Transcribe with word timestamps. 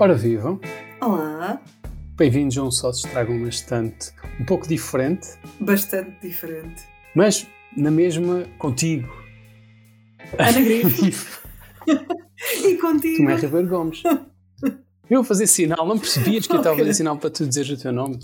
Ora 0.00 0.14
vivam, 0.14 0.58
Olá, 1.00 1.62
bem-vindos 2.16 2.56
a 2.56 2.62
um 2.64 2.70
só 2.70 2.92
se 2.92 3.06
estraga 3.06 3.30
uma 3.30 3.48
estante 3.48 4.10
um 4.40 4.44
pouco 4.44 4.66
diferente, 4.66 5.28
bastante 5.60 6.18
diferente. 6.26 6.82
mas 7.14 7.46
na 7.76 7.90
mesma 7.90 8.44
contigo. 8.58 9.08
Ana 10.38 10.60
Grifo. 10.60 11.40
E 12.64 12.76
contigo? 12.78 13.18
Tomé 13.18 13.36
Ribeiro 13.36 13.68
Gomes. 13.68 14.02
Eu 15.10 15.20
a 15.20 15.24
fazer 15.24 15.46
sinal, 15.46 15.86
não 15.86 15.98
percebias 15.98 16.46
que 16.46 16.52
eu 16.54 16.58
estava 16.58 16.76
a 16.76 16.78
fazer 16.78 16.94
sinal 16.94 17.18
para 17.18 17.30
tu 17.30 17.44
dizeres 17.46 17.70
o 17.70 17.82
teu 17.82 17.92
nome? 17.92 18.18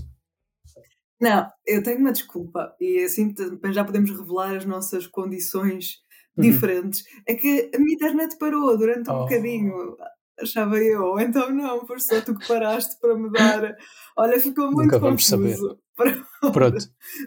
Não, 1.20 1.50
eu 1.66 1.82
tenho 1.82 1.98
uma 1.98 2.12
desculpa 2.12 2.74
e 2.80 3.02
assim 3.02 3.34
também 3.34 3.72
já 3.72 3.84
podemos 3.84 4.08
revelar 4.10 4.54
as 4.56 4.64
nossas 4.64 5.06
condições 5.06 5.96
Uhum. 6.38 6.42
diferentes. 6.44 7.02
É 7.26 7.34
que 7.34 7.70
a 7.74 7.78
minha 7.78 7.94
internet 7.94 8.36
parou 8.38 8.76
durante 8.78 9.10
um 9.10 9.14
Oh. 9.14 9.18
bocadinho, 9.24 9.96
achava 10.40 10.76
eu, 10.78 11.18
então 11.20 11.50
não, 11.52 11.86
foi 11.86 11.98
só 12.00 12.20
tu 12.20 12.34
que 12.38 12.46
paraste 12.46 12.98
para 13.00 13.16
me 13.16 13.30
dar. 13.30 13.74
Olha, 14.16 14.38
ficou 14.40 14.66
muito 14.66 14.82
Nunca 14.84 14.98
vamos 14.98 15.28
confuso. 15.28 15.78
Pronto, 16.52 16.78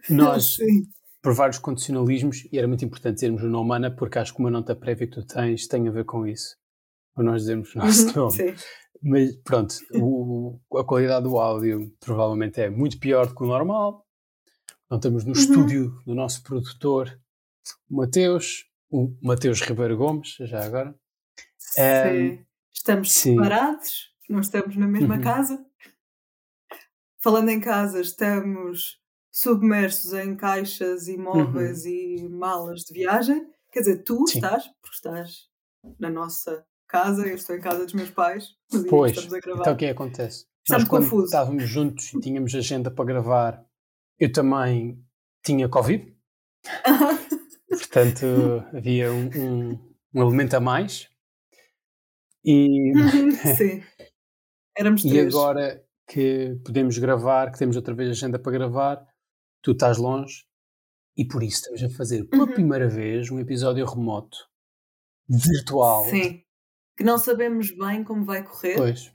nós, 0.09 0.55
Sim. 0.55 0.83
por 1.21 1.33
vários 1.33 1.57
condicionalismos, 1.59 2.47
e 2.51 2.57
era 2.57 2.67
muito 2.67 2.85
importante 2.85 3.15
dizermos 3.15 3.43
o 3.43 3.47
nome 3.47 3.75
Ana, 3.75 3.91
porque 3.95 4.19
acho 4.19 4.33
que 4.33 4.39
uma 4.39 4.51
nota 4.51 4.75
prévia 4.75 5.07
que 5.07 5.13
tu 5.13 5.25
tens 5.25 5.67
tem 5.67 5.87
a 5.87 5.91
ver 5.91 6.05
com 6.05 6.25
isso. 6.27 6.55
Para 7.15 7.23
nós 7.23 7.41
dizermos 7.41 7.73
o 7.75 7.79
nosso 7.79 8.07
Uhum, 8.07 8.13
nome. 8.15 8.31
sim. 8.31 8.55
Mas 9.01 9.35
pronto, 9.43 9.75
o- 9.93 10.59
a 10.77 10.83
qualidade 10.83 11.23
do 11.23 11.37
áudio 11.37 11.91
provavelmente 11.99 12.59
é 12.61 12.69
muito 12.69 12.99
pior 12.99 13.27
do 13.27 13.35
que 13.35 13.43
o 13.43 13.47
normal. 13.47 14.05
Não 14.89 14.97
estamos 14.97 15.23
no 15.23 15.31
Uhum. 15.33 15.39
estúdio 15.39 16.01
do 16.05 16.13
nosso 16.15 16.43
produtor 16.43 17.19
o 17.89 17.95
Mateus, 17.97 18.65
o 18.89 19.15
Mateus 19.21 19.61
Ribeiro 19.61 19.95
Gomes, 19.97 20.35
já 20.41 20.65
agora. 20.65 20.95
Sim. 21.57 22.43
Estamos 22.79 23.11
sim. 23.11 23.35
separados, 23.35 24.09
não 24.29 24.39
estamos 24.39 24.77
na 24.77 24.87
mesma 24.87 25.15
Uhum. 25.15 25.21
casa. 25.21 25.65
Falando 27.21 27.49
em 27.49 27.59
casa, 27.59 27.99
estamos 27.99 29.01
submersos 29.29 30.13
em 30.13 30.33
caixas 30.35 31.09
e 31.09 31.17
móveis 31.17 31.85
e 31.85 32.25
malas 32.29 32.79
de 32.85 32.93
viagem. 32.93 33.45
Quer 33.71 33.81
dizer, 33.81 34.03
tu 34.03 34.19
Uhum. 34.19 34.27
Sim. 34.27 34.37
estás, 34.37 34.63
porque 34.81 34.95
estás 34.95 35.49
na 35.99 36.09
nossa 36.09 36.65
casa, 36.87 37.27
eu 37.27 37.35
estou 37.35 37.53
em 37.55 37.59
casa 37.61 37.83
dos 37.83 37.93
meus 37.93 38.09
pais. 38.11 38.55
Pois, 38.89 39.11
estamos 39.11 39.33
a 39.33 39.39
gravar. 39.41 39.61
então 39.61 39.73
o 39.73 39.77
que 39.77 39.85
é 39.85 39.87
que 39.89 39.93
acontece? 39.93 40.47
Está 40.65 40.79
Nós 40.79 40.87
confuso. 40.87 41.25
estávamos 41.25 41.67
juntos 41.67 42.13
e 42.13 42.19
tínhamos 42.21 42.55
agenda 42.55 42.89
para 42.89 43.03
gravar, 43.05 43.65
eu 44.17 44.31
também 44.31 45.03
tinha 45.43 45.67
Covid, 45.67 46.15
portanto 47.69 48.25
havia 48.73 49.11
um, 49.11 49.27
um- 49.35 49.89
um 50.13 50.21
elemento 50.21 50.55
a 50.55 50.59
mais. 50.61 51.09
E, 52.45 52.93
Sim. 53.57 53.83
Éramos 54.77 55.03
e 55.03 55.09
três. 55.09 55.33
agora 55.33 55.83
que 56.07 56.57
podemos 56.65 56.97
gravar, 56.97 57.51
que 57.51 57.59
temos 57.59 57.75
outra 57.75 57.93
vez 57.93 58.09
agenda 58.09 58.39
para 58.39 58.51
gravar, 58.51 59.05
tu 59.61 59.71
estás 59.71 59.97
longe 59.97 60.45
e 61.17 61.25
por 61.27 61.43
isso 61.43 61.57
estamos 61.71 61.83
a 61.83 61.89
fazer 61.97 62.23
pela 62.25 62.45
Uhum. 62.45 62.53
primeira 62.53 62.87
vez 62.87 63.29
um 63.29 63.39
episódio 63.39 63.85
remoto, 63.85 64.37
virtual. 65.27 66.05
Sim. 66.05 66.43
Que 66.97 67.03
não 67.03 67.17
sabemos 67.17 67.71
bem 67.71 68.03
como 68.03 68.25
vai 68.25 68.43
correr. 68.43 68.75
Pois, 68.75 69.13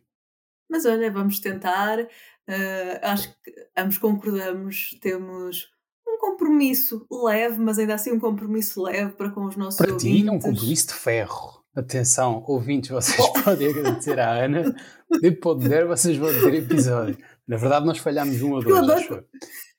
Mas 0.70 0.84
olha, 0.86 1.10
vamos 1.10 1.40
tentar. 1.40 1.98
eh, 2.46 3.00
acho 3.02 3.34
que 3.42 3.52
ambos 3.76 3.98
concordamos. 3.98 4.90
Temos 5.00 5.70
um 6.06 6.18
compromisso 6.18 7.06
leve, 7.10 7.58
mas 7.58 7.78
ainda 7.78 7.94
assim 7.94 8.12
um 8.12 8.20
compromisso 8.20 8.82
leve 8.82 9.12
para 9.12 9.30
com 9.30 9.44
os 9.46 9.56
nossos 9.56 9.78
para 9.78 9.96
ti 9.96 10.08
é 10.08 10.30
um 10.30 10.34
ouvintes. 10.34 10.44
compromisso 10.50 10.86
de 10.88 10.94
ferro. 10.94 11.63
Atenção, 11.74 12.44
ouvintes, 12.46 12.90
vocês 12.90 13.26
podem 13.42 13.68
agradecer 13.68 14.18
à 14.20 14.44
Ana. 14.44 14.74
Depois 15.20 15.58
de 15.58 15.68
der, 15.68 15.86
vocês 15.86 16.16
vão 16.16 16.28
ter 16.28 16.54
episódio. 16.54 17.18
Na 17.48 17.56
verdade, 17.56 17.84
nós 17.84 17.98
falhámos 17.98 18.40
um 18.42 18.52
ou 18.52 18.62
dois, 18.62 18.88
acho. 18.88 19.24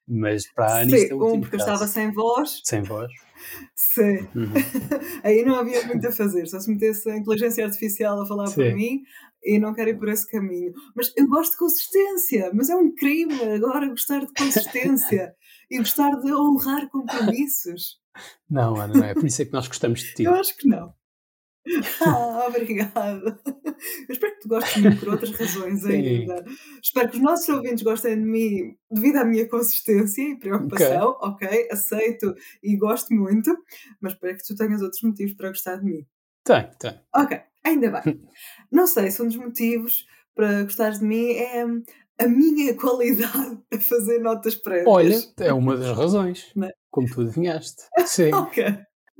Mas 0.05 0.45
para 0.53 0.65
a 0.65 0.79
Ana, 0.81 0.89
Sim, 0.91 0.95
isto 0.97 1.11
é 1.11 1.15
o 1.15 1.17
um 1.17 1.23
último 1.23 1.41
porque 1.41 1.55
eu 1.55 1.59
estava 1.59 1.87
sem 1.87 2.11
voz. 2.11 2.61
Sem 2.65 2.83
voz. 2.83 3.11
Sim. 3.75 4.27
Uhum. 4.35 4.53
Aí 5.23 5.43
não 5.45 5.55
havia 5.55 5.85
muito 5.87 6.05
a 6.05 6.11
fazer. 6.11 6.45
Só 6.47 6.59
se 6.59 6.69
metesse 6.69 7.09
a 7.09 7.17
inteligência 7.17 7.65
artificial 7.65 8.21
a 8.21 8.25
falar 8.25 8.45
por 8.45 8.65
Sim. 8.65 8.73
mim 8.73 9.01
e 9.43 9.57
não 9.57 9.73
quero 9.73 9.91
ir 9.91 9.97
por 9.97 10.09
esse 10.09 10.29
caminho. 10.29 10.73
Mas 10.95 11.13
eu 11.15 11.27
gosto 11.27 11.53
de 11.53 11.57
consistência. 11.57 12.51
Mas 12.53 12.69
é 12.69 12.75
um 12.75 12.93
crime 12.93 13.41
agora 13.55 13.87
gostar 13.87 14.19
de 14.19 14.33
consistência 14.33 15.33
e 15.71 15.77
gostar 15.77 16.11
de 16.19 16.31
honrar 16.33 16.89
compromissos. 16.89 17.99
Não, 18.49 18.75
Ana, 18.75 18.93
não 18.93 19.03
é. 19.03 19.13
Por 19.13 19.25
isso 19.25 19.41
é 19.41 19.45
que 19.45 19.53
nós 19.53 19.67
gostamos 19.67 20.01
de 20.01 20.13
ti. 20.13 20.23
Eu 20.23 20.35
acho 20.35 20.55
que 20.57 20.67
não. 20.67 20.93
Ah, 22.01 22.45
obrigada. 22.49 23.39
Eu 23.45 24.13
espero 24.13 24.33
que 24.35 24.41
tu 24.41 24.47
gostes 24.47 24.81
de 24.81 24.89
mim 24.89 24.95
por 24.97 25.09
outras 25.09 25.31
razões 25.31 25.81
Sim. 25.81 25.91
ainda. 25.91 26.45
Espero 26.81 27.09
que 27.09 27.17
os 27.17 27.23
nossos 27.23 27.49
ouvintes 27.49 27.83
gostem 27.83 28.15
de 28.15 28.25
mim 28.25 28.77
devido 28.89 29.17
à 29.17 29.25
minha 29.25 29.47
consistência 29.47 30.21
e 30.21 30.37
preocupação. 30.37 31.17
Ok, 31.21 31.67
aceito 31.71 32.33
e 32.61 32.75
gosto 32.77 33.13
muito, 33.13 33.55
mas 33.99 34.13
espero 34.13 34.37
que 34.37 34.43
tu 34.43 34.55
tenhas 34.55 34.81
outros 34.81 35.01
motivos 35.01 35.33
para 35.33 35.49
gostar 35.49 35.77
de 35.77 35.85
mim. 35.85 36.05
Tem, 36.43 36.69
tem. 36.79 36.99
Ok, 37.15 37.39
ainda 37.63 37.91
bem. 37.91 38.21
Não 38.71 38.85
sei 38.85 39.09
se 39.09 39.21
um 39.21 39.27
dos 39.27 39.37
motivos 39.37 40.05
para 40.35 40.63
gostares 40.63 40.99
de 40.99 41.05
mim 41.05 41.31
é 41.31 41.63
a 42.19 42.27
minha 42.27 42.75
qualidade 42.75 43.59
a 43.73 43.79
fazer 43.79 44.19
notas 44.19 44.55
prévias. 44.55 44.87
Olha, 44.87 45.17
é 45.39 45.53
uma 45.53 45.75
das 45.75 45.97
razões. 45.97 46.51
Não 46.55 46.67
é? 46.67 46.73
Como 46.91 47.07
tu 47.07 47.21
adivinhaste. 47.21 47.83
Sim. 48.05 48.33
Ok. 48.33 48.63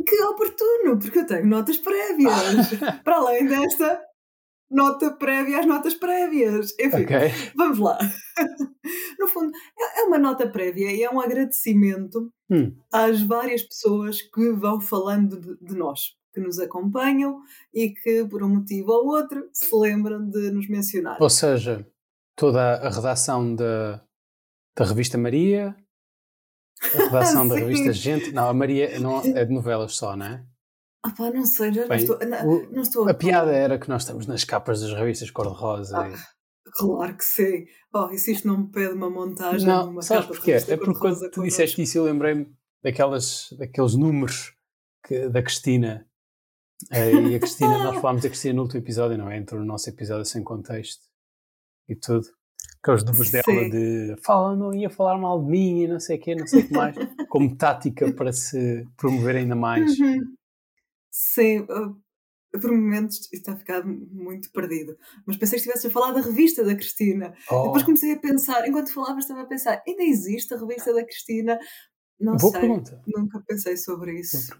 Que 0.05 0.21
oportuno, 0.23 0.99
porque 0.99 1.19
eu 1.19 1.25
tenho 1.25 1.45
notas 1.47 1.77
prévias. 1.77 2.69
Para 3.03 3.17
além 3.17 3.45
desta 3.47 4.01
nota 4.69 5.11
prévia 5.11 5.59
às 5.59 5.65
notas 5.65 5.93
prévias. 5.93 6.73
Enfim, 6.79 7.03
Ok. 7.03 7.17
vamos 7.55 7.79
lá. 7.79 7.97
No 9.19 9.27
fundo, 9.27 9.51
é 9.79 10.01
é 10.01 10.03
uma 10.03 10.19
nota 10.19 10.47
prévia 10.47 10.91
e 10.91 11.01
é 11.03 11.09
um 11.09 11.19
agradecimento 11.19 12.31
Hum. 12.47 12.75
às 12.93 13.21
várias 13.23 13.63
pessoas 13.63 14.21
que 14.21 14.51
vão 14.51 14.79
falando 14.79 15.39
de, 15.39 15.57
de 15.65 15.75
nós, 15.75 16.15
que 16.31 16.39
nos 16.39 16.59
acompanham 16.59 17.41
e 17.73 17.89
que, 17.89 18.23
por 18.25 18.43
um 18.43 18.49
motivo 18.49 18.91
ou 18.91 19.07
outro, 19.07 19.49
se 19.51 19.73
lembram 19.75 20.29
de 20.29 20.51
nos 20.51 20.67
mencionar. 20.69 21.17
Ou 21.19 21.29
seja, 21.31 21.87
toda 22.35 22.75
a 22.75 22.89
redação 22.89 23.55
da, 23.55 24.03
da 24.77 24.85
revista 24.85 25.17
Maria, 25.17 25.75
a 26.83 26.97
redação 27.05 27.47
da 27.47 27.55
revista 27.59 27.91
Gente. 27.93 28.31
Não, 28.31 28.47
a 28.49 28.53
Maria 28.53 28.99
não, 28.99 29.19
é 29.21 29.45
de 29.45 29.53
novelas 29.53 29.95
só, 29.95 30.15
não 30.15 30.25
é? 30.25 30.43
Ah 31.03 31.11
pá, 31.11 31.29
não 31.29 31.45
sei, 31.45 31.71
já 31.71 31.81
não 31.81 31.89
Bem, 31.89 31.97
estou, 31.99 32.19
não, 32.19 32.47
o- 32.49 32.71
não 32.71 32.81
estou 32.81 33.07
A 33.09 33.13
piada 33.13 33.51
era 33.51 33.77
que 33.77 33.87
nós 33.89 34.01
estamos 34.01 34.25
nas 34.25 34.43
capas 34.43 34.81
das 34.81 34.91
revistas 34.93 35.29
cor-de-rosa. 35.31 35.99
Ah, 35.99 36.09
e- 36.09 36.35
Claro 36.77 37.15
que 37.15 37.23
sim. 37.23 37.65
Oh, 37.93 38.09
e 38.11 38.17
se 38.17 38.31
isto 38.33 38.47
não 38.47 38.57
me 38.57 38.67
pede 38.69 38.93
uma 38.95 39.09
montagem? 39.09 39.65
Não, 39.67 39.91
uma 39.91 40.01
sabes 40.01 40.25
porquê? 40.25 40.53
É 40.53 40.75
porque 40.77 40.99
quando 40.99 41.29
tu 41.31 41.43
disseste 41.43 41.81
isso 41.81 41.97
eu 41.99 42.03
lembrei-me 42.03 42.51
daquelas, 42.83 43.47
daqueles 43.57 43.95
números 43.95 44.53
que- 45.05 45.29
da 45.29 45.41
Cristina. 45.41 46.05
Eh, 46.91 47.13
e 47.13 47.35
a 47.35 47.39
Cristina, 47.39 47.77
nós 47.83 47.95
falámos 48.01 48.23
da 48.23 48.29
Cristina 48.29 48.55
no 48.55 48.63
último 48.63 48.81
episódio, 48.81 49.17
não 49.17 49.29
é? 49.29 49.37
Entre 49.37 49.55
o 49.57 49.63
nosso 49.63 49.87
episódio 49.89 50.25
sem 50.25 50.43
contexto 50.43 51.03
e 51.87 51.95
tudo. 51.95 52.27
Aqueles 52.85 53.03
números 53.03 53.31
dela 53.31 53.43
Sim. 53.45 53.69
de 53.71 54.15
fala, 54.21 54.55
não 54.55 54.71
ia 54.71 54.91
falar 54.91 55.17
mal 55.17 55.43
de 55.43 55.49
mim 55.49 55.81
e 55.81 55.87
não 55.87 55.99
sei 55.99 56.17
o 56.17 56.21
quê, 56.21 56.35
não 56.35 56.45
sei 56.45 56.61
o 56.61 56.67
que 56.67 56.73
mais, 56.73 56.95
como 57.29 57.55
tática 57.55 58.13
para 58.13 58.31
se 58.31 58.87
promover 58.95 59.37
ainda 59.37 59.55
mais. 59.55 59.99
Uhum. 59.99 60.35
Sim, 61.09 61.61
uh, 61.61 61.99
por 62.61 62.71
momentos 62.71 63.21
isto 63.21 63.33
está 63.33 63.53
a 63.53 63.57
ficar 63.57 63.83
muito 63.83 64.51
perdido. 64.51 64.95
Mas 65.25 65.35
pensei 65.35 65.57
que 65.57 65.65
estivesse 65.65 65.87
a 65.87 65.89
falar 65.89 66.11
da 66.11 66.21
revista 66.21 66.63
da 66.63 66.75
Cristina. 66.75 67.33
Oh, 67.49 67.63
Depois 67.63 67.81
comecei 67.81 68.13
a 68.13 68.19
pensar, 68.19 68.67
enquanto 68.67 68.93
falavas, 68.93 69.23
estava 69.23 69.41
a 69.41 69.47
pensar: 69.47 69.81
ainda 69.87 70.03
existe 70.03 70.53
a 70.53 70.57
revista 70.57 70.93
da 70.93 71.03
Cristina? 71.03 71.57
Não 72.19 72.37
boa 72.37 72.51
sei, 72.51 72.61
pergunta. 72.61 73.01
nunca 73.07 73.43
pensei 73.47 73.77
sobre 73.77 74.19
isso. 74.19 74.55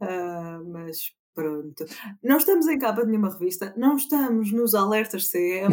Ah, 0.00 0.60
mas 0.66 1.12
pronto. 1.32 1.84
Não 2.20 2.36
estamos 2.36 2.66
em 2.66 2.78
capa 2.80 3.02
de 3.04 3.12
nenhuma 3.12 3.30
revista, 3.30 3.72
não 3.76 3.96
estamos 3.96 4.50
nos 4.50 4.74
alertas 4.74 5.30
CM, 5.30 5.72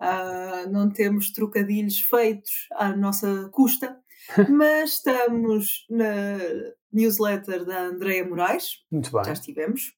ah, 0.00 0.66
não 0.70 0.88
temos 0.90 1.32
trocadilhos 1.32 2.00
feitos 2.00 2.50
à 2.72 2.94
nossa 2.96 3.48
custa, 3.52 3.98
mas 4.50 4.94
estamos 4.94 5.86
na 5.90 6.38
newsletter 6.92 7.64
da 7.64 7.82
Andreia 7.86 8.26
Moraes, 8.26 8.84
Muito 8.90 9.10
já 9.10 9.22
bem. 9.22 9.32
estivemos. 9.32 9.94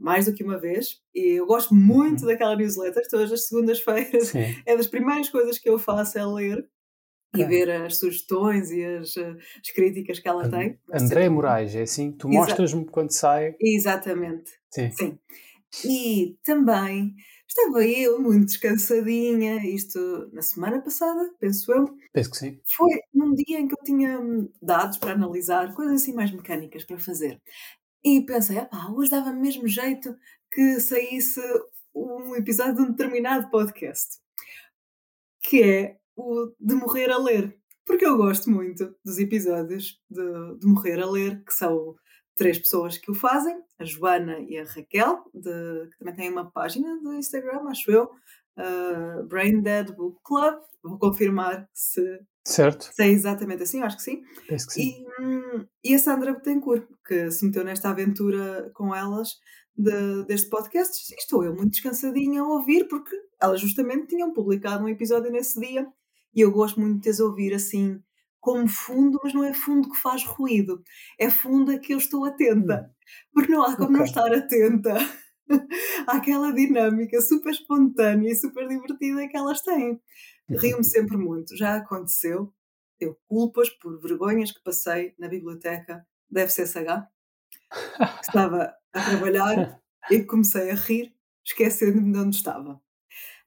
Mais 0.00 0.26
do 0.26 0.34
que 0.34 0.42
uma 0.42 0.58
vez, 0.58 0.98
e 1.14 1.38
eu 1.38 1.46
gosto 1.46 1.72
muito 1.74 2.22
Uhum. 2.22 2.26
daquela 2.28 2.56
newsletter. 2.56 3.02
Todas 3.08 3.30
as 3.30 3.46
segundas-feiras 3.46 4.32
é 4.66 4.76
das 4.76 4.88
primeiras 4.88 5.28
coisas 5.30 5.58
que 5.58 5.68
eu 5.70 5.78
faço 5.78 6.18
é 6.18 6.26
ler 6.26 6.66
e 7.36 7.44
ver 7.44 7.70
as 7.70 7.98
sugestões 7.98 8.70
e 8.72 8.84
as, 8.84 9.16
eh, 9.16 9.36
as 9.64 9.70
críticas 9.72 10.18
que 10.18 10.28
ela 10.28 10.50
tem. 10.50 10.76
André 10.92 11.28
Moraes, 11.28 11.74
é 11.76 11.82
assim? 11.82 12.10
Tu 12.10 12.28
mostras-me 12.28 12.84
quando 12.84 13.10
sai. 13.12 13.54
Exatamente. 13.60 14.50
Sim. 14.70 14.90
Sim. 14.90 15.18
E 15.88 16.36
também 16.42 17.14
estava 17.52 17.84
eu 17.86 18.20
muito 18.20 18.46
descansadinha, 18.46 19.64
isto 19.66 20.30
na 20.32 20.42
semana 20.42 20.80
passada, 20.80 21.32
penso 21.38 21.70
eu. 21.72 21.96
Penso 22.12 22.30
que 22.30 22.36
sim. 22.38 22.60
Foi 22.64 22.90
num 23.12 23.34
dia 23.34 23.60
em 23.60 23.68
que 23.68 23.74
eu 23.74 23.84
tinha 23.84 24.18
hum, 24.18 24.50
dados 24.60 24.96
para 24.96 25.12
analisar, 25.12 25.74
coisas 25.74 26.02
assim 26.02 26.14
mais 26.14 26.30
mecânicas 26.30 26.84
para 26.84 26.98
fazer. 26.98 27.40
E 28.04 28.24
pensei, 28.24 28.58
ah 28.58 28.66
pá, 28.66 28.90
hoje 28.90 29.10
dava-me 29.10 29.40
mesmo 29.40 29.68
jeito 29.68 30.16
que 30.50 30.80
saísse 30.80 31.40
um 31.94 32.34
episódio 32.34 32.76
de 32.76 32.82
um 32.82 32.90
determinado 32.90 33.50
podcast, 33.50 34.18
que 35.40 35.62
é 35.62 35.98
o 36.16 36.52
de 36.58 36.74
morrer 36.74 37.10
a 37.10 37.18
ler. 37.18 37.56
Porque 37.84 38.06
eu 38.06 38.16
gosto 38.16 38.48
muito 38.50 38.94
dos 39.04 39.18
episódios 39.18 40.00
de, 40.08 40.58
de 40.58 40.66
morrer 40.66 41.00
a 41.00 41.10
ler, 41.10 41.44
que 41.44 41.52
são 41.52 41.96
três 42.36 42.58
pessoas 42.58 42.98
que 42.98 43.10
o 43.10 43.14
fazem, 43.14 43.60
a 43.78 43.84
Joana 43.84 44.38
e 44.40 44.58
a 44.58 44.64
Raquel, 44.64 45.24
de, 45.34 45.88
que 45.90 45.98
também 45.98 46.14
têm 46.14 46.30
uma 46.30 46.50
página 46.50 47.00
do 47.02 47.14
Instagram, 47.14 47.68
acho 47.68 47.90
eu, 47.90 48.10
uh, 48.58 49.24
Brain 49.26 49.60
Dead 49.60 49.94
Book 49.94 50.18
Club. 50.24 50.54
Vou 50.82 50.98
confirmar 50.98 51.68
se, 51.72 52.20
certo. 52.44 52.90
se 52.92 53.02
é 53.02 53.08
exatamente 53.08 53.62
assim, 53.62 53.82
acho 53.82 53.96
que 53.96 54.02
sim. 54.02 54.22
Penso 54.48 54.66
que 54.66 54.72
sim. 54.74 54.82
E, 54.82 55.22
hum, 55.22 55.66
e 55.84 55.94
a 55.94 55.98
Sandra 55.98 56.32
Betancourt, 56.32 56.86
que 57.06 57.30
se 57.30 57.44
meteu 57.44 57.64
nesta 57.64 57.90
aventura 57.90 58.70
com 58.74 58.94
elas 58.94 59.38
de, 59.76 60.24
deste 60.24 60.48
podcast. 60.48 61.12
E 61.12 61.16
estou 61.16 61.44
eu 61.44 61.54
muito 61.54 61.72
descansadinha 61.72 62.42
a 62.42 62.48
ouvir, 62.48 62.88
porque 62.88 63.16
elas 63.40 63.60
justamente 63.60 64.08
tinham 64.08 64.32
publicado 64.32 64.84
um 64.84 64.88
episódio 64.88 65.30
nesse 65.30 65.60
dia 65.60 65.86
e 66.34 66.40
eu 66.40 66.50
gosto 66.50 66.80
muito 66.80 67.02
de 67.02 67.10
as 67.10 67.20
ouvir 67.20 67.54
assim 67.54 68.00
como 68.42 68.68
fundo, 68.68 69.20
mas 69.24 69.34
não 69.34 69.44
é 69.44 69.54
fundo 69.54 69.90
que 69.90 69.98
faz 70.02 70.24
ruído, 70.24 70.82
é 71.20 71.30
fundo 71.30 71.72
a 71.72 71.78
que 71.80 71.94
eu 71.94 71.98
estou 71.98 72.26
atenta, 72.26 72.92
porque 73.34 73.52
não 73.52 73.64
há 73.64 73.78
como 73.78 73.94
não 73.94 74.02
Ok. 74.02 74.04
estar 74.04 74.34
atenta 74.34 74.96
àquela 76.08 76.52
dinâmica 76.52 77.20
super 77.22 77.52
espontânea 77.52 78.30
e 78.32 78.36
super 78.36 78.68
divertida 78.68 79.28
que 79.28 79.36
elas 79.36 79.62
têm. 79.62 80.00
Rio-me 80.60 80.84
sempre 80.84 81.16
muito, 81.16 81.56
já 81.56 81.76
aconteceu, 81.76 82.52
eu 83.00 83.16
culpas 83.28 83.70
por 83.70 84.00
vergonhas 84.00 84.52
que 84.52 84.62
passei 84.62 85.14
na 85.18 85.28
biblioteca 85.28 86.06
da 86.30 86.42
FCSH, 86.42 87.08
que 88.20 88.26
estava 88.26 88.74
a 88.92 89.00
trabalhar 89.02 89.68
e 90.08 90.24
comecei 90.24 90.70
a 90.70 90.74
rir, 90.74 91.14
esquecendo-me 91.44 92.12
de 92.12 92.18
onde 92.18 92.36
estava. 92.36 92.80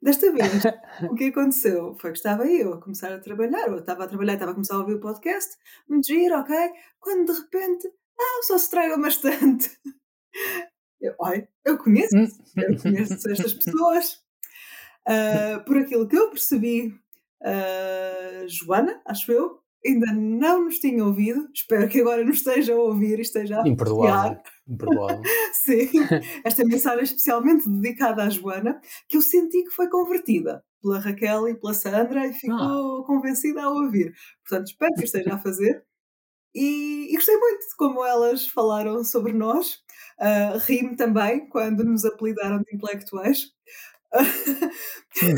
Desta 0.05 0.31
vez, 0.31 0.61
o 1.09 1.15
que 1.15 1.29
aconteceu 1.29 1.95
foi 1.95 2.11
que 2.11 2.17
estava 2.17 2.45
eu 2.45 2.75
a 2.75 2.79
começar 2.79 3.11
a 3.11 3.19
trabalhar, 3.19 3.71
ou 3.71 3.79
estava 3.79 4.03
a 4.03 4.07
trabalhar, 4.07 4.33
estava 4.33 4.51
a 4.51 4.53
começar 4.53 4.75
a 4.75 4.79
ouvir 4.81 4.93
o 4.93 4.99
podcast, 4.99 5.57
muito 5.89 6.05
giro, 6.05 6.37
ok? 6.37 6.55
Quando 6.99 7.33
de 7.33 7.39
repente, 7.41 7.91
ah, 8.19 8.43
só 8.43 8.55
se 8.55 8.69
traiam 8.69 9.01
bastante. 9.01 9.71
Eu, 11.01 11.13
olha, 11.19 11.47
eu 11.63 11.77
conheço, 11.77 12.15
eu 12.57 12.81
conheço 12.81 13.29
estas 13.29 13.53
pessoas. 13.53 14.23
Ah, 15.05 15.61
por 15.63 15.77
aquilo 15.77 16.07
que 16.07 16.17
eu 16.17 16.31
percebi, 16.31 16.97
a 17.43 18.47
Joana, 18.47 19.01
acho 19.05 19.31
eu, 19.31 19.61
ainda 19.85 20.13
não 20.13 20.65
nos 20.65 20.79
tinha 20.79 21.03
ouvido. 21.03 21.47
Espero 21.53 21.87
que 21.87 22.01
agora 22.01 22.23
nos 22.23 22.37
esteja 22.37 22.73
a 22.73 22.77
ouvir 22.77 23.19
e 23.19 23.21
esteja 23.21 23.61
a 23.61 23.67
Imperdoável. 23.67 24.39
Imperdoável. 24.67 25.21
Sim, 25.53 25.89
esta 26.43 26.65
mensagem 26.65 27.03
especialmente 27.03 27.69
dedicada 27.69 28.23
à 28.23 28.29
Joana, 28.29 28.79
que 29.07 29.17
eu 29.17 29.21
senti 29.21 29.63
que 29.63 29.71
foi 29.71 29.89
convertida 29.89 30.63
pela 30.81 30.99
Raquel 30.99 31.49
e 31.49 31.55
pela 31.55 31.73
Sandra 31.73 32.27
e 32.27 32.33
ficou 32.33 33.03
convencida 33.05 33.63
a 33.63 33.69
ouvir. 33.69 34.13
Portanto, 34.47 34.67
espero 34.67 34.93
que 34.95 35.05
esteja 35.05 35.33
a 35.33 35.39
fazer. 35.39 35.83
E, 36.53 37.09
e 37.11 37.15
gostei 37.15 37.35
muito 37.35 37.59
de 37.59 37.75
como 37.75 38.05
elas 38.05 38.47
falaram 38.47 39.03
sobre 39.03 39.33
nós. 39.33 39.79
Uh, 40.19 40.57
Ri-me 40.59 40.95
também 40.95 41.49
quando 41.49 41.83
nos 41.83 42.05
apelidaram 42.05 42.59
de 42.59 42.75
intelectuais. 42.75 43.47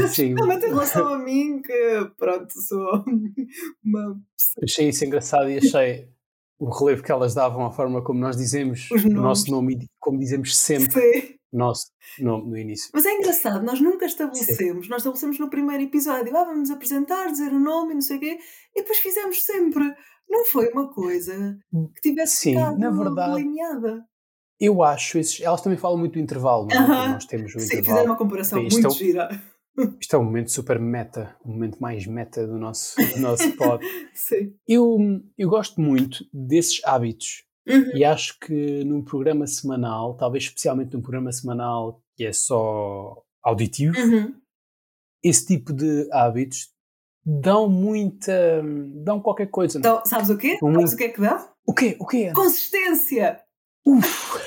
Sim. 0.10 0.34
Especialmente 0.34 0.66
em 0.66 0.70
relação 0.70 1.08
a 1.14 1.20
mim, 1.20 1.62
que 1.62 2.12
pronto, 2.18 2.52
sou 2.68 3.04
uma 3.84 4.20
Achei 4.64 4.90
isso 4.90 5.06
engraçado 5.06 5.50
e 5.50 5.58
achei 5.58 6.10
o 6.60 6.70
relevo 6.70 7.04
que 7.04 7.12
elas 7.12 7.34
davam 7.34 7.66
à 7.66 7.72
forma 7.72 8.04
como 8.04 8.20
nós 8.20 8.36
dizemos 8.36 8.90
Os 8.92 9.06
o 9.06 9.10
nosso 9.10 9.52
nome 9.52 9.76
e 9.76 9.88
como 10.00 10.18
dizemos 10.18 10.58
sempre 10.58 11.02
Sim. 11.02 11.36
o 11.52 11.58
nosso 11.58 11.92
nome 12.20 12.50
no 12.50 12.58
início. 12.58 12.90
Mas 12.94 13.06
é 13.06 13.14
engraçado, 13.14 13.64
nós 13.64 13.80
nunca 13.80 14.06
estabelecemos, 14.06 14.90
nós 14.90 15.02
estabelecemos 15.02 15.40
no 15.40 15.50
primeiro 15.50 15.84
episódio, 15.84 16.36
ah, 16.36 16.44
vamos 16.44 16.72
apresentar, 16.72 17.28
dizer 17.28 17.54
o 17.54 17.60
nome 17.60 17.92
e 17.92 17.96
não 17.96 18.02
sei 18.02 18.18
o 18.18 18.20
quê, 18.20 18.40
e 18.76 18.82
depois 18.82 18.98
fizemos 18.98 19.44
sempre. 19.44 19.84
Não 20.30 20.44
foi 20.44 20.70
uma 20.72 20.92
coisa 20.94 21.58
que 21.96 22.02
tivesse 22.02 22.38
Sim, 22.38 22.54
ficado 22.54 22.78
na 22.78 22.92
verdade, 22.92 23.36
delineada. 23.36 24.06
Eu 24.60 24.82
acho, 24.84 25.18
esses, 25.20 25.40
elas 25.42 25.62
também 25.62 25.78
falam 25.78 25.98
muito 25.98 26.14
do 26.14 26.20
intervalo, 26.20 26.66
não 26.68 26.76
é? 26.76 26.80
Aham. 26.80 26.98
Como 26.98 27.10
Nós 27.10 27.26
temos 27.26 27.56
o 27.56 27.60
Sim, 27.60 27.66
intervalo. 27.66 27.86
fizeram 27.86 28.06
uma 28.06 28.18
comparação 28.18 28.62
muito 28.62 28.86
é 28.86 28.88
um- 28.88 28.92
gira. 28.92 29.30
Isto 30.02 30.16
é 30.16 30.20
um 30.20 30.24
momento 30.24 30.52
super 30.52 30.80
meta, 30.80 31.36
o 31.46 31.50
momento 31.52 31.78
mais 31.80 32.08
meta 32.08 32.48
do 32.48 32.58
nosso, 32.58 32.96
do 33.00 33.20
nosso 33.20 33.52
pod. 33.56 33.86
Sim. 34.16 34.56
Eu, 34.68 34.98
eu 35.38 35.48
gosto 35.50 35.80
muito 35.80 36.26
desses 36.34 36.82
hábitos 36.84 37.44
Uhum. 37.68 37.92
e 37.98 38.04
acho 38.06 38.40
que 38.40 38.84
num 38.86 39.04
programa 39.04 39.46
semanal, 39.46 40.16
talvez 40.16 40.46
especialmente 40.46 40.94
num 40.94 41.02
programa 41.02 41.32
semanal 41.34 42.02
que 42.16 42.24
é 42.26 42.32
só 42.34 43.22
auditivo, 43.44 43.96
Uhum. 44.00 44.34
esse 45.24 45.46
tipo 45.46 45.74
de 45.74 46.08
hábitos 46.12 46.70
dão 47.26 47.70
muita. 47.70 48.64
dão 49.04 49.20
qualquer 49.20 49.48
coisa. 49.48 49.78
Então, 49.78 50.02
sabes 50.06 50.30
o 50.30 50.38
quê? 50.38 50.58
Um- 50.64 50.74
Sabes 50.76 50.94
o 50.94 50.98
que 50.98 51.04
é 51.04 51.10
que 51.10 51.20
dá? 51.22 51.54
O 51.68 51.74
quê? 51.74 51.98
O 52.00 52.08
quê? 52.08 52.32
Consistência! 52.34 53.42
Uf! 53.86 54.40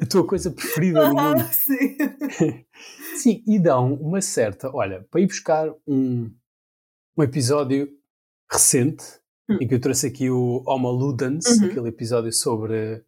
A 0.00 0.06
tua 0.06 0.26
coisa 0.26 0.50
preferida 0.50 1.08
do 1.08 1.14
mundo. 1.14 1.44
Sim. 1.52 1.96
Sim, 3.16 3.44
e 3.46 3.58
dão 3.58 3.94
uma 3.94 4.20
certa. 4.20 4.70
Olha, 4.74 5.06
para 5.10 5.20
ir 5.20 5.26
buscar 5.26 5.70
um, 5.86 6.30
um 7.16 7.22
episódio 7.22 7.88
recente, 8.50 9.04
Hum. 9.50 9.58
em 9.60 9.66
que 9.66 9.74
eu 9.74 9.80
trouxe 9.80 10.06
aqui 10.06 10.30
o 10.30 10.62
Homo 10.66 10.88
Ludens, 10.90 11.44
Uhum. 11.46 11.66
aquele 11.66 11.88
episódio 11.88 12.32
sobre 12.32 13.04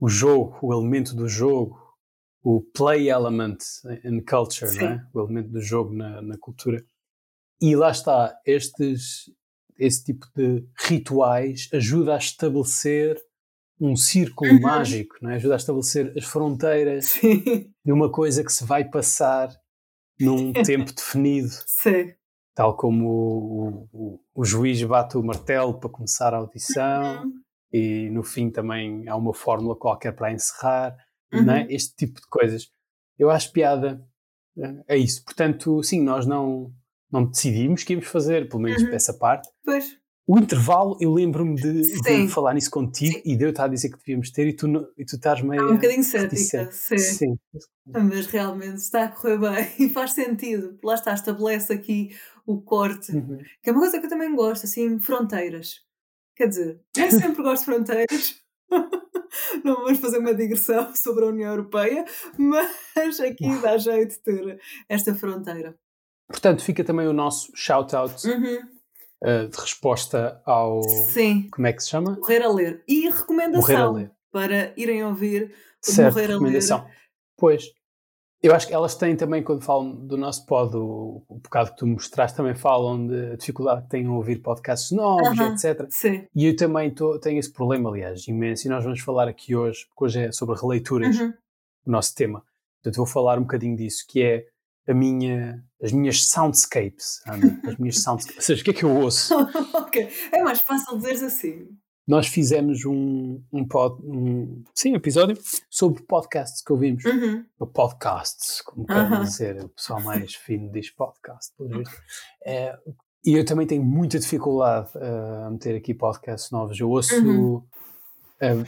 o 0.00 0.08
jogo, 0.08 0.56
o 0.62 0.72
elemento 0.72 1.14
do 1.14 1.28
jogo, 1.28 1.76
o 2.42 2.60
play 2.60 3.10
element 3.10 3.58
in 4.04 4.20
culture, 4.20 4.70
Sim. 4.70 4.78
não 4.80 4.86
é? 4.88 5.06
o 5.12 5.20
elemento 5.20 5.48
do 5.50 5.60
jogo 5.60 5.92
na, 5.92 6.22
na 6.22 6.38
cultura. 6.38 6.84
E 7.60 7.74
lá 7.74 7.90
está, 7.90 8.32
estes, 8.46 9.28
esse 9.76 10.04
tipo 10.04 10.26
de 10.36 10.64
rituais 10.86 11.68
ajuda 11.72 12.14
a 12.14 12.18
estabelecer 12.18 13.20
um 13.80 13.96
círculo 13.96 14.52
Uhum. 14.52 14.60
mágico, 14.60 15.16
não 15.20 15.30
é? 15.30 15.34
ajuda 15.36 15.54
a 15.54 15.56
estabelecer 15.56 16.12
as 16.16 16.24
fronteiras 16.24 17.06
Sim. 17.06 17.42
de 17.84 17.92
uma 17.92 18.10
coisa 18.10 18.44
que 18.44 18.52
se 18.52 18.64
vai 18.64 18.84
passar 18.84 19.48
num 20.20 20.52
tempo 20.62 20.92
definido, 20.92 21.48
Sim. 21.66 22.12
tal 22.54 22.76
como 22.76 23.08
o, 23.08 23.88
o, 23.92 24.20
o 24.34 24.44
juiz 24.44 24.82
bate 24.82 25.16
o 25.16 25.22
martelo 25.22 25.78
para 25.80 25.90
começar 25.90 26.32
a 26.34 26.38
audição 26.38 27.24
Uhum. 27.24 27.32
e 27.72 28.10
no 28.10 28.22
fim 28.22 28.50
também 28.50 29.08
há 29.08 29.16
uma 29.16 29.34
fórmula 29.34 29.74
qualquer 29.76 30.12
para 30.14 30.32
encerrar, 30.32 30.96
Uhum. 31.32 31.42
não 31.44 31.54
é? 31.54 31.66
este 31.70 31.96
tipo 31.96 32.20
de 32.20 32.26
coisas. 32.28 32.70
Eu 33.18 33.30
acho 33.30 33.50
piada 33.52 34.04
eh, 34.58 34.84
a 34.88 34.96
isso. 34.96 35.24
Portanto, 35.24 35.82
sim, 35.82 36.02
nós 36.02 36.26
não, 36.26 36.70
não 37.10 37.24
decidimos 37.24 37.82
que 37.84 37.94
íamos 37.94 38.06
fazer, 38.08 38.48
pelo 38.48 38.62
menos 38.62 38.82
Uhum. 38.82 38.90
essa 38.92 39.14
parte. 39.14 39.48
Pois. 39.64 39.96
O 40.26 40.38
intervalo, 40.38 40.96
eu 41.00 41.12
lembro-me 41.12 41.56
de, 41.56 41.82
de 42.00 42.28
falar 42.28 42.54
nisso 42.54 42.70
contigo 42.70 43.14
Sim. 43.14 43.22
e 43.24 43.36
de 43.36 43.44
eu 43.44 43.50
estar 43.50 43.64
a 43.64 43.68
dizer 43.68 43.90
que 43.90 43.98
devíamos 43.98 44.30
ter 44.30 44.46
e 44.46 44.52
tu, 44.54 44.66
e 44.96 45.04
tu 45.04 45.16
estás 45.16 45.42
meio. 45.42 45.60
Está 45.62 45.72
um 45.72 45.76
bocadinho 45.76 46.04
cética. 46.04 46.70
Sim. 46.70 46.98
Sim. 46.98 47.36
Mas 47.86 48.26
realmente 48.26 48.76
está 48.76 49.04
a 49.04 49.08
correr 49.08 49.38
bem 49.38 49.68
e 49.86 49.90
faz 49.90 50.12
sentido. 50.12 50.78
Lá 50.82 50.94
está, 50.94 51.12
estabelece 51.12 51.72
aqui 51.72 52.16
o 52.46 52.60
corte, 52.62 53.12
Uhum. 53.14 53.38
que 53.62 53.70
é 53.70 53.72
uma 53.72 53.80
coisa 53.80 53.98
que 53.98 54.06
eu 54.06 54.10
também 54.10 54.34
gosto, 54.34 54.64
assim, 54.64 54.98
fronteiras. 55.00 55.80
Quer 56.36 56.46
dizer, 56.48 56.80
nem 56.96 57.10
sempre 57.10 57.42
gosto 57.42 57.64
de 57.64 57.72
fronteiras. 57.72 58.36
Não 59.64 59.76
vamos 59.76 59.98
fazer 59.98 60.18
uma 60.18 60.34
digressão 60.34 60.94
sobre 60.94 61.24
a 61.24 61.28
União 61.28 61.50
Europeia, 61.50 62.04
mas 62.38 63.18
aqui 63.20 63.48
dá 63.60 63.76
jeito 63.78 64.10
de 64.14 64.20
ter 64.20 64.60
esta 64.88 65.14
fronteira. 65.14 65.74
Portanto, 66.28 66.62
fica 66.62 66.84
também 66.84 67.06
o 67.08 67.12
nosso 67.12 67.50
shout-out 67.54 68.26
Uhum. 68.26 68.58
Uh, 69.22 69.48
de 69.48 69.56
resposta 69.58 70.40
ao. 70.44 70.82
Sim, 70.82 71.48
Como 71.50 71.66
é 71.66 71.72
que 71.72 71.82
se 71.82 71.90
chama? 71.90 72.16
morrer 72.18 72.42
a 72.42 72.48
ler. 72.50 72.84
E 72.86 73.08
recomendação 73.08 73.60
Morrer 73.60 73.76
a 73.76 73.90
ler. 73.90 74.10
para 74.30 74.72
irem 74.76 75.04
ouvir 75.04 75.54
Certo, 75.80 76.14
Morrer 76.14 76.24
a 76.24 76.28
Ler. 76.28 76.32
recomendação. 76.34 76.86
Pois, 77.36 77.64
eu 78.40 78.54
acho 78.54 78.66
que 78.68 78.74
elas 78.74 78.94
têm 78.94 79.16
também, 79.16 79.42
quando 79.42 79.62
falam 79.62 79.90
do 80.06 80.16
nosso 80.16 80.46
pod, 80.46 80.76
o, 80.76 81.24
o 81.28 81.34
bocado 81.38 81.70
que 81.72 81.76
tu 81.78 81.86
mostraste, 81.86 82.36
também 82.36 82.54
falam 82.54 83.06
de 83.06 83.36
dificuldade 83.36 83.82
que 83.82 83.88
têm 83.88 84.06
a 84.06 84.10
ouvir 84.12 84.36
podcasts 84.42 84.90
novos, 84.92 85.38
Aham. 85.38 85.54
etc. 85.54 85.86
Sim. 85.90 86.26
E 86.34 86.46
eu 86.46 86.54
também 86.56 86.90
tô, 86.92 87.18
tenho 87.18 87.38
esse 87.38 87.52
problema, 87.52 87.88
aliás, 87.90 88.26
imenso. 88.28 88.66
E 88.66 88.70
nós 88.70 88.84
vamos 88.84 89.00
falar 89.00 89.26
aqui 89.28 89.54
hoje, 89.56 89.86
porque 89.88 90.04
hoje 90.04 90.20
é 90.26 90.32
sobre 90.32 90.56
releituras, 90.60 91.18
Uhum. 91.18 91.32
o 91.86 91.90
nosso 91.90 92.14
tema. 92.14 92.44
Portanto, 92.82 92.96
vou 92.96 93.06
falar 93.06 93.38
um 93.38 93.42
bocadinho 93.42 93.76
disso, 93.76 94.04
que 94.08 94.22
é 94.22 94.46
a 94.88 94.94
minha, 94.94 95.62
as 95.82 95.92
minhas 95.92 96.26
soundscapes, 96.28 97.20
Ana, 97.26 97.60
as 97.66 97.76
minhas 97.76 97.98
soundscapes. 98.02 98.36
Ou 98.38 98.42
seja, 98.42 98.60
o 98.62 98.64
que 98.64 98.70
é 98.70 98.74
que 98.74 98.84
eu 98.84 98.90
ouço? 98.96 99.34
ok. 99.74 100.08
É 100.32 100.42
mais 100.42 100.60
fácil 100.60 100.96
dizeres 100.96 101.22
assim. 101.22 101.68
Nós 102.06 102.26
fizemos 102.26 102.84
um, 102.84 103.40
um, 103.52 103.64
pod, 103.66 103.94
um, 104.04 104.64
sim, 104.74 104.92
episódio 104.94 105.38
sobre 105.70 106.02
podcasts 106.02 106.60
que 106.60 106.72
ouvimos. 106.72 107.04
Uhum. 107.04 107.44
Podcasts, 107.72 108.60
como 108.60 108.86
Aham. 108.90 109.08
querem 109.08 109.24
dizer. 109.24 109.64
O 109.64 109.68
pessoal 109.68 110.00
mais 110.02 110.34
fino 110.36 110.70
diz 110.72 110.90
podcast, 110.90 111.52
pelo 111.56 111.78
visto. 111.78 111.94
É, 112.44 112.76
e 113.24 113.34
eu 113.34 113.44
também 113.44 113.68
tenho 113.68 113.84
muita 113.84 114.18
dificuldade 114.18 114.90
eh, 114.96 115.44
a 115.46 115.50
meter 115.50 115.76
aqui 115.76 115.94
podcasts 115.94 116.50
novos. 116.50 116.78
Eu 116.80 116.90
ouço 116.90 117.14
Uhum. 117.24 117.62
eh, 118.40 118.64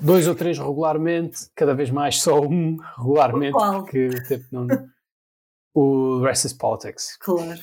dois 0.00 0.26
ou 0.26 0.34
três 0.34 0.58
regularmente, 0.58 1.48
cada 1.54 1.72
vez 1.72 1.88
mais 1.88 2.20
só 2.20 2.40
um 2.40 2.76
regularmente, 2.98 3.52
porque 3.56 4.08
o 4.08 4.28
tempo 4.28 4.44
não. 4.50 4.66
O 5.74 6.20
Rest 6.20 6.44
is 6.44 6.52
Politics. 6.52 7.16
Claro. 7.18 7.60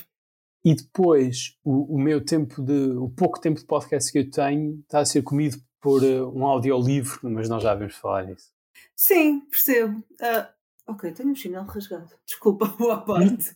E 0.64 0.76
depois, 0.76 1.58
o, 1.64 1.96
o, 1.96 2.00
meu 2.00 2.24
tempo 2.24 2.62
de. 2.62 2.92
O 2.98 3.10
pouco 3.10 3.40
tempo 3.40 3.60
de 3.60 3.66
podcast 3.66 4.12
que 4.12 4.20
eu 4.20 4.30
tenho 4.30 4.80
está 4.82 5.00
a 5.00 5.06
ser 5.06 5.24
comido 5.24 5.58
por 5.80 6.04
uh, 6.04 6.30
um 6.38 6.46
audiolivro, 6.46 7.20
mas 7.30 7.50
nós 7.50 7.64
já 7.64 7.74
vamos 7.74 7.96
falar 7.96 8.26
nisso. 8.26 8.52
Sim, 8.96 9.40
percebo. 9.50 10.00
Uh, 10.00 10.48
ok, 10.88 11.12
tenho 11.14 11.32
um 11.32 11.36
chinelo 11.36 11.66
rasgado. 11.66 12.12
Desculpa, 12.26 12.68
boa 12.78 13.02
parte. 13.04 13.56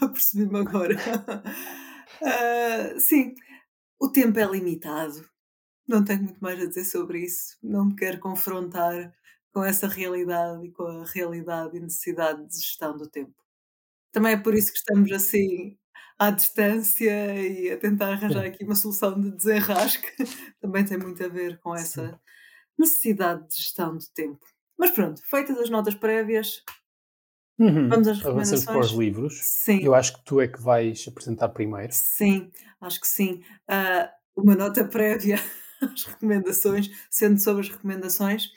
Percebi-me 0.00 0.58
agora. 0.58 0.96
Uh, 2.20 2.98
sim, 2.98 3.34
o 4.00 4.08
tempo 4.08 4.38
é 4.38 4.44
limitado. 4.44 5.24
Não 5.86 6.04
tenho 6.04 6.24
muito 6.24 6.40
mais 6.40 6.60
a 6.60 6.66
dizer 6.66 6.84
sobre 6.84 7.24
isso. 7.24 7.56
Não 7.62 7.84
me 7.84 7.94
quero 7.94 8.18
confrontar 8.18 9.14
com 9.52 9.62
essa 9.62 9.86
realidade 9.86 10.66
e 10.66 10.72
com 10.72 10.84
a 10.84 11.04
realidade 11.04 11.76
e 11.76 11.80
necessidade 11.80 12.44
de 12.48 12.58
gestão 12.58 12.96
do 12.96 13.06
tempo. 13.08 13.41
Também 14.12 14.32
é 14.32 14.36
por 14.36 14.54
isso 14.54 14.70
que 14.70 14.78
estamos 14.78 15.10
assim 15.10 15.76
à 16.18 16.30
distância 16.30 17.34
e 17.34 17.70
a 17.70 17.76
tentar 17.76 18.12
arranjar 18.12 18.44
aqui 18.44 18.64
uma 18.64 18.76
solução 18.76 19.20
de 19.20 19.30
desenrasque. 19.32 20.08
Também 20.60 20.84
tem 20.84 20.98
muito 20.98 21.24
a 21.24 21.28
ver 21.28 21.58
com 21.58 21.74
essa 21.74 22.20
necessidade 22.78 23.48
de 23.48 23.56
gestão 23.56 23.96
do 23.96 24.04
tempo. 24.14 24.40
Mas 24.78 24.90
pronto, 24.90 25.20
feitas 25.24 25.58
as 25.58 25.70
notas 25.70 25.94
prévias, 25.94 26.62
uhum. 27.58 27.88
vamos 27.88 28.08
às 28.08 28.18
recomendações. 28.18 28.64
para 28.64 28.78
os 28.78 28.90
livros. 28.92 29.40
Sim. 29.42 29.80
Eu 29.82 29.94
acho 29.94 30.14
que 30.14 30.24
tu 30.24 30.40
é 30.40 30.48
que 30.48 30.60
vais 30.60 31.04
apresentar 31.08 31.48
primeiro. 31.48 31.92
Sim, 31.92 32.50
acho 32.80 33.00
que 33.00 33.08
sim. 33.08 33.42
Uh, 33.68 34.08
uma 34.36 34.54
nota 34.54 34.84
prévia 34.84 35.38
às 35.80 36.04
recomendações, 36.04 36.90
sendo 37.10 37.40
sobre 37.40 37.62
as 37.62 37.68
recomendações, 37.68 38.50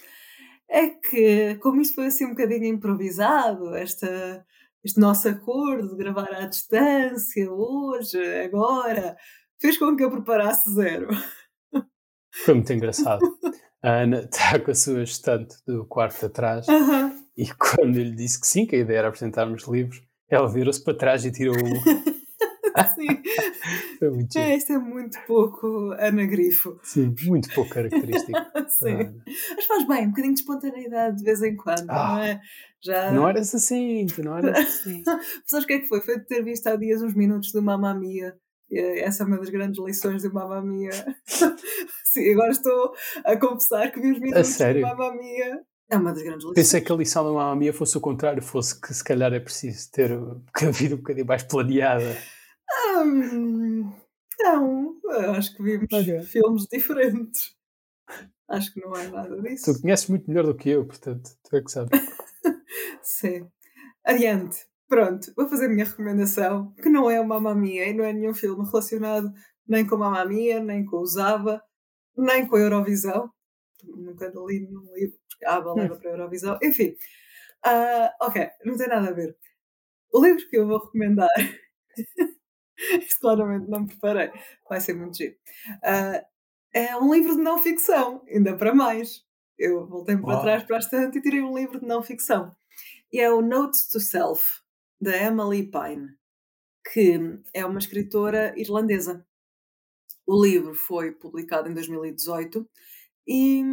é 0.70 0.88
que, 0.88 1.56
como 1.56 1.82
isto 1.82 1.96
foi 1.96 2.08
assim 2.08 2.26
um 2.26 2.32
bocadinho 2.32 2.66
improvisado, 2.66 3.76
esta, 3.76 4.46
este 4.86 5.00
nosso 5.00 5.28
acordo 5.28 5.90
de 5.90 5.96
gravar 5.98 6.32
à 6.32 6.46
distância, 6.46 7.52
hoje, 7.52 8.20
agora, 8.44 9.18
fez 9.60 9.80
com 9.80 9.96
que 9.96 10.04
eu 10.04 10.12
preparasse 10.12 10.72
zero. 10.72 11.08
Foi 12.46 12.54
muito 12.54 12.72
engraçado. 12.72 13.20
A 13.82 14.04
Ana 14.04 14.20
está 14.32 14.60
com 14.64 14.70
a 14.70 14.76
sua 14.76 15.02
estante 15.02 15.56
do 15.66 15.88
quarto 15.88 16.28
atrás 16.28 16.68
e 17.36 17.48
quando 17.56 17.98
eu 17.98 18.04
lhe 18.04 18.16
disse 18.16 18.40
que 18.40 18.46
sim, 18.46 18.68
que 18.68 18.76
a 18.76 18.80
ideia 18.80 19.00
era 19.00 19.08
apresentarmos 19.08 19.68
livros, 19.68 20.04
ela 20.30 20.48
virou-se 20.48 20.84
para 20.84 20.98
trás 20.98 21.26
e 21.26 21.32
tirou 21.32 21.56
um. 21.56 21.60
Sim. 22.84 23.08
Foi 24.00 24.10
muito 24.10 24.38
é, 24.38 24.56
isto 24.56 24.74
é 24.74 24.78
muito 24.78 25.18
pouco 25.26 25.92
Ana 25.98 26.26
Grifo. 26.26 26.80
Sim, 26.84 27.14
muito 27.26 27.54
pouco 27.54 27.70
característico. 27.70 28.38
Sim. 28.68 29.22
Mas 29.56 29.66
faz 29.66 29.88
bem, 29.88 30.06
um 30.06 30.10
bocadinho 30.10 30.34
de 30.34 30.42
espontaneidade 30.42 31.18
de 31.18 31.24
vez 31.24 31.42
em 31.42 31.56
quando, 31.56 31.90
ah, 31.90 32.16
não 32.16 32.20
é? 32.20 32.42
Já... 32.84 33.12
Não 33.12 33.28
eras 33.28 33.54
assim, 33.56 34.06
tu 34.08 34.24
não 34.24 34.38
eras 34.38 34.58
assim. 34.58 35.04
Sabes 35.46 35.64
o 35.64 35.68
que 35.68 35.74
é 35.74 35.80
que 35.80 35.88
foi? 35.88 36.02
Foi 36.02 36.20
de 36.20 36.26
ter 36.26 36.44
visto 36.44 36.68
há 36.68 36.76
dias 36.76 37.02
uns 37.02 37.16
minutos 37.16 37.52
do 37.52 37.62
Mamma 37.62 37.94
Mia. 37.94 38.36
Essa 38.72 39.24
é 39.24 39.26
uma 39.26 39.38
das 39.38 39.50
grandes 39.50 39.84
lições 39.84 40.24
do 40.24 40.34
Mamma 40.34 40.62
Mia. 40.62 40.92
Sim, 42.04 42.32
agora 42.34 42.50
estou 42.50 42.94
a 43.24 43.38
confessar 43.38 43.92
que 43.92 44.02
vi 44.02 44.12
os 44.12 44.20
minutos 44.20 44.58
do 44.58 44.82
Mamma 44.82 45.16
Mia 45.16 45.64
é 45.90 45.98
uma 45.98 46.12
das 46.12 46.24
grandes 46.24 46.40
lições. 46.40 46.56
Pensei 46.56 46.82
que 46.82 46.92
a 46.92 46.96
lição 46.96 47.24
da 47.24 47.32
Mamma 47.32 47.56
Mia 47.56 47.74
fosse 47.74 47.98
o 47.98 48.02
contrário, 48.02 48.42
fosse 48.42 48.80
que 48.80 48.94
se 48.94 49.04
calhar 49.04 49.32
é 49.34 49.40
preciso 49.40 49.92
ter 49.92 50.12
a 50.12 50.72
vida 50.72 50.96
um 50.96 50.98
bocadinho 50.98 51.28
mais 51.28 51.44
planeada. 51.44 52.18
Hum, 52.98 53.94
não, 54.40 55.00
acho 55.36 55.56
que 55.56 55.64
vimos 55.64 55.92
okay. 55.92 56.22
filmes 56.24 56.68
diferentes. 56.72 57.56
Acho 58.48 58.74
que 58.74 58.82
não 58.82 58.96
é 58.96 59.08
nada 59.08 59.42
disso. 59.42 59.74
Tu 59.74 59.82
conheces 59.82 60.08
muito 60.08 60.30
melhor 60.30 60.46
do 60.46 60.56
que 60.56 60.70
eu, 60.70 60.86
portanto, 60.86 61.32
tu 61.44 61.56
é 61.56 61.62
que 61.62 61.72
sabes. 61.72 62.00
Sim. 63.02 63.50
Adiante. 64.04 64.66
Pronto, 64.88 65.34
vou 65.36 65.48
fazer 65.48 65.66
a 65.66 65.70
minha 65.70 65.86
recomendação, 65.86 66.72
que 66.74 66.90
não 66.90 67.10
é 67.10 67.20
uma 67.20 67.40
mamia 67.40 67.88
e 67.88 67.94
não 67.94 68.06
é 68.06 68.14
nenhum 68.14 68.36
filme 68.36 68.64
relacionado 68.64 69.34
nem 69.68 69.86
com 69.86 69.96
a 69.96 70.12
mamia, 70.12 70.60
nem 70.60 70.86
com 70.86 70.98
o 70.98 71.06
Zaba, 71.06 71.62
nem 72.16 72.48
com 72.48 72.56
a 72.56 72.60
Eurovisão. 72.60 73.32
Nunca 73.84 74.32
li 74.48 74.68
num 74.70 74.94
livro, 74.94 75.18
porque 75.28 75.46
a 75.46 75.56
Aba 75.56 75.74
leva 75.74 75.96
hum. 75.96 76.00
para 76.00 76.10
a 76.10 76.14
Eurovisão. 76.14 76.60
Enfim, 76.62 76.96
uh, 77.66 78.26
ok, 78.26 78.50
não 78.64 78.78
tem 78.78 78.88
nada 78.88 79.10
a 79.10 79.14
ver. 79.14 79.36
O 80.14 80.24
livro 80.24 80.48
que 80.50 80.58
eu 80.58 80.68
vou 80.68 80.84
recomendar 80.84 81.30
Isto 83.02 83.20
claramente 83.20 83.70
não 83.70 83.82
me 83.82 83.88
preparei. 83.88 84.32
Vai 84.70 84.82
ser 84.82 84.94
muito 84.94 85.18
giro. 85.18 85.36
Uh, 85.78 86.26
é 86.74 86.96
um 86.98 87.14
livro 87.14 87.36
de 87.36 87.42
não 87.42 87.58
ficção, 87.58 88.22
ainda 88.28 88.56
para 88.58 88.76
mais. 88.76 89.24
Eu 89.58 89.88
voltei-me 89.88 90.22
para 90.22 90.42
trás 90.42 90.64
para 90.64 90.76
a 90.76 90.80
estante 90.80 91.18
e 91.18 91.22
tirei 91.22 91.42
um 91.42 91.58
livro 91.58 91.80
de 91.80 91.86
não 91.86 92.04
ficção. 92.04 92.54
E 93.12 93.20
é 93.20 93.32
o 93.32 93.42
Notes 93.42 93.88
to 93.88 94.00
Self, 94.00 94.62
da 95.00 95.16
Emily 95.16 95.64
Pine, 95.64 96.18
que 96.92 97.40
é 97.54 97.66
uma 97.66 97.80
escritora 97.80 98.54
irlandesa. 98.60 99.26
O 100.28 100.44
livro 100.44 100.74
foi 100.74 101.12
publicado 101.14 101.70
em 101.70 101.74
2018 101.74 102.68
e 103.28 103.64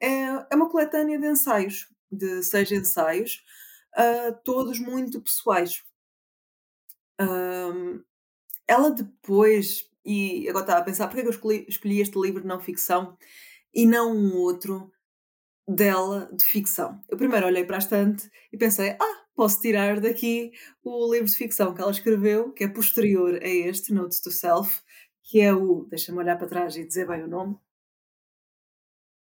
é, 0.00 0.46
é 0.50 0.54
uma 0.54 0.70
coletânea 0.70 1.18
de 1.18 1.26
ensaios, 1.26 1.88
de 2.10 2.42
seis 2.42 2.70
ensaios, 2.70 3.44
uh, 3.96 4.38
todos 4.44 4.78
muito 4.78 5.20
pessoais. 5.20 5.82
Um, 7.20 8.02
ela 8.66 8.90
depois, 8.90 9.88
e 10.04 10.48
agora 10.48 10.64
estava 10.64 10.80
a 10.80 10.84
pensar, 10.84 11.06
porque 11.06 11.20
é 11.20 11.22
que 11.22 11.28
eu 11.28 11.32
escolhi, 11.34 11.66
escolhi 11.68 12.00
este 12.00 12.18
livro 12.18 12.40
de 12.42 12.46
não 12.48 12.60
ficção 12.60 13.16
e 13.74 13.86
não 13.86 14.14
um 14.16 14.36
outro 14.36 14.92
dela 15.68 16.28
de 16.32 16.44
ficção? 16.44 17.02
Eu 17.08 17.16
primeiro 17.16 17.46
olhei 17.46 17.64
para 17.64 17.76
a 17.76 17.78
estante 17.78 18.30
e 18.52 18.58
pensei, 18.58 18.96
ah, 19.00 19.24
posso 19.34 19.60
tirar 19.60 20.00
daqui 20.00 20.52
o 20.82 21.12
livro 21.12 21.28
de 21.28 21.36
ficção 21.36 21.74
que 21.74 21.80
ela 21.80 21.90
escreveu, 21.90 22.52
que 22.52 22.64
é 22.64 22.68
posterior 22.68 23.34
a 23.42 23.48
este, 23.48 23.92
Notes 23.92 24.20
to 24.20 24.30
Self, 24.30 24.80
que 25.22 25.40
é 25.40 25.54
o, 25.54 25.86
deixa-me 25.88 26.18
olhar 26.18 26.36
para 26.36 26.48
trás 26.48 26.76
e 26.76 26.86
dizer 26.86 27.06
bem 27.06 27.22
o 27.22 27.28
nome, 27.28 27.56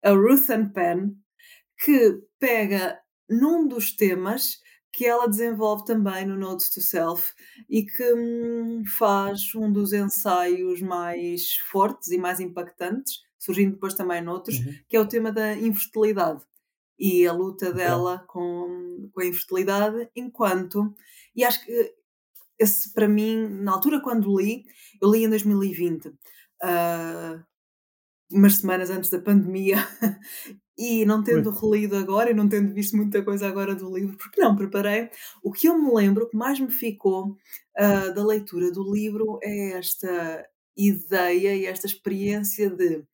a 0.03 0.11
Ruth 0.11 0.49
and 0.49 0.69
Penn, 0.69 1.15
que 1.83 2.21
pega 2.39 2.99
num 3.29 3.67
dos 3.67 3.95
temas 3.95 4.61
que 4.93 5.07
ela 5.07 5.27
desenvolve 5.27 5.83
também 5.85 6.23
no 6.23 6.37
Notes 6.37 6.69
to 6.69 6.79
Self 6.79 7.33
e 7.67 7.83
que 7.83 8.13
hum, 8.13 8.83
faz 8.85 9.53
um 9.55 9.71
dos 9.71 9.91
ensaios 9.91 10.81
mais 10.81 11.57
fortes 11.71 12.11
e 12.11 12.17
mais 12.19 12.39
impactantes, 12.39 13.23
surgindo 13.39 13.71
depois 13.73 13.95
também 13.95 14.21
noutros, 14.21 14.59
uhum. 14.59 14.73
que 14.87 14.95
é 14.95 14.99
o 14.99 15.07
tema 15.07 15.31
da 15.31 15.53
infertilidade 15.53 16.43
e 16.97 17.25
a 17.27 17.33
luta 17.33 17.73
dela 17.73 18.23
com, 18.27 19.09
com 19.11 19.21
a 19.21 19.25
infertilidade, 19.25 20.07
enquanto. 20.15 20.95
E 21.35 21.43
acho 21.43 21.65
que 21.65 21.95
esse, 22.59 22.93
para 22.93 23.09
mim, 23.09 23.47
na 23.47 23.71
altura 23.71 23.99
quando 23.99 24.39
li, 24.39 24.63
eu 25.01 25.11
li 25.11 25.23
em 25.23 25.29
2020. 25.29 26.07
Uh, 26.07 26.13
ah, 26.61 27.43
umas 28.31 28.57
semanas 28.57 28.89
antes 28.89 29.09
da 29.09 29.19
pandemia 29.19 29.77
E 30.77 31.05
não 31.05 31.23
tendo 31.23 31.51
relido 31.51 31.95
agora 31.95 32.31
e 32.31 32.33
não 32.33 32.49
tendo 32.49 32.73
visto 32.73 32.97
muita 32.97 33.23
coisa 33.23 33.47
agora 33.47 33.75
do 33.75 33.95
livro, 33.95 34.17
porque 34.17 34.41
não 34.41 34.55
preparei, 34.55 35.09
o 35.43 35.51
que 35.51 35.67
eu 35.67 35.77
me 35.77 35.93
lembro, 35.93 36.25
o 36.25 36.29
que 36.29 36.35
mais 36.35 36.59
me 36.59 36.71
ficou 36.71 37.37
uh, 37.77 38.13
da 38.13 38.25
leitura 38.25 38.71
do 38.71 38.91
livro 38.91 39.39
é 39.43 39.73
esta 39.73 40.47
ideia 40.75 41.55
e 41.55 41.65
esta 41.65 41.85
experiência 41.85 42.69
de 42.69 43.05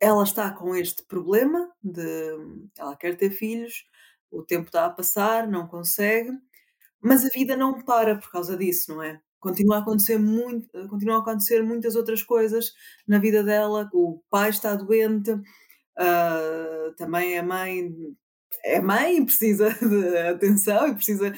ela 0.00 0.24
está 0.24 0.50
com 0.50 0.74
este 0.74 1.04
problema 1.04 1.70
de 1.82 2.36
ela 2.76 2.96
quer 2.96 3.16
ter 3.16 3.30
filhos, 3.30 3.84
o 4.30 4.42
tempo 4.42 4.66
está 4.66 4.84
a 4.86 4.90
passar, 4.90 5.46
não 5.46 5.66
consegue, 5.66 6.32
mas 7.00 7.24
a 7.24 7.28
vida 7.28 7.56
não 7.56 7.80
para 7.82 8.16
por 8.16 8.30
causa 8.30 8.56
disso, 8.56 8.94
não 8.94 9.02
é? 9.02 9.20
Continua 9.40 9.76
a 9.76 9.80
acontecer 9.80 10.18
muito, 10.18 10.68
continua 10.88 11.16
a 11.16 11.20
acontecer 11.20 11.62
muitas 11.62 11.96
outras 11.96 12.22
coisas 12.22 12.72
na 13.06 13.18
vida 13.18 13.42
dela, 13.42 13.88
o 13.92 14.20
pai 14.30 14.50
está 14.50 14.74
doente, 14.74 15.32
Uh, 15.98 16.94
também 16.96 17.36
é 17.36 17.42
mãe, 17.42 17.92
é 18.64 18.80
mãe 18.80 19.24
precisa 19.24 19.70
de 19.80 20.18
atenção 20.18 20.88
e 20.88 20.94
precisa. 20.94 21.32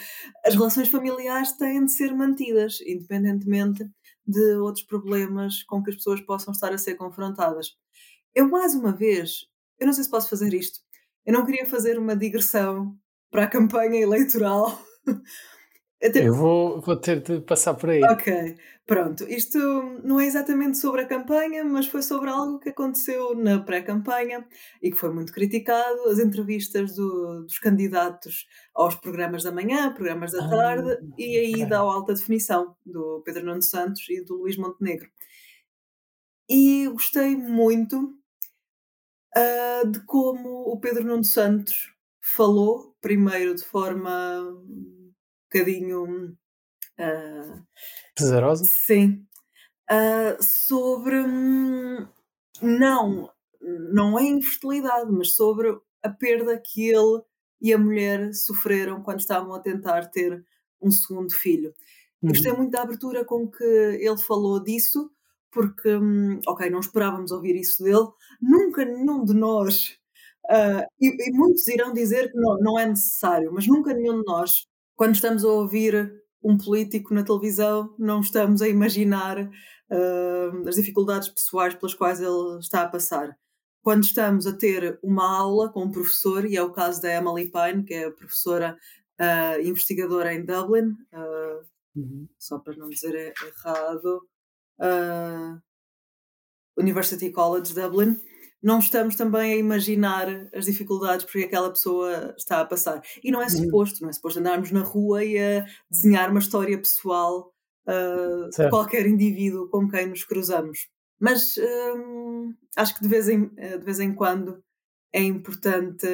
As 0.44 0.54
relações 0.54 0.88
familiares 0.88 1.52
têm 1.52 1.84
de 1.84 1.92
ser 1.92 2.14
mantidas, 2.14 2.80
independentemente 2.80 3.84
de 4.26 4.56
outros 4.56 4.84
problemas 4.84 5.62
com 5.64 5.82
que 5.82 5.90
as 5.90 5.96
pessoas 5.96 6.20
possam 6.20 6.52
estar 6.52 6.72
a 6.72 6.78
ser 6.78 6.94
confrontadas. 6.94 7.76
Eu, 8.34 8.48
mais 8.48 8.74
uma 8.74 8.92
vez, 8.92 9.46
eu 9.78 9.86
não 9.86 9.92
sei 9.92 10.04
se 10.04 10.10
posso 10.10 10.28
fazer 10.28 10.52
isto, 10.54 10.80
eu 11.26 11.32
não 11.32 11.44
queria 11.44 11.66
fazer 11.66 11.98
uma 11.98 12.16
digressão 12.16 12.96
para 13.30 13.44
a 13.44 13.48
campanha 13.48 14.00
eleitoral 14.00 14.80
Até... 16.04 16.28
Eu 16.28 16.34
vou, 16.34 16.80
vou 16.82 16.96
ter 16.96 17.22
de 17.22 17.40
passar 17.40 17.72
por 17.72 17.88
aí. 17.88 18.02
Ok, 18.04 18.56
pronto. 18.86 19.24
Isto 19.24 19.58
não 20.04 20.20
é 20.20 20.26
exatamente 20.26 20.76
sobre 20.76 21.00
a 21.00 21.06
campanha, 21.06 21.64
mas 21.64 21.86
foi 21.86 22.02
sobre 22.02 22.28
algo 22.28 22.58
que 22.58 22.68
aconteceu 22.68 23.34
na 23.34 23.58
pré-campanha 23.60 24.46
e 24.82 24.90
que 24.90 24.98
foi 24.98 25.10
muito 25.10 25.32
criticado: 25.32 26.02
as 26.10 26.18
entrevistas 26.18 26.94
do, 26.94 27.44
dos 27.44 27.58
candidatos 27.58 28.46
aos 28.74 28.94
programas 28.96 29.42
da 29.44 29.50
manhã, 29.50 29.94
programas 29.94 30.32
da 30.32 30.46
tarde 30.46 30.90
ah, 30.90 30.98
e 31.16 31.38
a 31.38 31.58
ida 31.58 31.78
ao 31.78 31.88
alta 31.88 32.12
definição 32.12 32.76
do 32.84 33.22
Pedro 33.24 33.46
Nuno 33.46 33.62
Santos 33.62 34.06
e 34.10 34.22
do 34.22 34.36
Luís 34.36 34.58
Montenegro. 34.58 35.08
E 36.50 36.86
gostei 36.88 37.34
muito 37.34 38.14
uh, 39.34 39.90
de 39.90 40.00
como 40.00 40.70
o 40.70 40.78
Pedro 40.78 41.04
Nuno 41.04 41.24
Santos 41.24 41.94
falou, 42.20 42.94
primeiro 43.00 43.54
de 43.54 43.64
forma 43.64 44.10
bocadinho. 45.58 46.36
Uh, 46.98 47.62
Pesarosa? 48.16 48.64
Sim. 48.64 49.26
Uh, 49.90 50.42
sobre. 50.42 51.20
Hum, 51.20 52.06
não, 52.62 53.30
não 53.60 54.18
é 54.18 54.24
infertilidade, 54.24 55.10
mas 55.10 55.34
sobre 55.34 55.76
a 56.02 56.10
perda 56.10 56.60
que 56.64 56.88
ele 56.88 57.22
e 57.60 57.72
a 57.72 57.78
mulher 57.78 58.32
sofreram 58.34 59.02
quando 59.02 59.20
estavam 59.20 59.54
a 59.54 59.60
tentar 59.60 60.10
ter 60.10 60.44
um 60.80 60.90
segundo 60.90 61.34
filho. 61.34 61.74
Uhum. 62.22 62.30
Gostei 62.30 62.52
muito 62.52 62.70
da 62.70 62.82
abertura 62.82 63.24
com 63.24 63.48
que 63.50 63.64
ele 63.64 64.18
falou 64.18 64.62
disso, 64.62 65.10
porque, 65.50 65.94
hum, 65.94 66.40
ok, 66.46 66.68
não 66.68 66.80
esperávamos 66.80 67.30
ouvir 67.30 67.56
isso 67.56 67.82
dele, 67.82 68.06
nunca 68.40 68.84
nenhum 68.84 69.24
de 69.24 69.34
nós, 69.34 69.96
uh, 70.46 70.84
e, 71.00 71.08
e, 71.08 71.32
muitos 71.32 71.66
irão 71.68 71.92
dizer 71.92 72.30
que 72.30 72.36
não, 72.36 72.58
não 72.58 72.78
é 72.78 72.86
necessário, 72.86 73.50
mas 73.52 73.66
nunca 73.66 73.94
nenhum 73.94 74.18
de 74.18 74.26
nós, 74.26 74.66
quando 74.96 75.14
estamos 75.14 75.44
a 75.44 75.48
ouvir 75.48 76.12
um 76.42 76.56
político 76.56 77.14
na 77.14 77.24
televisão, 77.24 77.94
não 77.98 78.20
estamos 78.20 78.60
a 78.60 78.68
imaginar 78.68 79.38
uh, 79.40 80.68
as 80.68 80.76
dificuldades 80.76 81.28
pessoais 81.28 81.74
pelas 81.74 81.94
quais 81.94 82.20
ele 82.20 82.58
está 82.60 82.82
a 82.82 82.88
passar. 82.88 83.36
Quando 83.82 84.04
estamos 84.04 84.46
a 84.46 84.56
ter 84.56 84.98
uma 85.02 85.38
aula 85.38 85.70
com 85.70 85.84
um 85.84 85.90
professor, 85.90 86.44
e 86.44 86.56
é 86.56 86.62
o 86.62 86.72
caso 86.72 87.02
da 87.02 87.12
Emily 87.12 87.50
Pine, 87.50 87.84
que 87.84 87.94
é 87.94 88.04
a 88.06 88.10
professora 88.10 88.78
uh, 89.20 89.60
investigadora 89.60 90.32
em 90.34 90.44
Dublin, 90.44 90.96
uhum. 91.94 92.28
só 92.38 92.58
para 92.58 92.76
não 92.76 92.88
dizer 92.88 93.34
errado, 93.42 94.22
uh, 94.80 95.60
University 96.78 97.30
College 97.30 97.74
Dublin, 97.74 98.20
não 98.64 98.78
estamos 98.78 99.14
também 99.14 99.52
a 99.52 99.56
imaginar 99.56 100.26
as 100.54 100.64
dificuldades 100.64 101.26
porque 101.26 101.44
aquela 101.44 101.68
pessoa 101.68 102.34
está 102.38 102.62
a 102.62 102.64
passar. 102.64 103.02
E 103.22 103.30
não 103.30 103.42
é 103.42 103.44
uhum. 103.44 103.50
suposto, 103.50 104.00
não 104.00 104.08
é 104.08 104.12
suposto 104.14 104.40
andarmos 104.40 104.70
na 104.70 104.80
rua 104.80 105.22
e 105.22 105.38
a 105.38 105.66
desenhar 105.90 106.30
uma 106.30 106.40
história 106.40 106.78
pessoal 106.78 107.52
uh, 107.86 108.48
de 108.48 108.70
qualquer 108.70 109.06
indivíduo 109.06 109.68
com 109.68 109.86
quem 109.86 110.06
nos 110.06 110.24
cruzamos. 110.24 110.88
Mas 111.20 111.58
um, 111.58 112.54
acho 112.74 112.94
que 112.94 113.02
de 113.02 113.08
vez, 113.08 113.28
em, 113.28 113.48
de 113.48 113.84
vez 113.84 114.00
em 114.00 114.14
quando 114.14 114.64
é 115.12 115.20
importante 115.20 116.06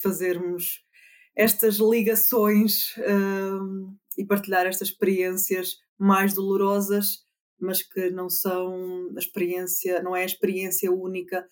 fazermos 0.00 0.84
estas 1.34 1.78
ligações 1.78 2.94
um, 2.98 3.92
e 4.16 4.24
partilhar 4.24 4.66
estas 4.66 4.90
experiências 4.90 5.74
mais 5.98 6.32
dolorosas 6.32 7.26
mas 7.60 7.82
que 7.82 8.10
não 8.10 8.30
são 8.30 9.10
a 9.16 9.18
experiência, 9.18 10.00
não 10.02 10.14
é 10.14 10.22
a 10.22 10.26
experiência 10.26 10.92
única 10.92 11.44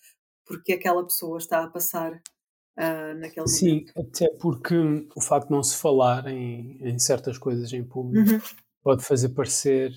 porque 0.46 0.72
aquela 0.72 1.02
pessoa 1.02 1.38
está 1.38 1.64
a 1.64 1.68
passar 1.68 2.12
uh, 2.12 3.14
naquele 3.18 3.48
Sim, 3.48 3.68
momento. 3.68 3.92
Sim, 3.92 4.00
até 4.00 4.36
porque 4.38 4.74
o 5.14 5.20
facto 5.20 5.48
de 5.48 5.54
não 5.54 5.62
se 5.62 5.76
falar 5.76 6.26
em, 6.28 6.78
em 6.80 6.98
certas 6.98 7.36
coisas 7.36 7.72
em 7.72 7.84
público 7.84 8.30
uhum. 8.30 8.40
pode 8.82 9.04
fazer 9.04 9.30
parecer 9.30 9.92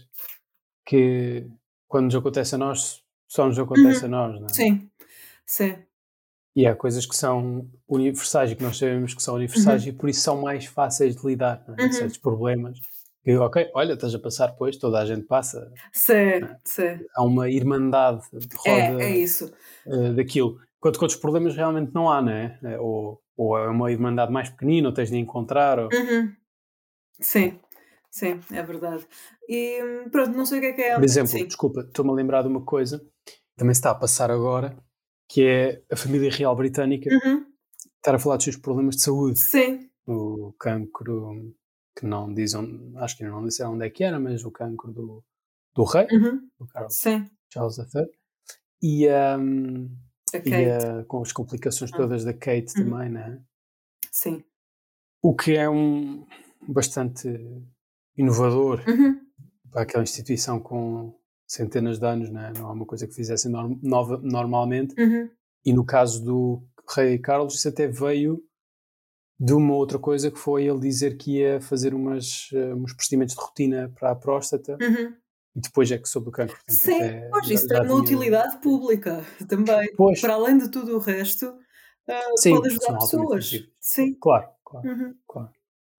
que 0.85 1.47
quando 1.87 2.05
nos 2.05 2.15
acontece 2.15 2.55
a 2.55 2.57
nós, 2.57 3.03
só 3.27 3.47
nos 3.47 3.59
acontece 3.59 3.99
uhum. 3.99 4.05
a 4.05 4.07
nós, 4.07 4.41
não 4.41 4.47
é? 4.47 4.53
Sim, 4.53 4.89
sim. 5.45 5.75
E 6.55 6.65
há 6.65 6.75
coisas 6.75 7.05
que 7.05 7.15
são 7.15 7.69
universais 7.87 8.51
e 8.51 8.55
que 8.55 8.63
nós 8.63 8.77
sabemos 8.77 9.13
que 9.13 9.21
são 9.21 9.35
universais 9.35 9.83
uhum. 9.83 9.89
e 9.89 9.93
por 9.93 10.09
isso 10.09 10.21
são 10.21 10.41
mais 10.41 10.65
fáceis 10.65 11.15
de 11.15 11.25
lidar, 11.25 11.63
não 11.67 11.75
é? 11.77 11.83
Uhum. 11.83 11.93
certos 11.93 12.17
problemas 12.17 12.79
que, 13.23 13.35
ok, 13.35 13.69
olha, 13.73 13.93
estás 13.93 14.15
a 14.15 14.19
passar, 14.19 14.55
pois, 14.55 14.77
toda 14.77 14.99
a 14.99 15.05
gente 15.05 15.25
passa. 15.25 15.71
Sim, 15.91 16.13
é? 16.13 16.57
sim. 16.63 17.05
Há 17.15 17.23
uma 17.23 17.49
irmandade 17.49 18.23
de 18.31 18.47
é, 18.65 18.87
roda 18.87 19.03
é, 19.03 19.11
é 19.11 19.17
isso. 19.17 19.53
Uh, 19.85 20.13
daquilo. 20.13 20.59
Enquanto 20.77 20.97
que 20.97 21.03
outros 21.03 21.19
problemas 21.19 21.55
realmente 21.55 21.93
não 21.93 22.09
há, 22.09 22.21
não 22.21 22.31
é? 22.31 22.57
é? 22.63 22.79
Ou, 22.79 23.21
ou 23.35 23.57
é 23.57 23.67
uma 23.69 23.91
irmandade 23.91 24.31
mais 24.31 24.49
pequenina, 24.49 24.87
ou 24.87 24.93
tens 24.93 25.09
de 25.09 25.17
encontrar. 25.17 25.77
Ou... 25.77 25.89
Uhum. 25.91 26.33
Sim, 27.19 27.59
sim, 28.09 28.39
é 28.51 28.63
verdade. 28.63 29.05
E 29.47 30.07
pronto, 30.11 30.37
não 30.37 30.45
sei 30.45 30.59
o 30.59 30.61
que 30.61 30.67
é 30.67 30.73
que 30.73 30.81
é. 30.81 30.95
Por 30.95 31.03
exemplo, 31.03 31.31
sim. 31.31 31.45
desculpa, 31.45 31.81
estou-me 31.81 32.11
a 32.11 32.13
lembrar 32.13 32.43
de 32.43 32.47
uma 32.47 32.63
coisa, 32.63 33.05
também 33.57 33.73
se 33.73 33.79
está 33.79 33.91
a 33.91 33.95
passar 33.95 34.31
agora, 34.31 34.77
que 35.27 35.43
é 35.45 35.81
a 35.91 35.95
família 35.97 36.31
real 36.31 36.55
britânica 36.55 37.09
uhum. 37.11 37.45
estar 37.97 38.15
a 38.15 38.19
falar 38.19 38.37
dos 38.37 38.45
seus 38.45 38.55
problemas 38.55 38.95
de 38.95 39.01
saúde. 39.01 39.37
Sim. 39.37 39.89
O 40.07 40.53
cancro, 40.57 41.53
que 41.99 42.05
não 42.05 42.33
dizem, 42.33 42.93
acho 42.97 43.17
que 43.17 43.25
não 43.25 43.43
disseram 43.43 43.73
onde 43.73 43.85
é 43.85 43.89
que 43.89 44.03
era, 44.03 44.19
mas 44.19 44.45
o 44.45 44.51
cancro 44.51 44.93
do, 44.93 45.23
do 45.75 45.83
rei, 45.83 46.07
uhum. 46.11 46.49
do 46.57 46.67
Carlos 46.67 46.95
Sim. 46.95 47.29
Charles 47.51 47.77
III, 47.77 48.05
e, 48.81 49.07
um, 49.37 49.89
e 50.33 51.03
com 51.05 51.21
as 51.21 51.33
complicações 51.33 51.91
ah. 51.93 51.97
todas 51.97 52.23
da 52.23 52.33
Kate 52.33 52.71
uhum. 52.77 52.89
também, 52.89 53.09
né? 53.09 53.43
Sim. 54.11 54.43
O 55.21 55.35
que 55.35 55.57
é 55.57 55.69
um 55.69 56.25
bastante 56.67 57.27
inovador 58.15 58.81
uhum. 58.87 59.19
para 59.69 59.81
aquela 59.81 60.03
instituição 60.03 60.59
com 60.59 61.13
centenas 61.45 61.99
de 61.99 62.05
anos, 62.05 62.29
né? 62.29 62.53
não 62.55 62.69
é 62.69 62.71
uma 62.71 62.85
coisa 62.85 63.07
que 63.07 63.13
fizessem 63.13 63.51
nova, 63.51 64.17
normalmente. 64.23 64.95
Uhum. 64.97 65.29
E 65.65 65.73
no 65.73 65.85
caso 65.85 66.23
do 66.23 66.63
rei 66.95 67.17
Carlos, 67.17 67.55
isso 67.55 67.67
até 67.67 67.87
veio 67.87 68.41
de 69.39 69.53
uma 69.53 69.73
outra 69.73 69.97
coisa 69.97 70.29
que 70.29 70.37
foi 70.37 70.65
ele 70.65 70.79
dizer 70.79 71.17
que 71.17 71.37
ia 71.37 71.61
fazer 71.61 71.93
umas, 71.93 72.49
uh, 72.51 72.75
uns 72.75 72.93
procedimentos 72.93 73.35
de 73.35 73.41
rotina 73.41 73.91
para 73.97 74.11
a 74.11 74.15
próstata 74.15 74.77
uhum. 74.81 75.13
e 75.55 75.61
depois 75.61 75.89
é 75.91 75.97
que 75.97 76.09
soube 76.09 76.27
o 76.27 76.31
cancro. 76.31 76.57
Sim, 76.67 76.95
até, 76.95 77.29
pois, 77.29 77.49
isso 77.49 77.67
tem 77.67 77.81
uma 77.81 77.95
utilidade 77.95 78.59
pública 78.61 79.23
também. 79.47 79.93
Pois. 79.95 80.19
Para 80.19 80.33
além 80.33 80.57
de 80.57 80.69
tudo 80.69 80.95
o 80.95 80.99
resto, 80.99 81.45
uh, 81.45 82.37
Sim, 82.37 82.55
pode 82.55 82.67
ajudar 82.67 82.97
pessoas. 82.97 83.51
Sim, 83.79 84.13
claro, 84.19 84.49
claro, 84.65 84.89
uhum. 84.89 85.15
claro. 85.25 85.49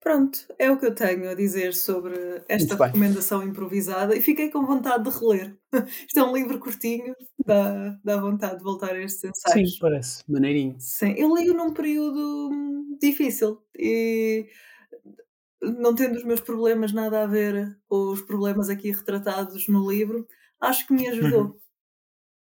Pronto, 0.03 0.39
é 0.59 0.71
o 0.71 0.79
que 0.79 0.87
eu 0.87 0.95
tenho 0.95 1.29
a 1.29 1.35
dizer 1.35 1.75
sobre 1.75 2.15
esta 2.49 2.75
recomendação 2.75 3.43
improvisada 3.43 4.17
e 4.17 4.23
fiquei 4.23 4.49
com 4.49 4.65
vontade 4.65 5.05
de 5.05 5.11
reler. 5.11 5.55
Isto 6.09 6.21
é 6.21 6.25
um 6.25 6.35
livro 6.35 6.59
curtinho, 6.59 7.15
dá, 7.45 7.99
dá 8.03 8.17
vontade 8.19 8.57
de 8.57 8.65
voltar 8.65 8.95
a 8.95 9.03
estes 9.03 9.25
ensaios. 9.25 9.73
Sim, 9.75 9.79
parece, 9.79 10.23
maneirinho. 10.27 10.77
Sim, 10.79 11.15
eu 11.19 11.37
li-o 11.37 11.53
num 11.53 11.75
período 11.75 12.51
difícil 12.99 13.63
e 13.79 14.49
não 15.61 15.95
tendo 15.95 16.17
os 16.17 16.25
meus 16.25 16.41
problemas 16.41 16.93
nada 16.93 17.23
a 17.23 17.27
ver 17.27 17.79
com 17.87 18.11
os 18.11 18.23
problemas 18.23 18.71
aqui 18.71 18.91
retratados 18.91 19.69
no 19.69 19.91
livro, 19.91 20.27
acho 20.63 20.87
que 20.87 20.95
me 20.95 21.09
ajudou. 21.09 21.61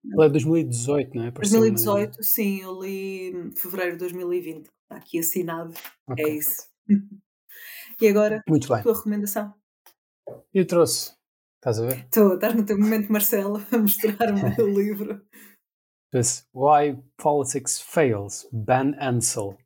Ele 0.06 0.25
é 0.25 0.29
2018, 0.29 1.17
não 1.17 1.25
é? 1.25 1.32
2018, 1.32 2.15
uma... 2.15 2.23
sim, 2.23 2.62
eu 2.62 2.82
li 2.82 3.32
em 3.32 3.51
fevereiro 3.56 3.93
de 3.93 3.99
2020. 3.99 4.65
Está 4.65 4.95
aqui 4.95 5.19
assinado. 5.19 5.73
É 6.08 6.13
okay. 6.13 6.25
É 6.25 6.29
isso. 6.38 6.67
E 8.01 8.08
agora, 8.08 8.41
Muito 8.47 8.67
bem. 8.67 8.82
tua 8.84 8.95
recomendação? 8.95 9.53
Eu 10.53 10.65
trouxe. 10.65 11.13
Estás 11.58 11.79
a 11.79 11.86
ver? 11.86 11.99
Estou, 12.06 12.36
estás 12.36 12.53
no 12.53 12.65
teu 12.65 12.77
momento, 12.77 13.12
Marcelo, 13.12 13.65
a 13.71 13.77
mostrar-me 13.77 14.41
o 14.62 14.67
livro. 14.67 15.25
Esse 16.13 16.43
Why 16.53 17.01
Politics 17.17 17.79
Fails, 17.82 18.47
Ben 18.51 18.95
Ansel. 18.99 19.58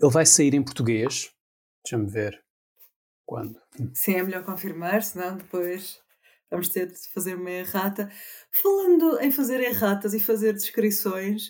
Ele 0.00 0.12
vai 0.12 0.26
sair 0.26 0.54
em 0.54 0.62
português. 0.62 1.32
Deixa-me 1.84 2.10
ver 2.10 2.42
quando. 3.26 3.60
Sim, 3.94 4.14
é 4.16 4.22
melhor 4.22 4.44
confirmar, 4.44 5.02
senão 5.02 5.36
depois 5.36 6.00
vamos 6.50 6.68
ter 6.68 6.86
de 6.86 6.98
fazer 7.12 7.34
uma 7.34 7.50
errata. 7.50 8.10
Falando 8.52 9.20
em 9.20 9.30
fazer 9.32 9.60
erratas 9.60 10.14
e 10.14 10.20
fazer 10.20 10.52
descrições, 10.52 11.48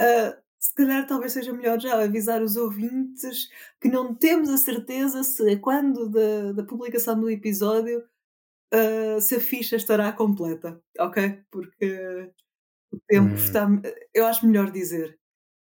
uh, 0.00 0.36
se 0.66 0.74
calhar 0.74 1.06
talvez 1.06 1.32
seja 1.32 1.52
melhor 1.52 1.80
já 1.80 2.02
avisar 2.02 2.42
os 2.42 2.56
ouvintes 2.56 3.48
que 3.80 3.88
não 3.88 4.12
temos 4.12 4.50
a 4.50 4.56
certeza 4.56 5.22
se 5.22 5.56
quando 5.58 6.08
da, 6.08 6.52
da 6.52 6.64
publicação 6.64 7.18
do 7.20 7.30
episódio 7.30 8.00
uh, 8.74 9.20
se 9.20 9.36
a 9.36 9.40
ficha 9.40 9.76
estará 9.76 10.12
completa, 10.12 10.82
ok? 10.98 11.44
Porque 11.52 12.32
o 12.92 12.98
tempo 13.06 13.32
hum. 13.32 13.36
está. 13.36 13.68
Eu 14.12 14.26
acho 14.26 14.44
melhor 14.44 14.72
dizer, 14.72 15.16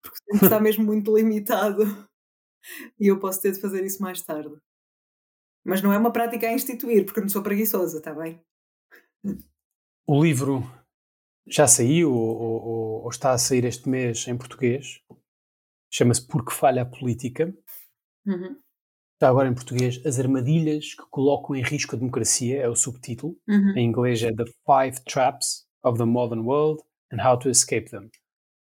porque 0.03 0.17
o 0.17 0.25
tempo 0.33 0.45
está 0.45 0.59
mesmo 0.59 0.83
muito 0.83 1.15
limitado 1.15 1.83
e 2.99 3.07
eu 3.07 3.17
posso 3.17 3.41
ter 3.41 3.53
de 3.53 3.61
fazer 3.61 3.85
isso 3.85 4.01
mais 4.01 4.21
tarde. 4.21 4.57
Mas 5.63 5.81
não 5.81 5.93
é 5.93 5.97
uma 5.97 6.11
prática 6.11 6.47
a 6.47 6.53
instituir, 6.53 7.05
porque 7.05 7.19
eu 7.19 7.23
não 7.23 7.29
sou 7.29 7.43
preguiçosa, 7.43 7.99
está 7.99 8.13
bem? 8.13 8.43
O 10.05 10.21
livro 10.21 10.63
já 11.47 11.67
saiu 11.67 12.13
ou, 12.13 12.41
ou, 12.41 13.03
ou, 13.03 13.09
está 13.09 13.31
a 13.31 13.37
sair 13.37 13.65
este 13.65 13.89
mês 13.89 14.27
em 14.27 14.37
português. 14.37 15.01
Chama-se 15.91 16.25
Porque 16.25 16.53
Falha 16.53 16.83
a 16.83 16.85
Política. 16.85 17.53
Uhum. 18.25 18.57
Está 19.13 19.29
agora 19.29 19.49
em 19.49 19.53
português 19.53 20.03
As 20.05 20.19
Armadilhas 20.19 20.93
que 20.93 21.03
Colocam 21.09 21.55
em 21.55 21.61
Risco 21.61 21.95
a 21.95 21.99
Democracia, 21.99 22.61
é 22.61 22.69
o 22.69 22.75
subtítulo. 22.75 23.37
Uhum. 23.47 23.77
Em 23.77 23.85
inglês 23.87 24.23
é 24.23 24.33
The 24.33 24.45
Five 24.65 25.03
Traps 25.05 25.67
of 25.83 25.97
the 25.97 26.05
Modern 26.05 26.41
World 26.41 26.81
and 27.11 27.23
How 27.23 27.37
to 27.39 27.49
Escape 27.49 27.89
Them. 27.89 28.09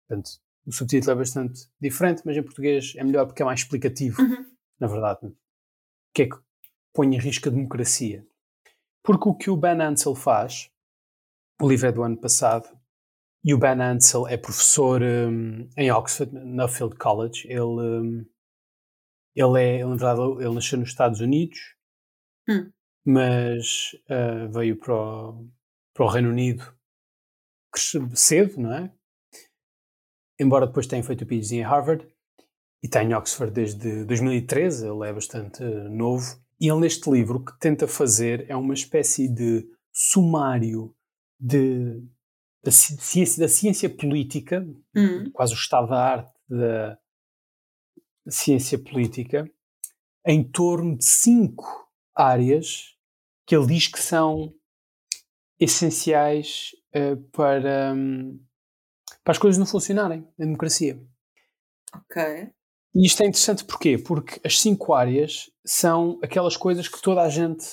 Portanto, 0.07 0.31
o 0.65 0.71
subtítulo 0.71 1.11
é 1.11 1.15
bastante 1.15 1.67
diferente, 1.79 2.21
mas 2.25 2.37
em 2.37 2.43
português 2.43 2.93
é 2.95 3.03
melhor 3.03 3.25
porque 3.25 3.41
é 3.41 3.45
mais 3.45 3.61
explicativo, 3.61 4.21
uhum. 4.21 4.45
na 4.79 4.87
verdade. 4.87 5.27
O 5.27 5.35
que 6.13 6.23
é 6.23 6.29
que 6.29 6.35
põe 6.93 7.15
em 7.15 7.19
risco 7.19 7.49
a 7.49 7.51
democracia? 7.51 8.25
Porque 9.03 9.27
o 9.27 9.35
que 9.35 9.49
o 9.49 9.57
Ben 9.57 9.81
Ansel 9.81 10.15
faz 10.15 10.69
o 11.61 11.69
livro 11.69 11.87
é 11.87 11.91
do 11.91 12.03
ano 12.03 12.17
passado 12.17 12.67
E 13.43 13.53
o 13.53 13.57
Ben 13.57 13.81
Ansel 13.81 14.27
é 14.27 14.37
professor 14.37 15.01
um, 15.01 15.69
em 15.77 15.91
Oxford, 15.91 16.33
Nuffield 16.33 16.95
College. 16.95 17.47
Ele, 17.47 17.61
um, 17.61 18.25
ele 19.35 19.61
é, 19.61 19.85
na 19.85 19.95
verdade, 19.95 20.21
ele 20.39 20.53
nasceu 20.53 20.79
nos 20.79 20.89
Estados 20.89 21.19
Unidos, 21.19 21.59
Hum. 22.49 22.71
mas 23.05 23.93
uh, 24.09 24.51
veio 24.51 24.77
para 24.77 24.93
o, 24.93 25.47
para 25.93 26.05
o 26.05 26.09
Reino 26.09 26.29
Unido 26.29 26.75
cedo, 28.13 28.59
não 28.59 28.73
é? 28.73 28.93
Embora 30.39 30.67
depois 30.67 30.87
tenha 30.87 31.03
feito 31.03 31.23
o 31.23 31.27
PhD 31.27 31.55
em 31.55 31.61
Harvard 31.61 32.05
e 32.83 32.87
está 32.87 33.03
em 33.03 33.13
Oxford 33.13 33.53
desde 33.53 34.03
2013, 34.05 34.87
ele 34.87 35.09
é 35.09 35.13
bastante 35.13 35.63
uh, 35.63 35.89
novo. 35.89 36.37
E 36.59 36.69
ele, 36.69 36.81
neste 36.81 37.09
livro, 37.09 37.39
o 37.39 37.45
que 37.45 37.57
tenta 37.59 37.87
fazer 37.87 38.49
é 38.49 38.55
uma 38.55 38.73
espécie 38.73 39.27
de 39.27 39.67
sumário 39.91 40.95
de, 41.43 42.01
da, 42.63 42.71
ciência, 42.71 43.41
da 43.41 43.49
ciência 43.49 43.89
política, 43.89 44.65
Hum. 44.95 45.29
quase 45.31 45.53
o 45.53 45.57
estado 45.57 45.89
da 45.89 46.01
arte 46.01 46.33
da 46.47 46.97
ciência 48.29 48.79
política, 48.79 49.49
em 50.25 50.43
torno 50.43 50.97
de 50.97 51.05
cinco 51.05 51.65
áreas 52.15 52.95
que 53.45 53.55
ele 53.55 53.67
diz 53.67 53.87
que 53.87 53.99
são 53.99 54.53
essenciais 55.59 56.69
uh, 56.95 57.17
para, 57.31 57.93
um, 57.93 58.39
para 59.23 59.33
as 59.33 59.37
coisas 59.37 59.57
não 59.57 59.65
funcionarem 59.65 60.21
na 60.37 60.45
democracia. 60.45 61.01
Ok. 61.93 62.49
E 62.95 63.05
isto 63.05 63.21
é 63.21 63.25
interessante 63.25 63.65
porquê? 63.65 63.97
Porque 63.97 64.39
as 64.45 64.61
cinco 64.61 64.93
áreas 64.93 65.49
são 65.65 66.19
aquelas 66.23 66.55
coisas 66.55 66.87
que 66.87 67.01
toda 67.01 67.21
a 67.21 67.29
gente 67.29 67.65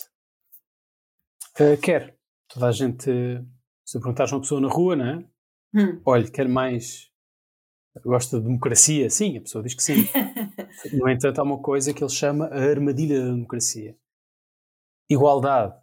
uh, 1.61 1.81
quer. 1.81 2.19
Toda 2.49 2.67
a 2.67 2.73
gente, 2.73 3.11
se 3.91 3.99
perguntares 3.99 4.33
a 4.33 4.37
uma 4.37 4.43
pessoa 4.43 4.61
na 4.61 4.69
rua, 4.69 4.95
não 4.95 5.05
é? 5.05 5.25
Hum. 5.75 6.01
Olha, 6.05 6.31
quer 6.31 6.49
mais. 6.49 7.11
Gosta 8.05 8.39
de 8.39 8.45
democracia? 8.47 9.11
Sim, 9.11 9.39
a 9.39 9.41
pessoa 9.41 9.65
diz 9.65 9.75
que 9.75 9.83
sim. 9.83 9.95
no 10.95 11.09
entanto, 11.09 11.41
há 11.41 11.43
uma 11.43 11.61
coisa 11.61 11.93
que 11.93 12.01
ele 12.05 12.11
chama 12.13 12.47
a 12.47 12.71
armadilha 12.71 13.19
da 13.19 13.33
democracia. 13.33 13.97
Igualdade. 15.11 15.75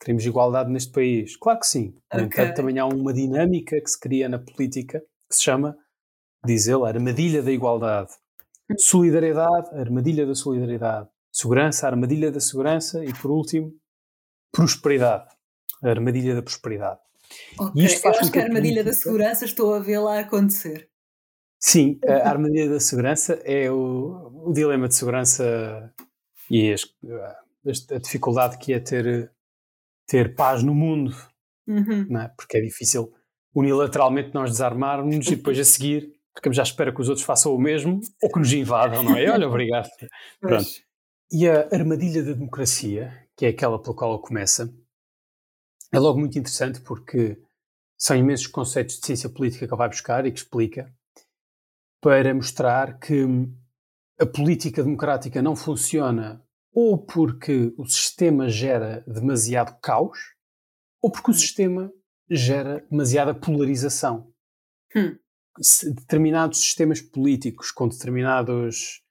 Queremos 0.00 0.24
igualdade 0.24 0.70
neste 0.70 0.92
país? 0.92 1.36
Claro 1.36 1.58
que 1.58 1.66
sim. 1.66 1.88
No 2.14 2.20
Ok. 2.24 2.26
entanto, 2.26 2.54
também 2.54 2.78
há 2.78 2.86
uma 2.86 3.12
dinâmica 3.12 3.80
que 3.80 3.90
se 3.90 3.98
cria 3.98 4.28
na 4.28 4.38
política 4.38 5.00
que 5.28 5.34
se 5.34 5.42
chama, 5.42 5.76
diz 6.46 6.68
ele, 6.68 6.84
a 6.84 6.86
armadilha 6.86 7.42
da 7.42 7.50
igualdade. 7.50 8.12
Solidariedade, 8.78 9.70
a 9.74 9.80
armadilha 9.80 10.24
da 10.24 10.36
solidariedade. 10.36 11.08
Segurança, 11.32 11.86
a 11.86 11.90
armadilha 11.90 12.30
da 12.30 12.38
segurança. 12.38 13.04
E, 13.04 13.12
por 13.12 13.32
último, 13.32 13.74
prosperidade, 14.52 15.28
a 15.82 15.88
armadilha 15.88 16.36
da 16.36 16.42
prosperidade. 16.42 17.00
Ok. 17.58 17.82
E 17.82 17.86
isto 17.86 18.00
faz 18.00 18.16
Eu 18.16 18.22
acho 18.22 18.32
que 18.32 18.38
a 18.38 18.42
armadilha 18.44 18.82
da 18.84 18.92
segurança 18.92 19.44
estou 19.44 19.74
a 19.74 19.78
vê-la 19.80 20.20
acontecer. 20.20 20.88
Sim, 21.58 21.98
a 22.06 22.28
armadilha 22.28 22.70
da 22.70 22.80
segurança 22.80 23.34
é 23.44 23.70
o, 23.70 24.46
o 24.48 24.52
dilema 24.52 24.88
de 24.88 24.94
segurança 24.94 25.92
e 26.50 26.72
as- 26.72 26.86
a, 27.92 27.98
dificuldade 27.98 28.56
que 28.58 28.72
é 28.72 28.80
ter, 28.80 29.30
ter 30.06 30.34
paz 30.34 30.62
no 30.62 30.74
mundo, 30.74 31.14
Uhum. 31.68 32.06
não 32.08 32.22
é? 32.22 32.28
porque 32.36 32.56
é 32.56 32.60
difícil 32.60 33.12
unilateralmente 33.54 34.32
nós 34.34 34.50
desarmarmos 34.50 35.26
e 35.28 35.36
depois 35.36 35.58
a 35.58 35.62
seguir 35.64 36.10
ficamos 36.34 36.58
à 36.58 36.62
espera 36.62 36.92
que 36.94 37.00
os 37.00 37.08
outros 37.08 37.24
façam 37.26 37.54
o 37.54 37.58
mesmo 37.60 38.00
ou 38.22 38.30
que 38.32 38.38
nos 38.38 38.52
invadam, 38.52 39.02
não 39.02 39.16
é? 39.16 39.28
Olha, 39.30 39.46
obrigado. 39.48 39.88
Pronto. 40.40 40.64
E 41.30 41.46
a 41.48 41.68
armadilha 41.72 42.22
da 42.24 42.32
democracia, 42.32 43.12
que 43.36 43.44
é 43.46 43.50
aquela 43.50 43.80
pela 43.80 43.94
qual 43.94 44.18
começa, 44.20 44.72
é 45.92 45.98
logo 45.98 46.18
muito 46.18 46.38
interessante 46.38 46.80
porque 46.80 47.40
são 47.98 48.16
imensos 48.16 48.46
conceitos 48.46 48.98
de 48.98 49.06
ciência 49.06 49.28
política 49.28 49.66
que 49.66 49.72
ele 49.72 49.78
vai 49.78 49.88
buscar 49.88 50.24
e 50.26 50.32
que 50.32 50.38
explica 50.38 50.92
para 52.00 52.34
mostrar 52.34 52.98
que 52.98 53.24
a 54.18 54.26
política 54.26 54.82
democrática 54.82 55.42
não 55.42 55.54
funciona 55.54 56.42
ou 56.72 56.96
porque 56.96 57.74
o 57.76 57.84
sistema 57.86 58.48
gera 58.48 59.02
demasiado 59.06 59.78
caos 59.80 60.18
ou 61.02 61.10
porque 61.10 61.30
o 61.30 61.34
sistema 61.34 61.92
gera 62.30 62.86
demasiada 62.90 63.34
polarização. 63.34 64.32
Hum. 64.94 65.18
Se- 65.60 65.92
Determinados 65.92 66.60
sistemas 66.60 67.00
políticos 67.00 67.70
com 67.70 67.88
determinados 67.88 69.02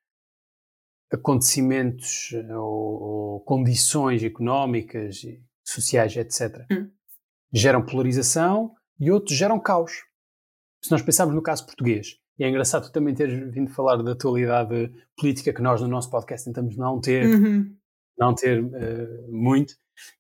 acontecimentos 1.12 2.32
eh, 2.34 2.56
ou, 2.56 3.02
ou 3.02 3.40
condições 3.42 4.24
económicas 4.24 5.24
e 5.24 5.44
sociais, 5.72 6.16
etc., 6.16 6.66
Hum. 6.72 6.90
geram 7.54 7.86
polarização 7.86 8.74
e 9.00 9.10
outros 9.12 9.38
geram 9.38 9.60
caos. 9.60 10.04
Se 10.84 10.92
nós 10.92 11.02
pensarmos 11.02 11.36
no 11.36 11.42
caso 11.42 11.66
português, 11.66 12.18
e 12.38 12.44
é 12.44 12.50
engraçado 12.50 12.84
tu 12.88 12.92
também 12.92 13.14
teres 13.14 13.52
vindo 13.54 13.70
falar 13.72 13.98
da 13.98 14.12
atualidade 14.14 14.92
política 15.18 15.52
que 15.54 15.62
nós 15.62 15.82
no 15.82 15.88
nosso 15.88 16.10
podcast 16.10 16.46
tentamos 16.46 16.78
não 16.78 17.00
ter, 17.02 17.26
Uhum. 17.26 17.76
não 18.18 18.34
ter 18.34 18.60
eh, 18.76 19.26
muito. 19.30 19.74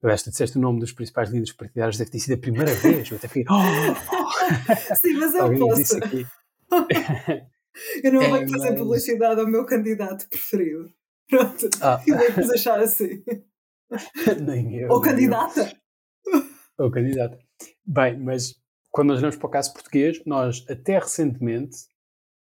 Eu 0.03 0.09
esta 0.09 0.29
disseste 0.29 0.57
o 0.57 0.61
nome 0.61 0.79
dos 0.81 0.91
principais 0.91 1.29
líderes 1.29 1.53
partidários, 1.53 1.97
deve 1.97 2.11
ter 2.11 2.19
sido 2.19 2.33
a 2.33 2.37
primeira 2.37 2.73
vez. 2.73 3.09
Eu 3.09 3.15
até 3.17 3.27
fiquei, 3.29 3.45
oh, 3.49 4.95
Sim, 4.95 5.13
mas 5.13 5.33
eu 5.33 5.43
alguém 5.43 5.59
posso. 5.59 5.97
aqui. 5.97 6.25
Eu 8.03 8.11
não 8.11 8.21
É, 8.21 8.27
vou 8.29 8.39
fazer 8.49 8.71
mas- 8.71 8.79
publicidade 8.79 9.39
ao 9.39 9.47
meu 9.47 9.65
candidato 9.65 10.27
preferido. 10.29 10.91
Pronto. 11.29 11.69
Ah, 11.81 12.01
Eu 12.05 12.17
vou-vos 12.17 12.49
achar 12.49 12.79
assim. 12.79 13.23
nem 14.41 14.75
eu. 14.75 14.89
Ou 14.89 14.97
eu. 14.97 15.01
candidata. 15.01 15.77
Ou 16.77 16.91
candidata. 16.91 17.39
Bem, 17.85 18.17
mas 18.19 18.55
quando 18.91 19.09
nós 19.09 19.19
olhamos 19.19 19.37
para 19.37 19.47
o 19.47 19.51
caso 19.51 19.73
português, 19.73 20.21
nós 20.25 20.65
até 20.69 20.97
recentemente, 20.99 21.77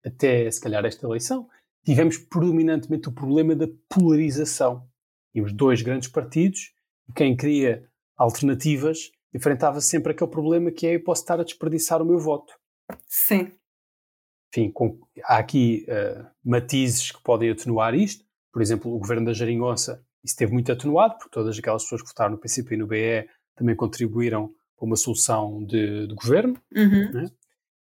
até 0.05 0.49
se 0.49 0.59
calhar 0.61 0.83
esta 0.85 1.05
eleição, 1.05 1.47
tivemos 1.83 2.17
predominantemente 2.17 3.09
o 3.09 3.11
problema 3.13 3.55
da 3.55 3.67
polarização. 3.89 4.87
Tínhamos 5.31 5.53
dois 5.53 5.81
grandes 5.81 6.09
partidos 6.09 6.73
e 7.09 7.13
quem 7.13 7.35
queria 7.35 7.87
alternativas 8.17 9.11
enfrentava 9.33 9.81
sempre 9.81 10.11
aquele 10.13 10.31
problema 10.31 10.71
que 10.71 10.87
é 10.87 10.95
eu 10.95 11.03
posso 11.03 11.21
estar 11.21 11.39
a 11.39 11.43
desperdiçar 11.43 12.01
o 12.01 12.05
meu 12.05 12.17
voto. 12.17 12.53
Sim. 13.07 13.51
Enfim, 14.49 14.71
com- 14.71 14.99
há 15.25 15.37
aqui 15.37 15.85
eh, 15.89 16.25
matizes 16.43 17.11
que 17.11 17.21
podem 17.21 17.49
atenuar 17.49 17.93
isto. 17.93 18.23
Por 18.53 18.61
exemplo, 18.61 18.93
o 18.95 18.97
governo 18.97 19.25
da 19.25 19.33
Jeringonça, 19.33 19.95
isso 19.95 20.05
esteve 20.25 20.51
muito 20.53 20.71
atenuado, 20.71 21.15
porque 21.17 21.29
todas 21.31 21.57
aquelas 21.57 21.83
pessoas 21.83 22.01
que 22.01 22.07
votaram 22.07 22.31
no 22.31 22.37
PCP 22.37 22.75
e 22.75 22.77
no 22.77 22.87
BE 22.87 23.27
também 23.55 23.75
contribuíram 23.75 24.49
para 24.77 24.85
uma 24.85 24.95
solução 24.95 25.63
de, 25.65 26.07
de 26.07 26.15
governo. 26.15 26.59
Uhum. 26.75 27.25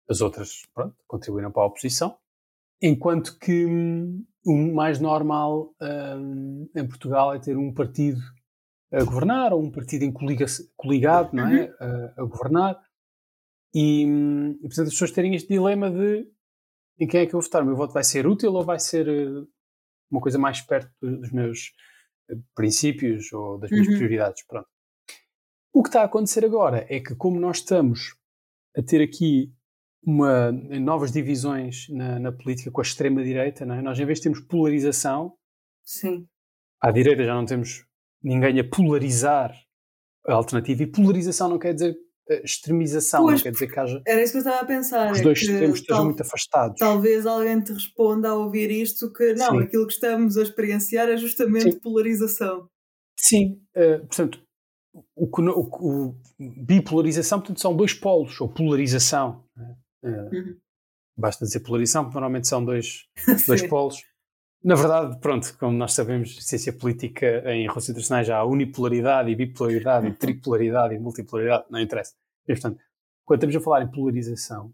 As 0.09 0.21
outras, 0.21 0.61
pronto, 0.73 0.95
contribuíram 1.07 1.51
para 1.51 1.63
a 1.63 1.65
oposição. 1.65 2.17
Enquanto 2.81 3.39
que 3.39 3.65
hum, 3.65 4.23
o 4.45 4.73
mais 4.73 4.99
normal 4.99 5.73
hum, 5.81 6.69
em 6.75 6.87
Portugal 6.87 7.33
é 7.33 7.39
ter 7.39 7.57
um 7.57 7.73
partido 7.73 8.19
a 8.91 9.03
governar, 9.03 9.51
ou 9.51 9.61
um 9.63 9.71
partido 9.71 10.03
em 10.03 10.11
coliga 10.11 10.45
coligado, 10.77 11.31
não 11.33 11.47
é? 11.47 11.73
A, 11.79 12.21
a 12.21 12.23
governar. 12.25 12.79
E, 13.73 14.05
hum, 14.05 14.51
e, 14.59 14.67
portanto, 14.67 14.87
as 14.87 14.93
pessoas 14.93 15.11
terem 15.11 15.33
este 15.35 15.49
dilema 15.49 15.89
de 15.89 16.27
em 16.99 17.07
quem 17.07 17.21
é 17.21 17.25
que 17.25 17.29
eu 17.35 17.39
vou 17.39 17.41
votar? 17.41 17.61
O 17.61 17.65
meu 17.65 17.75
voto 17.75 17.93
vai 17.93 18.03
ser 18.03 18.25
útil 18.25 18.53
ou 18.53 18.63
vai 18.63 18.79
ser 18.79 19.07
eh, 19.07 19.45
uma 20.09 20.21
coisa 20.21 20.37
mais 20.39 20.61
perto 20.61 20.89
do- 21.01 21.19
dos 21.19 21.31
meus 21.31 21.73
princípios 22.55 23.31
ou 23.33 23.57
das 23.57 23.69
minhas 23.69 23.87
Uhum. 23.87 23.95
prioridades? 23.95 24.43
Pronto. 24.45 24.67
O 25.73 25.83
que 25.83 25.89
está 25.89 26.01
a 26.01 26.05
acontecer 26.05 26.45
agora 26.45 26.85
é 26.89 26.99
que, 26.99 27.15
como 27.15 27.39
nós 27.39 27.57
estamos 27.57 28.15
a 28.77 28.81
ter 28.81 29.01
aqui 29.01 29.53
uma, 30.05 30.51
novas 30.51 31.11
divisões 31.11 31.87
na, 31.89 32.19
na 32.19 32.31
política 32.31 32.71
com 32.71 32.79
a 32.79 32.83
extrema-direita, 32.83 33.63
é? 33.63 33.81
nós, 33.81 33.99
em 33.99 34.05
vez 34.05 34.19
de 34.19 34.23
termos 34.23 34.39
polarização, 34.41 35.35
Sim. 35.83 36.27
à 36.81 36.91
direita 36.91 37.23
já 37.23 37.33
não 37.33 37.45
temos 37.45 37.85
ninguém 38.23 38.59
a 38.59 38.63
polarizar 38.63 39.53
a 40.27 40.33
alternativa, 40.33 40.83
e 40.83 40.87
polarização 40.87 41.49
não 41.49 41.59
quer 41.59 41.73
dizer 41.73 41.95
extremização, 42.43 43.23
Pois, 43.23 43.35
não 43.35 43.43
quer 43.43 43.51
dizer 43.51 43.67
que 43.67 43.79
haja 43.79 44.01
Era 44.05 44.21
isso 44.23 44.31
que 44.33 44.37
eu 44.37 44.41
estava 44.41 44.61
a 44.61 44.65
pensar. 44.65 45.11
os 45.11 45.19
é 45.19 45.23
dois 45.23 45.39
que 45.39 45.45
extremos 45.45 45.79
estejam 45.79 46.05
muito 46.05 46.21
afastados. 46.21 46.77
Talvez 46.79 47.25
alguém 47.25 47.61
te 47.61 47.71
responda 47.73 48.29
a 48.29 48.35
ouvir 48.35 48.71
isto 48.71 49.11
que 49.13 49.33
não, 49.33 49.51
Sim. 49.51 49.63
aquilo 49.63 49.85
que 49.87 49.93
estamos 49.93 50.37
a 50.37 50.41
experienciar 50.43 51.07
é 51.09 51.17
justamente 51.17 51.73
Sim. 51.73 51.79
polarização. 51.79 52.67
Sim, 53.19 53.61
eh, 53.75 53.99
portanto, 53.99 54.41
o, 55.15 55.25
o- 55.25 56.09
o- 56.09 56.15
bipolarização 56.65 57.39
portanto, 57.39 57.59
são 57.61 57.75
dois 57.75 57.93
polos, 57.93 58.39
ou 58.41 58.47
polarização. 58.49 59.43
né? 59.55 59.75
Eh, 60.03 60.29
Uhum. 60.35 60.55
Basta 61.17 61.45
dizer 61.45 61.61
polarização, 61.61 62.03
porque 62.03 62.15
normalmente 62.15 62.47
são 62.47 62.63
dois, 62.65 63.05
dois 63.47 63.65
polos. 63.67 64.03
Na 64.65 64.73
verdade, 64.73 65.19
pronto, 65.19 65.55
como 65.59 65.77
nós 65.77 65.93
sabemos, 65.93 66.43
ciência 66.43 66.73
política 66.73 67.43
em 67.53 67.67
relações 67.67 67.89
internacionais 67.89 68.25
já 68.25 68.37
há 68.37 68.43
unipolaridade 68.43 69.29
e 69.29 69.35
bipolaridade 69.35 70.07
e 70.07 70.11
tripolaridade 70.11 70.95
e 70.95 70.99
multipolaridade, 70.99 71.65
não 71.69 71.79
interessa. 71.79 72.15
E, 72.47 72.53
portanto, 72.53 72.79
quando 73.23 73.43
estamos 73.43 73.55
a 73.55 73.61
falar 73.61 73.83
em 73.83 73.91
polarização, 73.91 74.73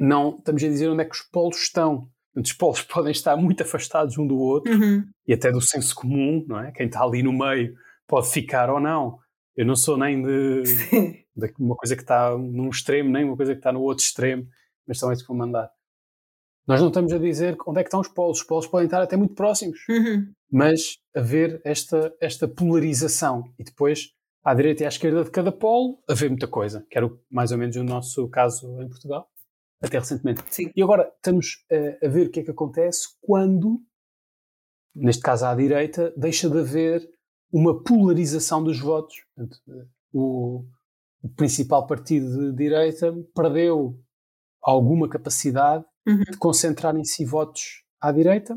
não 0.00 0.38
estamos 0.38 0.64
a 0.64 0.68
dizer 0.68 0.88
onde 0.88 1.02
é 1.02 1.04
que 1.04 1.14
os 1.14 1.20
polos 1.20 1.58
estão. 1.58 2.08
Os 2.34 2.54
polos 2.54 2.80
podem 2.88 3.12
estar 3.12 3.36
muito 3.36 3.62
afastados 3.62 4.16
um 4.16 4.26
do 4.26 4.38
outro 4.38 4.72
Uhum. 4.72 5.04
e 5.28 5.34
até 5.34 5.52
do 5.52 5.60
senso 5.60 5.94
comum, 5.94 6.42
não 6.48 6.60
é? 6.60 6.72
Quem 6.72 6.86
está 6.86 7.02
ali 7.02 7.22
no 7.22 7.32
meio 7.32 7.74
pode 8.08 8.30
ficar 8.30 8.70
ou 8.70 8.80
não. 8.80 9.18
Eu 9.54 9.66
não 9.66 9.76
sou 9.76 9.98
nem 9.98 10.22
de, 10.22 10.64
Sim. 10.64 11.14
uma 11.58 11.76
coisa 11.76 11.94
que 11.94 12.02
está 12.02 12.30
num 12.38 12.70
extremo, 12.70 13.10
nem 13.10 13.24
uma 13.24 13.36
coisa 13.36 13.52
que 13.52 13.58
está 13.58 13.70
no 13.70 13.82
outro 13.82 14.02
extremo, 14.02 14.46
mas 14.88 14.98
são 14.98 15.12
esses 15.12 15.22
que 15.22 15.28
vão 15.28 15.36
mandar. 15.36 15.68
Nós 16.66 16.80
não 16.80 16.88
estamos 16.88 17.12
a 17.12 17.18
dizer 17.18 17.56
onde 17.66 17.80
é 17.80 17.82
que 17.82 17.88
estão 17.88 18.00
os 18.00 18.08
polos. 18.08 18.38
Os 18.38 18.44
polos 18.44 18.66
podem 18.66 18.86
estar 18.86 19.02
até 19.02 19.16
muito 19.16 19.34
próximos, 19.34 19.78
Uhum. 19.88 20.32
mas 20.50 20.98
haver 21.14 21.60
esta, 21.64 22.14
esta 22.20 22.48
polarização 22.48 23.52
e 23.58 23.64
depois 23.64 24.10
à 24.42 24.54
direita 24.54 24.82
e 24.82 24.86
à 24.86 24.88
esquerda 24.88 25.24
de 25.24 25.30
cada 25.30 25.50
polo 25.52 25.98
haver 26.08 26.28
muita 26.28 26.46
coisa, 26.48 26.86
que 26.90 26.98
era 26.98 27.10
mais 27.30 27.50
ou 27.52 27.58
menos 27.58 27.76
o 27.76 27.84
nosso 27.84 28.28
caso 28.28 28.80
em 28.82 28.88
Portugal, 28.88 29.28
até 29.82 29.98
recentemente. 29.98 30.42
Sim. 30.48 30.70
E 30.74 30.82
agora 30.82 31.10
estamos 31.16 31.64
a, 31.70 32.06
a 32.06 32.08
ver 32.08 32.26
o 32.26 32.30
que 32.30 32.40
é 32.40 32.42
que 32.42 32.50
acontece 32.50 33.08
quando, 33.20 33.80
neste 34.94 35.22
caso 35.22 35.46
à 35.46 35.54
direita, 35.54 36.12
deixa 36.16 36.48
de 36.48 36.58
haver 36.58 37.06
uma 37.52 37.82
polarização 37.82 38.62
dos 38.62 38.78
votos. 38.80 39.16
Portanto, 39.34 39.58
eh, 39.68 39.86
o, 40.12 40.64
o 41.22 41.28
principal 41.36 41.86
partido 41.86 42.50
de 42.50 42.56
direita 42.56 43.14
perdeu 43.34 43.98
alguma 44.62 45.08
capacidade 45.08 45.84
Uhum. 46.06 46.22
de 46.22 46.36
concentrar 46.38 46.94
em 46.96 47.04
si 47.04 47.24
votos 47.24 47.82
à 48.00 48.12
direita 48.12 48.54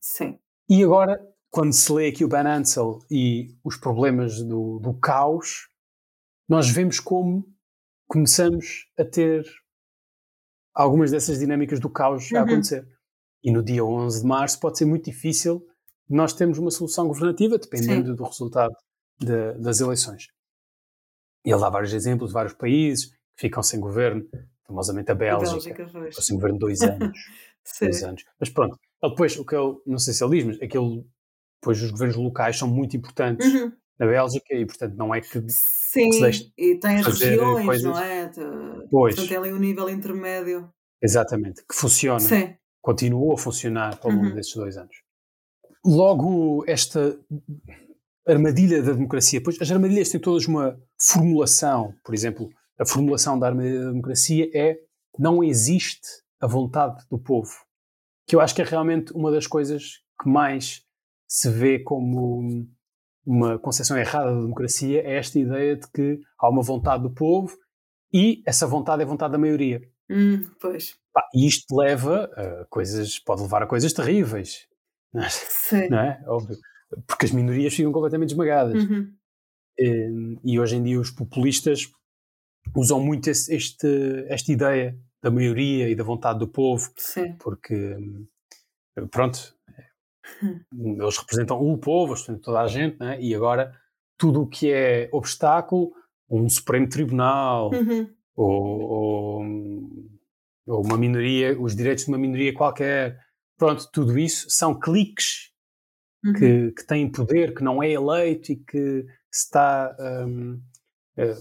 Sim. 0.00 0.38
e 0.68 0.82
agora, 0.82 1.20
quando 1.50 1.72
se 1.74 1.92
lê 1.92 2.08
aqui 2.08 2.24
o 2.24 2.28
Ben 2.28 2.46
Ansel 2.46 3.00
e 3.10 3.54
os 3.62 3.76
problemas 3.76 4.42
do, 4.42 4.78
do 4.78 4.94
caos, 4.98 5.68
nós 6.48 6.68
vemos 6.70 6.98
como 7.00 7.44
começamos 8.08 8.86
a 8.98 9.04
ter 9.04 9.44
algumas 10.74 11.10
dessas 11.10 11.38
dinâmicas 11.38 11.80
do 11.80 11.90
caos 11.90 12.32
a 12.32 12.38
Uhum. 12.38 12.44
acontecer. 12.44 12.86
E 13.42 13.50
no 13.52 13.62
dia 13.62 13.84
11 13.84 14.20
de 14.22 14.26
março 14.26 14.58
pode 14.60 14.78
ser 14.78 14.84
muito 14.84 15.04
difícil 15.04 15.66
nós 16.08 16.32
termos 16.32 16.58
uma 16.58 16.70
solução 16.70 17.06
governativa, 17.06 17.56
dependendo 17.58 18.14
do 18.16 18.24
resultado 18.24 18.74
de- 19.18 19.54
das 19.58 19.80
eleições. 19.80 20.26
E 21.44 21.50
ele 21.52 21.60
dá 21.60 21.70
vários 21.70 21.92
exemplos 21.92 22.30
de 22.30 22.34
vários 22.34 22.52
países 22.54 23.06
que 23.06 23.16
ficam 23.42 23.62
sem 23.62 23.78
governo, 23.80 24.28
famosamente 24.70 25.10
a 25.10 25.14
Bélgica, 25.14 25.50
Bélgica, 25.84 25.86
ficou 26.08 26.22
sem 26.22 26.36
governo 26.36 26.58
dois 26.58 26.80
anos 26.82 27.18
dois 27.80 28.02
anos. 28.02 28.24
Mas 28.38 28.48
pronto, 28.48 28.78
ele 29.02 29.10
depois, 29.12 29.36
o 29.38 29.44
que 29.44 29.54
ele, 29.54 29.76
não 29.86 29.98
sei 29.98 30.14
se 30.14 30.24
ele 30.24 30.36
diz, 30.36 30.44
mas 30.46 30.62
aquele, 30.62 31.04
depois 31.60 31.82
os 31.82 31.90
governos 31.90 32.16
locais 32.16 32.58
são 32.58 32.68
muito 32.68 32.96
importantes 32.96 33.46
Uhum. 33.52 33.72
na 33.98 34.06
Bélgica 34.06 34.54
e, 34.54 34.64
portanto, 34.64 34.94
não 34.96 35.14
é 35.14 35.20
que 35.20 35.42
Sim, 35.48 36.10
se 36.12 36.20
deixe 36.20 36.52
e 36.56 36.76
tem 36.80 36.96
as 37.00 37.06
regiões, 37.06 37.66
coisas. 37.66 37.84
não 37.84 37.98
é? 37.98 38.30
Pois. 38.90 39.14
Portanto, 39.14 39.34
é 39.34 39.36
ali 39.36 39.52
um 39.52 39.58
nível 39.58 39.88
intermédio. 39.90 40.72
exatamente, 41.02 41.62
que 41.68 41.74
funciona, 41.74 42.20
Sim. 42.20 42.54
continuou 42.80 43.32
a 43.34 43.38
funcionar 43.38 43.98
ao 44.02 44.10
longo 44.10 44.24
Uhum. 44.26 44.34
desses 44.34 44.54
dois 44.54 44.76
anos. 44.76 44.94
Logo, 45.84 46.64
esta 46.66 47.18
armadilha 48.26 48.82
da 48.82 48.92
democracia, 48.92 49.42
pois 49.42 49.60
as 49.60 49.70
armadilhas 49.70 50.08
têm 50.10 50.20
todas 50.20 50.46
uma 50.46 50.78
formulação, 50.98 51.94
por 52.04 52.14
exemplo, 52.14 52.50
a 52.80 52.86
formulação 52.86 53.38
da 53.38 53.50
democracia 53.50 54.50
é 54.54 54.78
não 55.18 55.44
existe 55.44 56.08
a 56.40 56.46
vontade 56.46 57.04
do 57.10 57.18
povo, 57.18 57.52
que 58.26 58.34
eu 58.34 58.40
acho 58.40 58.54
que 58.54 58.62
é 58.62 58.64
realmente 58.64 59.12
uma 59.12 59.30
das 59.30 59.46
coisas 59.46 59.98
que 60.20 60.28
mais 60.28 60.82
se 61.28 61.50
vê 61.50 61.78
como 61.78 62.66
uma 63.26 63.58
concepção 63.58 63.98
errada 63.98 64.34
da 64.34 64.40
democracia, 64.40 65.02
é 65.02 65.18
esta 65.18 65.38
ideia 65.38 65.76
de 65.76 65.86
que 65.90 66.18
há 66.38 66.48
uma 66.48 66.62
vontade 66.62 67.02
do 67.02 67.10
povo 67.10 67.54
e 68.12 68.42
essa 68.46 68.66
vontade 68.66 69.02
é 69.02 69.04
a 69.04 69.08
vontade 69.08 69.32
da 69.32 69.38
maioria. 69.38 69.82
Hum, 70.10 70.42
pois. 70.58 70.94
Pá, 71.12 71.28
e 71.34 71.46
isto 71.46 71.76
leva 71.76 72.24
a 72.24 72.64
coisas, 72.70 73.18
pode 73.18 73.42
levar 73.42 73.62
a 73.62 73.66
coisas 73.66 73.92
terríveis, 73.92 74.66
não 75.12 75.22
é? 75.22 75.28
Sim. 75.28 75.88
Não 75.88 75.98
é? 75.98 76.22
Óbvio. 76.26 76.56
Porque 77.06 77.26
as 77.26 77.32
minorias 77.32 77.74
ficam 77.74 77.92
completamente 77.92 78.30
esmagadas. 78.30 78.82
Uhum. 78.82 79.12
E, 79.78 80.38
e 80.44 80.58
hoje 80.58 80.76
em 80.76 80.82
dia 80.82 80.98
os 80.98 81.10
populistas 81.10 81.86
usam 82.74 83.00
muito 83.00 83.28
esse- 83.30 83.54
este, 83.54 83.86
esta 84.28 84.52
ideia 84.52 84.96
da 85.22 85.30
maioria 85.30 85.88
e 85.88 85.94
da 85.94 86.04
vontade 86.04 86.38
do 86.38 86.48
povo, 86.48 86.90
Sim. 86.96 87.36
porque, 87.38 87.74
hum, 87.96 88.26
pronto, 89.10 89.54
eles 90.72 91.18
representam 91.18 91.60
o 91.60 91.78
povo, 91.78 92.12
eles 92.12 92.20
representam 92.20 92.42
toda 92.42 92.60
a 92.60 92.66
gente, 92.66 92.98
não 92.98 93.08
é? 93.08 93.20
e 93.20 93.34
agora 93.34 93.74
tudo 94.18 94.42
o 94.42 94.46
que 94.46 94.70
é 94.72 95.08
obstáculo, 95.12 95.92
um 96.28 96.48
Supremo 96.48 96.88
Tribunal, 96.88 97.70
Uhum. 97.74 98.08
ou, 98.36 98.80
ou, 98.80 99.42
ou 100.66 100.84
uma 100.84 100.96
minoria, 100.96 101.58
os 101.60 101.74
direitos 101.74 102.04
de 102.04 102.10
uma 102.10 102.18
minoria 102.18 102.54
qualquer, 102.54 103.18
pronto, 103.58 103.88
tudo 103.92 104.18
isso 104.18 104.48
são 104.50 104.78
cliques 104.78 105.50
Uhum. 106.24 106.32
que, 106.34 106.72
que 106.72 106.86
têm 106.86 107.10
poder, 107.10 107.54
que 107.54 107.64
não 107.64 107.82
é 107.82 107.90
eleito 107.90 108.52
e 108.52 108.56
que 108.56 109.06
se 109.32 109.44
está, 109.46 109.96
hum, 110.26 110.60
eh, 111.16 111.32
que 111.34 111.40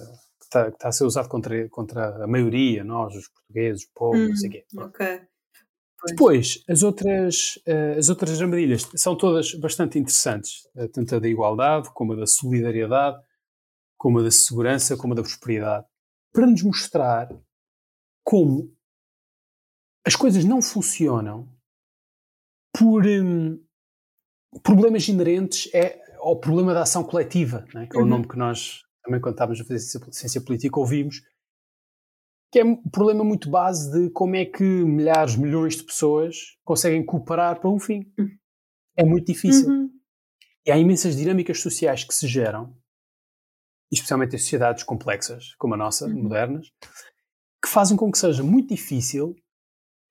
está, 0.49 0.65
que 0.69 0.75
está 0.77 0.89
a 0.89 0.91
ser 0.91 1.03
usado 1.05 1.29
contra, 1.29 1.69
contra 1.69 2.23
a 2.23 2.27
maioria, 2.27 2.83
nós, 2.83 3.15
os 3.15 3.27
portugueses, 3.29 3.83
o 3.83 3.93
povo, 3.93 4.17
não 4.17 4.35
sei 4.35 4.49
o 4.49 4.51
quê. 4.51 4.65
Uhum. 4.73 4.83
Ok. 4.83 5.21
Pois. 6.01 6.11
Depois, 6.11 6.63
as 6.69 6.81
outras, 6.83 7.59
eh, 7.65 7.95
as 7.97 8.07
outras 8.09 8.41
armadilhas 8.41 8.89
são 8.95 9.17
todas 9.17 9.53
bastante 9.55 9.99
interessantes, 9.99 10.67
eh, 10.75 10.87
tanto 10.87 11.15
a 11.15 11.19
da 11.19 11.27
igualdade, 11.27 11.89
como 11.93 12.13
a 12.13 12.15
da 12.15 12.25
solidariedade, 12.25 13.21
como 13.97 14.19
a 14.19 14.23
da 14.23 14.31
segurança, 14.31 14.95
como 14.95 15.11
a 15.11 15.15
da 15.17 15.21
prosperidade, 15.21 15.85
para 16.31 16.47
nos 16.47 16.63
mostrar 16.63 17.29
como 18.23 18.73
as 20.05 20.15
coisas 20.15 20.45
não 20.45 20.61
funcionam 20.61 21.49
por 22.73 23.05
hum, 23.05 23.61
problemas 24.63 25.05
inerentes 25.07 25.69
é 25.73 25.99
ao 26.19 26.39
problema 26.39 26.73
da 26.73 26.83
ação 26.83 27.03
coletiva, 27.03 27.65
não 27.73 27.81
é? 27.81 27.87
que 27.87 27.97
é 27.97 27.99
o 27.99 28.03
Uhum. 28.03 28.09
nome 28.09 28.27
que 28.27 28.37
nós, 28.37 28.83
também 29.03 29.19
quando 29.21 29.35
estávamos 29.35 29.61
a 29.61 29.65
fazer 29.65 29.79
ciência- 30.11 30.41
política, 30.41 30.79
ouvimos, 30.79 31.21
que 32.51 32.59
é 32.59 32.65
um 32.65 32.75
problema 32.89 33.23
muito 33.23 33.49
base 33.49 33.91
de 33.91 34.09
como 34.11 34.35
é 34.35 34.45
que 34.45 34.63
milhares, 34.63 35.35
milhões 35.35 35.75
de 35.75 35.83
pessoas 35.83 36.57
conseguem 36.65 37.05
cooperar 37.05 37.59
para 37.59 37.69
um 37.69 37.79
fim. 37.79 38.11
Uhum. 38.17 38.29
É 38.97 39.03
muito 39.05 39.27
difícil. 39.27 39.69
Uhum. 39.69 39.89
E 40.65 40.71
há 40.71 40.77
imensas 40.77 41.15
dinâmicas 41.15 41.59
sociais 41.61 42.03
que 42.03 42.13
se 42.13 42.27
geram, 42.27 42.75
especialmente 43.91 44.35
em 44.35 44.39
sociedades 44.39 44.83
complexas, 44.83 45.53
como 45.57 45.73
a 45.75 45.77
nossa, 45.77 46.05
Uhum. 46.07 46.23
modernas, 46.23 46.67
que 47.63 47.69
fazem 47.69 47.97
com 47.97 48.11
que 48.11 48.17
seja 48.17 48.43
muito 48.43 48.69
difícil 48.69 49.35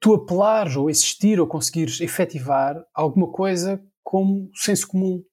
tu 0.00 0.14
apelares 0.14 0.76
ou 0.76 0.88
existir 0.88 1.40
ou 1.40 1.46
conseguires 1.48 2.00
efetivar 2.00 2.76
alguma 2.94 3.32
coisa 3.32 3.82
como 4.04 4.50
senso 4.54 4.86
comum. 4.88 5.24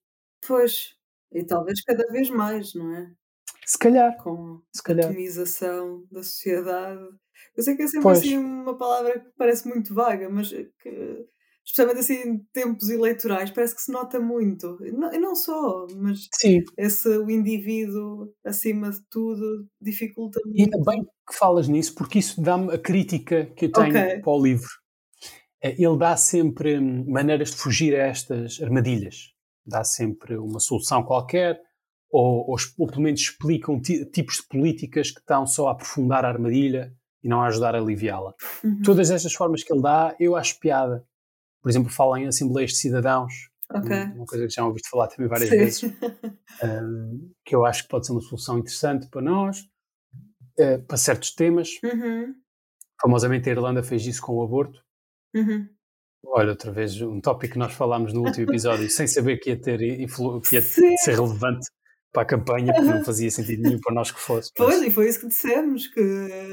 Pois. 0.46 0.94
E 1.32 1.44
talvez 1.44 1.82
cada 1.82 2.06
vez 2.12 2.30
mais, 2.30 2.74
não 2.74 2.94
é? 2.96 3.12
Se 3.66 3.78
calhar, 3.78 4.16
Com 4.22 4.62
se 4.72 4.80
a 4.80 4.82
calhar. 4.82 5.06
atomização 5.06 6.04
da 6.10 6.22
sociedade. 6.22 7.02
Eu 7.56 7.62
sei 7.62 7.76
que 7.76 7.82
é 7.82 7.86
sempre 7.88 8.02
Pois. 8.02 8.18
assim 8.18 8.36
uma 8.38 8.76
palavra 8.78 9.20
que 9.20 9.30
parece 9.36 9.68
muito 9.68 9.94
vaga, 9.94 10.28
mas 10.30 10.50
que, 10.50 11.26
especialmente 11.64 12.00
assim 12.00 12.14
em 12.28 12.38
tempos 12.52 12.88
eleitorais, 12.88 13.50
parece 13.50 13.74
que 13.74 13.82
se 13.82 13.92
nota 13.92 14.20
muito. 14.20 14.78
Não, 14.92 15.10
não 15.20 15.34
só, 15.34 15.86
mas 15.96 16.20
Sim, 16.32 16.62
esse 16.78 17.08
o 17.08 17.30
indivíduo 17.30 18.32
acima 18.44 18.90
de 18.90 19.00
tudo 19.10 19.66
dificulta 19.80 20.40
e 20.54 20.62
ainda 20.62 20.78
muito. 20.78 20.84
bem 20.84 21.04
que 21.28 21.34
falas 21.36 21.68
nisso, 21.68 21.94
porque 21.94 22.18
isso 22.20 22.40
dá-me 22.40 22.72
a 22.72 22.78
crítica 22.78 23.46
que 23.56 23.66
eu 23.66 23.72
tenho 23.72 23.88
Ok. 23.90 24.20
para 24.22 24.32
o 24.32 24.42
livro. 24.42 24.68
É, 25.62 25.70
Ele 25.82 25.98
dá 25.98 26.16
sempre 26.16 26.78
hum, 26.78 27.04
maneiras 27.08 27.50
de 27.50 27.56
fugir 27.56 27.94
a 27.94 28.06
estas 28.06 28.60
armadilhas. 28.62 29.32
Dá 29.66 29.84
sempre 29.84 30.36
uma 30.36 30.60
solução 30.60 31.02
qualquer, 31.04 31.60
ou, 32.10 32.50
ou, 32.50 32.56
ou 32.78 32.86
pelo 32.86 33.02
menos 33.02 33.20
explicam 33.20 33.80
ti- 33.80 34.04
tipos 34.06 34.36
de 34.36 34.48
políticas 34.48 35.10
que 35.10 35.20
estão 35.20 35.46
só 35.46 35.68
a 35.68 35.72
aprofundar 35.72 36.24
a 36.24 36.28
armadilha 36.28 36.94
e 37.22 37.28
não 37.28 37.42
a 37.42 37.46
ajudar 37.46 37.74
a 37.74 37.78
aliviá-la. 37.78 38.34
Uhum. 38.62 38.82
Todas 38.82 39.10
estas 39.10 39.32
formas 39.32 39.62
que 39.64 39.72
ele 39.72 39.82
dá, 39.82 40.14
eu 40.20 40.36
acho 40.36 40.58
piada. 40.60 41.04
Por 41.62 41.70
exemplo, 41.70 41.90
fala 41.90 42.20
em 42.20 42.26
assembleias 42.26 42.70
de 42.70 42.76
cidadãos, 42.78 43.32
Ok. 43.74 43.90
uma 44.14 44.26
coisa 44.26 44.46
que 44.46 44.54
já 44.54 44.64
ouviste 44.64 44.88
falar 44.88 45.08
também 45.08 45.28
várias 45.28 45.48
Sim. 45.50 45.56
vezes, 45.56 45.82
hum, 46.62 47.32
que 47.44 47.54
eu 47.54 47.64
acho 47.66 47.82
que 47.82 47.88
pode 47.88 48.06
ser 48.06 48.12
uma 48.12 48.20
solução 48.20 48.58
interessante 48.58 49.08
para 49.08 49.22
nós, 49.22 49.64
eh, 50.58 50.78
para 50.78 50.96
certos 50.96 51.34
temas. 51.34 51.70
Uhum. 51.82 52.34
Famosamente 53.02 53.48
a 53.48 53.52
Irlanda 53.52 53.82
fez 53.82 54.06
isso 54.06 54.22
com 54.22 54.34
o 54.34 54.42
aborto. 54.44 54.80
Uhum. 55.34 55.68
Olha, 56.24 56.50
outra 56.50 56.72
vez, 56.72 57.00
um 57.02 57.20
tópico 57.20 57.54
que 57.54 57.58
nós 57.58 57.72
falámos 57.72 58.12
no 58.12 58.22
último 58.24 58.48
episódio, 58.48 58.88
sem 58.90 59.06
saber 59.06 59.38
que 59.38 59.50
ia, 59.50 59.60
ter 59.60 59.78
que 59.78 60.54
ia 60.56 60.62
Sim. 60.62 60.96
ser 60.96 61.14
relevante 61.14 61.66
para 62.16 62.22
a 62.22 62.26
campanha, 62.26 62.72
porque 62.72 62.90
não 62.90 63.04
fazia 63.04 63.30
sentido 63.30 63.62
nenhum 63.62 63.78
para 63.78 63.94
nós 63.94 64.10
que 64.10 64.18
fosse. 64.18 64.50
Pois, 64.56 64.80
e 64.80 64.90
foi 64.90 65.06
isso 65.06 65.20
que 65.20 65.26
dissemos, 65.28 65.86
que 65.88 66.00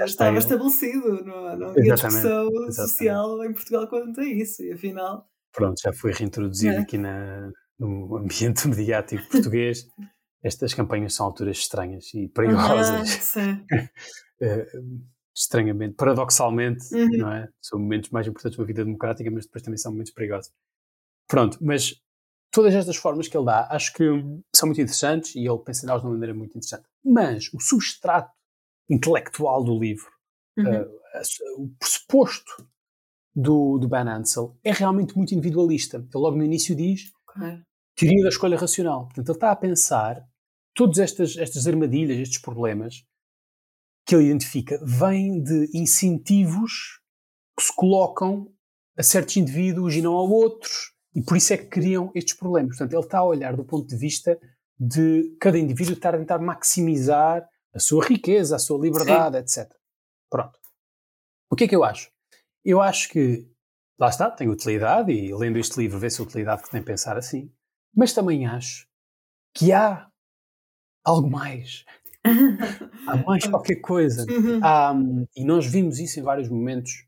estava 0.04 0.32
ele. 0.32 0.39
estabelecido, 0.39 1.23
não, 1.23 1.58
não 1.58 1.67
havia 1.69 1.93
discussão 1.93 2.47
exatamente. 2.49 2.73
social 2.76 3.45
em 3.45 3.54
Portugal 3.54 3.88
quanto 3.88 4.19
a 4.19 4.26
isso, 4.26 4.62
e 4.62 4.73
afinal. 4.73 5.26
pronto, 5.54 5.80
já 5.82 5.93
foi 5.93 6.12
reintroduzido 6.12 6.76
É. 6.76 6.80
aqui 6.80 6.97
na, 6.97 7.49
no 7.80 8.17
ambiente 8.17 8.67
mediático 8.67 9.23
português. 9.30 9.88
Estas 10.43 10.73
campanhas 10.73 11.13
são 11.13 11.26
alturas 11.28 11.58
estranhas 11.58 12.13
e 12.13 12.28
perigosas, 12.28 13.34
eh, 14.41 14.67
estranhamente, 15.34 15.95
paradoxalmente, 15.95 16.93
Uhum. 16.93 17.08
não 17.19 17.32
é? 17.32 17.47
São 17.62 17.80
momentos 17.80 18.10
mais 18.10 18.28
importantes 18.28 18.58
da 18.60 18.65
vida 18.65 18.84
democrática, 18.84 19.32
mas 19.32 19.45
depois 19.45 19.63
também 19.63 19.78
são 19.78 19.93
momentos 19.93 20.12
perigosos. 20.12 20.52
Pronto, 21.30 21.58
mas 21.62 21.95
todas 22.54 22.74
estas 22.76 22.96
formas 22.96 23.28
que 23.28 23.36
ele 23.36 23.46
dá, 23.48 23.68
acho 23.70 23.92
que 23.94 24.04
são 24.56 24.68
muito 24.68 24.80
interessantes 24.80 25.36
e 25.36 25.39
ele 25.39 25.58
pensa 25.60 25.86
nelas 25.86 26.02
de 26.02 26.08
uma 26.08 26.13
maneira 26.13 26.34
muito 26.34 26.52
interessante. 26.52 26.86
Mas 27.04 27.52
o 27.54 27.60
substrato 27.60 28.32
intelectual 28.89 29.63
do 29.63 29.78
livro, 29.78 30.12
Uhum. 30.56 30.84
uh, 30.84 31.63
o 31.63 31.70
pressuposto 31.80 32.70
do, 33.36 33.80
do 33.80 33.88
Ben 33.89 34.08
Ansel 34.08 34.56
é 34.63 34.72
realmente 34.72 35.18
muito 35.18 35.34
individualista. 35.34 35.98
Ele 35.98 36.08
logo 36.13 36.38
no 36.38 36.44
início 36.44 36.76
diz 36.76 37.12
Ok. 37.36 37.60
teoria 37.98 38.22
da 38.22 38.30
escolha 38.30 38.56
racional. 38.56 39.06
Portanto, 39.06 39.30
ele 39.30 39.36
está 39.38 39.50
a 39.52 39.56
pensar 39.56 40.24
todas 40.76 41.00
estas, 41.00 41.36
estas 41.38 41.66
armadilhas, 41.66 42.20
estes 42.20 42.39
problemas 42.39 43.04
que 44.06 44.13
ele 44.16 44.26
identifica, 44.26 44.80
vêm 44.86 45.42
de 45.42 45.72
incentivos 45.74 47.00
que 47.58 47.63
se 47.66 47.76
colocam 47.76 48.54
a 48.96 49.02
certos 49.02 49.36
indivíduos 49.38 49.96
e 49.96 50.04
não 50.04 50.16
a 50.16 50.22
outros, 50.22 50.93
e 51.15 51.21
por 51.21 51.38
isso 51.38 51.54
é 51.54 51.58
que 51.58 51.65
criam 51.65 52.12
estes 52.15 52.36
problemas. 52.36 52.78
Portanto, 52.78 52.93
ele 52.93 53.06
está 53.06 53.19
a 53.19 53.26
olhar 53.26 53.56
do 53.56 53.63
ponto 53.63 53.88
de 53.88 53.95
vista 53.95 54.39
de 54.80 55.36
cada 55.39 55.58
indivíduo 55.58 55.93
estar 55.93 56.15
a 56.15 56.17
tentar 56.17 56.39
maximizar 56.39 57.47
a 57.73 57.80
sua 57.80 58.06
riqueza, 58.06 58.56
a 58.56 58.60
sua 58.60 58.80
liberdade, 58.80 59.38
etc. 59.38 59.71
Pronto. 60.30 60.60
O 61.49 61.56
que 61.56 61.65
é 61.65 61.67
que 61.67 61.76
eu 61.76 61.84
acho? 61.84 62.12
Eu 62.65 62.82
acho 62.82 63.10
que, 63.10 63.47
lá 63.99 64.10
está, 64.10 64.30
tem 64.30 64.49
utilidade, 64.49 65.12
e 65.12 65.34
lendo 65.34 65.60
este 65.60 65.80
livro 65.80 65.99
vê-se 65.99 66.21
a 66.21 66.23
utilidade 66.23 66.63
que 66.63 66.71
tem 66.71 66.82
pensar 66.82 67.17
assim, 67.17 67.52
mas 67.95 68.13
também 68.13 68.45
acho 68.45 68.88
que 69.54 69.71
há 69.71 70.08
algo 71.06 71.30
mais. 71.30 71.86
Há 73.06 73.17
mais 73.17 73.45
qualquer 73.45 73.82
coisa. 73.82 74.26
Uhum. 74.32 74.62
Há, 74.63 74.95
e 75.36 75.43
nós 75.43 75.65
vimos 75.65 75.99
isso 75.99 76.21
em 76.21 76.23
vários 76.23 76.47
momentos 76.47 77.06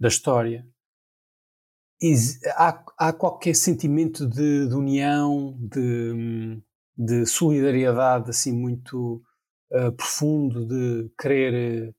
da 0.00 0.08
história. 0.08 0.66
Há, 2.54 2.84
há 2.96 3.12
qualquer 3.12 3.54
sentimento 3.54 4.26
de, 4.26 4.68
de 4.68 4.74
união, 4.74 5.56
de, 5.60 6.60
de 6.96 7.26
solidariedade 7.26 8.30
assim 8.30 8.52
muito 8.52 9.22
uh, 9.72 9.92
profundo, 9.92 10.66
de 10.66 11.10
querer 11.20 11.88
uh, 11.88 11.94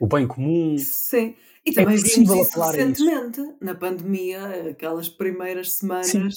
o 0.00 0.06
bem 0.06 0.26
comum. 0.26 0.76
Sim. 0.78 1.36
E 1.64 1.72
também 1.72 1.94
vimos 1.96 2.08
possível 2.10 2.42
isso 2.42 2.60
a 2.60 2.66
isso. 2.70 2.76
recentemente, 2.76 3.40
na 3.60 3.74
pandemia, 3.74 4.70
aquelas 4.70 5.08
primeiras 5.08 5.74
semanas 5.74 6.08
Sim. 6.10 6.32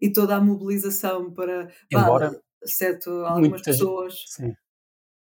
e 0.00 0.10
toda 0.12 0.34
a 0.34 0.40
mobilização 0.40 1.32
para 1.32 1.66
pá, 1.92 2.00
Embora 2.00 2.40
exceto 2.60 3.08
algumas 3.10 3.60
gente- 3.60 3.64
pessoas. 3.64 4.14
Sim. 4.26 4.52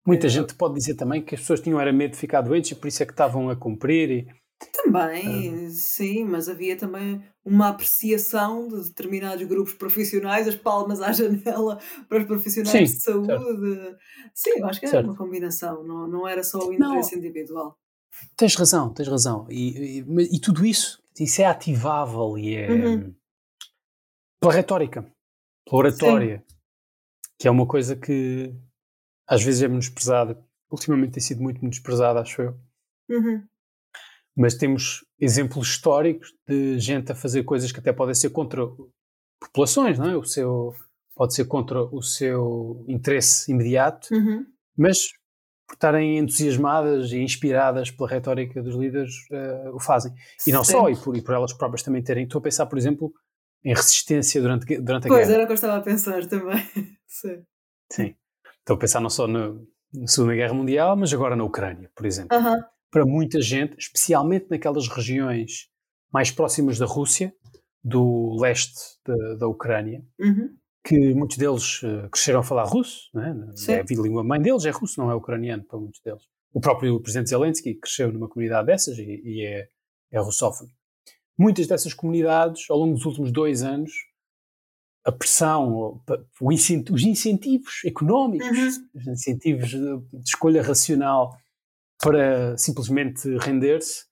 Muita 0.07 0.25
É. 0.25 0.29
gente 0.31 0.55
pode 0.55 0.73
dizer 0.73 0.95
também 0.95 1.21
que 1.23 1.35
as 1.35 1.41
pessoas 1.41 1.61
tinham 1.61 1.79
era 1.79 1.93
medo 1.93 2.11
de 2.13 2.17
ficar 2.17 2.41
doentes 2.41 2.71
e 2.71 2.75
por 2.75 2.87
isso 2.87 3.03
é 3.03 3.05
que 3.05 3.13
estavam 3.13 3.47
a 3.49 3.55
cumprir. 3.55 4.09
E, 4.09 4.27
Também, 4.71 5.69
sim, 5.69 6.23
mas 6.23 6.47
havia 6.47 6.77
também 6.77 7.21
uma 7.43 7.69
apreciação 7.69 8.67
de 8.67 8.83
determinados 8.89 9.45
grupos 9.47 9.73
profissionais, 9.73 10.47
as 10.47 10.55
palmas 10.55 11.01
à 11.01 11.11
janela 11.13 11.79
para 12.07 12.19
os 12.19 12.25
profissionais 12.25 12.89
Sim, 12.89 12.95
de 12.95 13.01
saúde. 13.01 13.97
Sim, 14.33 14.51
eu 14.57 14.65
acho 14.67 14.79
que 14.79 14.85
era 14.85 14.95
Certo. 14.95 15.07
uma 15.07 15.17
combinação, 15.17 15.83
não, 15.83 16.07
não 16.07 16.27
era 16.27 16.43
só 16.43 16.59
o 16.59 16.73
Não. 16.73 16.91
interesse 16.91 17.17
individual. 17.17 17.77
Tens 18.37 18.55
razão, 18.55 18.93
tens 18.93 19.07
razão. 19.07 19.47
E, 19.49 19.99
e, 19.99 20.35
e 20.35 20.39
tudo 20.39 20.65
isso, 20.65 21.01
isso 21.19 21.41
é 21.41 21.45
ativável 21.45 22.37
e 22.37 22.55
é 22.55 22.71
Uhum. 22.71 23.15
pela 24.39 24.53
retórica, 24.53 25.01
pela 25.65 25.77
oratória, 25.77 26.43
que 27.39 27.47
é 27.47 27.51
uma 27.51 27.67
coisa 27.67 27.95
que 27.95 28.53
às 29.27 29.43
vezes 29.43 29.63
é 29.63 29.67
menosprezada. 29.67 30.41
Ultimamente 30.71 31.13
tem 31.13 31.21
sido 31.23 31.41
muito 31.41 31.61
menosprezada, 31.61 32.19
acho 32.21 32.41
eu. 32.41 32.59
Uhum. 33.09 33.43
Mas 34.35 34.55
temos 34.55 35.05
exemplos 35.19 35.67
históricos 35.69 36.33
de 36.47 36.79
gente 36.79 37.11
a 37.11 37.15
fazer 37.15 37.43
coisas 37.43 37.71
que 37.71 37.79
até 37.79 37.93
podem 37.93 38.15
ser 38.15 38.29
contra 38.31 38.61
populações, 39.39 39.99
não 39.99 40.09
é? 40.09 40.15
O 40.17 40.23
seu, 40.23 40.73
pode 41.15 41.33
ser 41.35 41.45
contra 41.45 41.83
o 41.83 42.01
seu 42.01 42.83
interesse 42.87 43.51
imediato, 43.51 44.07
Uhum. 44.13 44.45
mas 44.77 44.97
por 45.67 45.75
estarem 45.75 46.17
entusiasmadas 46.17 47.11
e 47.11 47.17
inspiradas 47.19 47.89
pela 47.91 48.09
retórica 48.09 48.61
dos 48.61 48.75
líderes, 48.75 49.13
eh, 49.31 49.69
o 49.73 49.79
fazem. 49.79 50.13
E 50.45 50.51
não 50.51 50.63
Sim. 50.63 50.71
só, 50.73 50.89
e 50.89 50.95
por, 50.95 51.15
e 51.15 51.21
por 51.21 51.33
elas 51.35 51.53
próprias 51.53 51.81
também 51.83 52.01
terem. 52.03 52.25
Estou 52.25 52.39
a 52.39 52.41
pensar, 52.41 52.65
por 52.65 52.77
exemplo, 52.77 53.13
em 53.63 53.73
resistência 53.73 54.41
durante, 54.41 54.65
durante 54.79 55.05
a 55.05 55.07
Pois, 55.07 55.27
guerra. 55.27 55.33
era 55.35 55.43
o 55.43 55.45
que 55.47 55.51
eu 55.51 55.55
estava 55.55 55.77
a 55.77 55.81
pensar 55.81 56.25
também. 56.25 56.57
Sim. 57.07 57.43
Sim. 57.91 58.15
Estou 58.59 58.75
a 58.75 58.79
pensar 58.79 58.99
não 58.99 59.09
só 59.09 59.25
na, 59.27 59.53
na 59.93 60.07
Segunda 60.07 60.35
Guerra 60.35 60.53
Mundial, 60.53 60.95
mas 60.97 61.13
agora 61.13 61.35
na 61.35 61.43
Ucrânia, 61.43 61.89
por 61.95 62.05
exemplo. 62.05 62.35
Aham. 62.37 62.63
Para 62.93 63.05
muita 63.05 63.41
gente, 63.41 63.75
especialmente 63.77 64.45
naquelas 64.49 64.87
regiões 64.87 65.67
mais 66.13 66.29
próximas 66.31 66.77
da 66.77 66.85
Rússia, 66.85 67.33
do 67.83 68.37
leste 68.39 68.79
da, 69.05 69.35
da 69.35 69.47
Ucrânia, 69.47 70.05
Uhum. 70.19 70.55
que 70.85 71.13
muitos 71.15 71.37
deles 71.37 71.81
eh, 71.83 72.07
cresceram 72.09 72.39
a 72.41 72.43
falar 72.43 72.63
russo, 72.65 73.09
não 73.13 73.23
é? 73.23 73.33
A 73.79 73.83
língua 74.03 74.23
mãe 74.23 74.39
deles 74.41 74.63
é 74.65 74.69
russo, 74.69 74.99
não 75.01 75.09
é 75.11 75.15
ucraniano 75.15 75.63
para 75.63 75.79
muitos 75.79 75.99
deles. 76.01 76.23
O 76.53 76.61
próprio 76.61 76.99
presidente 77.01 77.29
Zelensky 77.31 77.73
cresceu 77.75 78.11
numa 78.13 78.29
comunidade 78.29 78.67
dessas 78.67 78.97
e, 78.99 79.21
e 79.25 79.45
é, 79.45 79.67
é 80.11 80.19
russófono. 80.19 80.69
Muitas 81.37 81.65
dessas 81.67 81.93
comunidades, 81.95 82.69
ao 82.69 82.77
longo 82.77 82.93
dos 82.93 83.05
últimos 83.05 83.31
dois 83.31 83.63
anos, 83.63 83.91
a 85.05 85.11
pressão, 85.11 85.99
os 86.39 87.03
incentivos 87.03 87.81
económicos, 87.85 88.47
Uhum. 88.47 88.87
os 89.01 89.07
incentivos 89.07 89.69
de, 89.69 89.97
de 90.13 90.23
escolha 90.29 90.61
racional 90.61 91.35
para 92.03 92.57
simplesmente 92.57 93.27
render-se, 93.37 94.05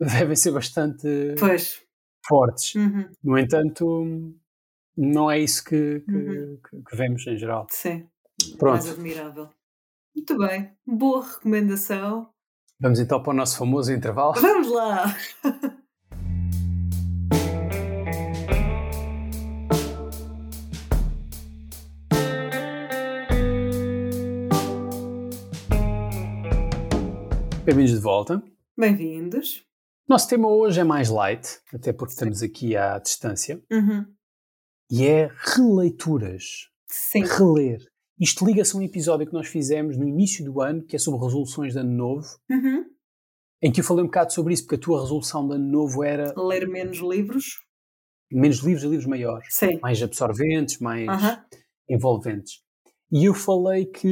devem 0.00 0.36
ser 0.36 0.50
bastante 0.52 1.06
Pois. 1.38 1.80
fortes. 2.26 2.74
Uhum. 2.74 3.08
No 3.22 3.38
entanto, 3.38 4.34
não 4.96 5.30
é 5.30 5.38
isso 5.38 5.64
que, 5.64 6.00
que, 6.00 6.12
Uhum. 6.12 6.60
que- 6.88 6.96
vemos 6.96 7.26
em 7.26 7.36
geral. 7.38 7.66
Sim. 7.70 8.06
Pronto. 8.58 8.74
Mais 8.82 8.90
admirável. 8.90 9.48
Muito 10.14 10.38
bem. 10.38 10.72
Boa 10.86 11.24
recomendação. 11.26 12.28
Vamos 12.80 12.98
então 13.00 13.22
para 13.22 13.32
o 13.32 13.36
nosso 13.36 13.56
famoso 13.58 13.92
intervalo. 13.92 14.34
Vamos 14.34 14.68
lá! 14.70 15.04
Bem-vindos 27.66 27.90
de 27.92 27.98
volta. 27.98 28.42
Bem-vindos. 28.78 29.64
Nosso 30.08 30.28
tema 30.28 30.48
hoje 30.48 30.78
é 30.80 30.84
mais 30.84 31.08
light, 31.08 31.58
até 31.74 31.92
porque 31.92 32.12
estamos 32.12 32.40
aqui 32.42 32.76
à 32.76 32.96
distância, 32.98 33.60
Uhum. 33.70 34.06
e 34.90 35.04
é 35.04 35.28
releituras. 35.56 36.44
Sim. 36.88 37.24
Reler. 37.24 37.80
Isto 38.20 38.46
liga-se 38.46 38.74
a 38.74 38.78
um 38.78 38.82
episódio 38.82 39.26
que 39.26 39.32
nós 39.32 39.48
fizemos 39.48 39.96
no 39.96 40.06
início 40.06 40.44
do 40.44 40.60
ano, 40.60 40.84
que 40.84 40.94
é 40.94 40.98
sobre 40.98 41.20
resoluções 41.24 41.72
de 41.72 41.80
ano 41.80 41.90
novo, 41.92 42.26
Uhum. 42.48 42.84
em 43.60 43.72
que 43.72 43.80
eu 43.80 43.84
falei 43.84 44.04
um 44.04 44.06
bocado 44.06 44.32
sobre 44.32 44.54
isso, 44.54 44.62
porque 44.62 44.76
a 44.76 44.80
tua 44.80 45.00
resolução 45.02 45.48
de 45.48 45.56
ano 45.56 45.68
novo 45.68 46.04
era 46.04 46.32
Ler 46.40 46.68
menos 46.68 46.98
livros. 46.98 47.58
menos 48.30 48.58
livros 48.58 48.84
e 48.84 48.88
livros 48.88 49.06
maiores, 49.06 49.48
Sim. 49.50 49.78
mais 49.82 50.00
absorventes, 50.02 50.78
mais 50.78 51.08
Aham. 51.08 51.44
envolventes. 51.90 52.60
E 53.10 53.24
eu 53.24 53.34
falei 53.34 53.86
que. 53.86 54.08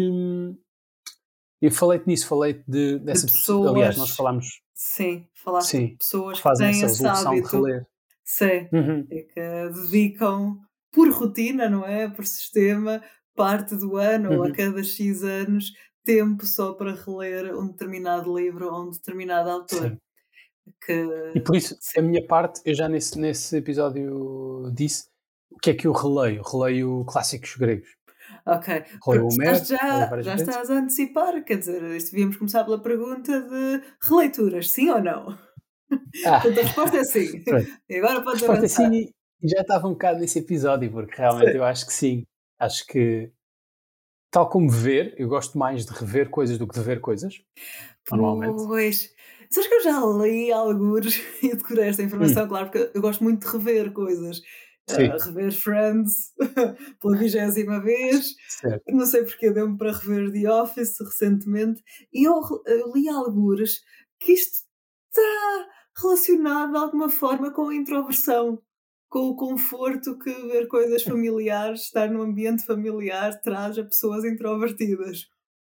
Eu 1.65 1.71
falei-te 1.71 2.07
nisso, 2.07 2.27
falei 2.27 2.63
de, 2.69 2.99
dessa 2.99 3.27
pessoas. 3.27 3.73
Aliás, 3.73 3.97
nós 3.97 4.11
falámos 4.11 4.61
Sim. 4.75 5.27
Sim, 5.63 5.87
de 5.87 5.97
pessoas 5.97 6.39
que 6.39 6.55
têm 6.59 6.69
essa 6.69 6.87
resolução 6.87 7.33
de 7.33 7.39
hábito. 7.39 7.57
reler. 7.57 7.87
Sim. 8.23 8.69
Uhum. 8.71 9.07
E 9.11 9.23
que 9.23 9.71
dedicam 9.73 10.59
por 10.93 11.11
rotina, 11.11 11.67
não 11.71 11.87
é? 11.87 12.07
Por 12.07 12.27
sistema, 12.27 13.03
parte 13.35 13.77
do 13.77 13.97
ano 13.97 14.35
ou 14.35 14.43
a 14.43 14.47
Uhum. 14.49 14.53
cada 14.53 14.85
X 14.85 15.23
anos, 15.23 15.73
tempo 16.05 16.45
só 16.45 16.75
para 16.75 16.93
reler 16.93 17.57
um 17.57 17.69
determinado 17.69 18.37
livro 18.37 18.71
ou 18.71 18.89
um 18.89 18.91
determinado 18.91 19.49
autor. 19.49 19.89
Sim. 19.89 19.99
Que... 20.85 21.33
E 21.35 21.41
por 21.41 21.57
isso, 21.57 21.79
a 21.97 22.03
minha 22.03 22.27
parte, 22.27 22.61
eu 22.67 22.75
já 22.75 22.91
nesse, 22.91 23.19
nesse 23.19 23.57
episódio 23.57 24.71
disse 24.75 25.07
o 25.51 25.59
que 25.59 25.71
é 25.71 25.75
que 25.75 25.87
eu 25.87 25.93
releio. 25.93 26.43
Releio 26.43 27.07
clásicos 27.07 27.57
gregos. 27.57 27.89
Ok. 28.47 28.85
Estás 29.29 29.63
releio 29.63 29.65
já, 29.65 30.23
já 30.23 30.35
vezes. 30.35 30.49
estás 30.49 30.71
a 30.71 30.75
antecipar, 30.75 31.45
quer 31.45 31.59
dizer, 31.59 31.83
isto 31.97 32.11
devíamos 32.13 32.37
começar 32.37 32.65
pela 32.65 32.83
pergunta 32.83 33.41
de 33.41 33.83
releituras, 34.03 34.71
sim 34.71 34.91
ou 34.91 35.01
não? 35.03 35.39
Ah, 36.25 36.41
Portanto, 36.43 36.59
a 36.59 36.63
resposta 36.63 36.97
é 36.99 37.05
sim. 37.05 37.43
E 37.89 37.97
agora 37.97 38.19
a 38.19 38.23
podes 38.23 38.43
resposta 38.43 38.67
é 38.67 38.69
avançar. 38.69 38.91
sim 38.93 39.13
e 39.43 39.49
já 39.49 39.61
estava 39.61 39.87
um 39.89 39.93
bocado 39.93 40.21
nesse 40.21 40.39
episódio, 40.39 40.91
porque 40.91 41.17
realmente 41.17 41.53
Sim. 41.53 41.59
eu 41.59 41.65
acho 41.65 41.87
que 41.87 41.93
sim. 41.93 42.27
Acho 42.59 42.87
que, 42.87 43.31
tal 44.31 44.49
como 44.49 44.71
ver, 44.71 45.15
eu 45.19 45.29
gosto 45.29 45.59
mais 45.59 45.85
de 45.85 45.93
rever 45.93 46.31
coisas 46.31 46.57
do 46.59 46.67
que 46.67 46.75
de 46.79 46.85
ver 46.85 47.01
coisas, 47.01 47.43
normalmente. 48.11 48.57
Pois. 48.67 49.13
Sabes 49.51 49.69
que 49.69 49.75
eu 49.75 49.83
já 49.83 50.01
li 50.25 50.51
alguns 50.51 51.17
e 51.43 51.55
decorei 51.55 51.89
esta 51.89 52.03
informação, 52.03 52.49
claro, 52.49 52.71
porque 52.71 52.91
eu 52.97 53.03
gosto 53.03 53.23
muito 53.23 53.47
de 53.47 53.53
rever 53.53 53.93
coisas. 53.93 54.41
Sim. 54.89 55.07
Ah, 55.11 55.17
rever 55.25 55.53
Friends 55.53 56.33
pela 57.01 57.17
vigésima 57.17 57.81
vez. 57.81 58.35
Certo. 58.49 58.83
Não 58.89 59.07
sei 59.07 59.25
porque 59.25 59.51
deu-me 59.51 59.79
para 59.79 59.93
rever 59.93 60.31
The 60.33 60.51
Office 60.51 60.99
recentemente. 61.01 61.83
E 62.13 62.25
eu, 62.29 62.41
eu 62.67 62.93
li 62.95 63.09
algures 63.09 63.81
que 64.21 64.33
isto 64.33 64.59
está 65.11 65.69
relacionado 66.03 66.73
de 66.73 66.79
alguma 66.79 67.09
forma 67.09 67.51
com 67.53 67.69
a 67.69 67.75
introversão. 67.75 68.61
Com 69.09 69.29
o 69.29 69.37
conforto 69.37 70.19
que 70.19 70.31
ver 70.49 70.67
coisas 70.67 71.03
familiares, 71.05 71.83
estar 71.83 72.11
num 72.11 72.23
ambiente 72.23 72.65
familiar, 72.67 73.41
traz 73.43 73.79
a 73.79 73.85
pessoas 73.85 74.25
introvertidas. 74.25 75.29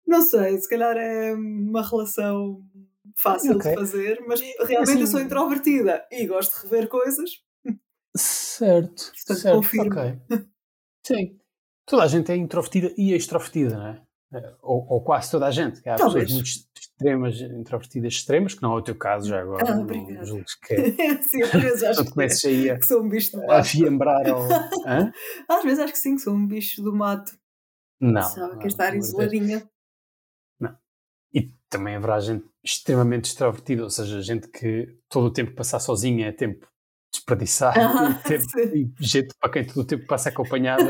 Não 0.06 0.22
sei, 0.22 0.58
se 0.58 0.70
calhar 0.70 0.96
é 0.98 1.34
uma 1.34 1.82
relação 1.88 2.62
fácil 3.18 3.56
Ok. 3.56 3.70
de 3.72 3.76
fazer, 3.78 4.24
mas 4.28 4.40
realmente 4.42 5.00
eu 5.00 5.04
assim, 5.04 5.06
sou 5.08 5.20
introvertida 5.20 6.06
e 6.12 6.26
gosto 6.28 6.56
de 6.56 6.64
rever 6.68 6.88
coisas, 6.88 7.30
certo, 8.16 9.12
portanto 9.14 9.40
certo, 9.40 9.56
confirmo. 9.56 10.00
ok. 10.00 10.20
Sim. 11.06 11.40
Toda 11.86 12.04
a 12.04 12.08
gente 12.08 12.32
é 12.32 12.36
introvertida 12.36 12.94
e 12.98 13.14
extrovertida, 13.14 13.76
não 13.78 13.88
é? 13.88 14.02
Eh, 14.34 14.56
Ou, 14.62 14.86
ou 14.88 15.04
quase 15.04 15.30
toda 15.32 15.46
a 15.48 15.52
gente. 15.52 15.80
Há 15.80 15.94
pessoas 15.96 15.98
Talvez. 16.14 16.32
muito 16.32 16.46
extremas, 16.80 17.42
introvertidas 17.42 18.14
extremas, 18.14 18.54
que 18.54 18.62
não 18.62 18.74
é 18.74 18.76
o 18.78 18.82
teu 18.82 18.96
caso 18.96 19.28
já 19.28 19.42
agora. 19.42 19.66
Ah, 19.70 19.76
não 19.76 20.26
julgues 20.26 20.56
que 20.56 20.74
é. 20.74 21.22
Sim, 21.22 21.42
às 21.44 21.52
vezes 21.52 21.82
Não 21.82 21.90
acho 21.90 22.04
que, 22.06 22.12
comeces 22.12 22.46
aí 22.46 22.70
a, 22.70 22.78
que 22.80 22.86
sou 22.86 23.02
um 23.02 23.10
bicho 23.10 23.32
do 23.32 23.44
a 23.44 23.48
mato. 23.48 23.68
fiembrar 23.68 24.30
ao. 24.30 24.44
Hã? 24.88 25.12
Às 25.50 25.64
vezes 25.64 25.80
acho 25.80 25.94
que 25.94 26.00
sim, 26.00 26.16
que 26.16 26.22
sou 26.22 26.34
um 26.34 26.48
bicho 26.48 26.82
do 26.82 26.94
mato. 26.96 27.32
Não. 28.00 28.36
Não, 28.36 28.58
quer 28.60 28.68
estar 28.68 28.96
isoladinha. 28.96 29.68
E 31.34 31.50
também 31.70 31.96
haverá 31.96 32.20
gente 32.20 32.46
extremamente 32.64 33.26
extrovertida, 33.26 33.84
ou 33.84 33.90
seja, 33.90 34.22
gente 34.22 34.50
que 34.50 34.98
todo 35.10 35.28
o 35.28 35.32
tempo 35.34 35.54
passar 35.54 35.80
sozinha 35.80 36.28
é 36.28 36.32
tempo 36.32 36.68
desperdiçado 37.12 37.80
Ah, 37.80 38.22
e, 38.30 38.40
sim. 38.40 38.94
e 39.00 39.06
gente 39.06 39.34
para 39.40 39.50
quem 39.52 39.66
todo 39.66 39.82
o 39.82 39.86
tempo 39.86 40.06
passa 40.08 40.30
acompanhada 40.30 40.84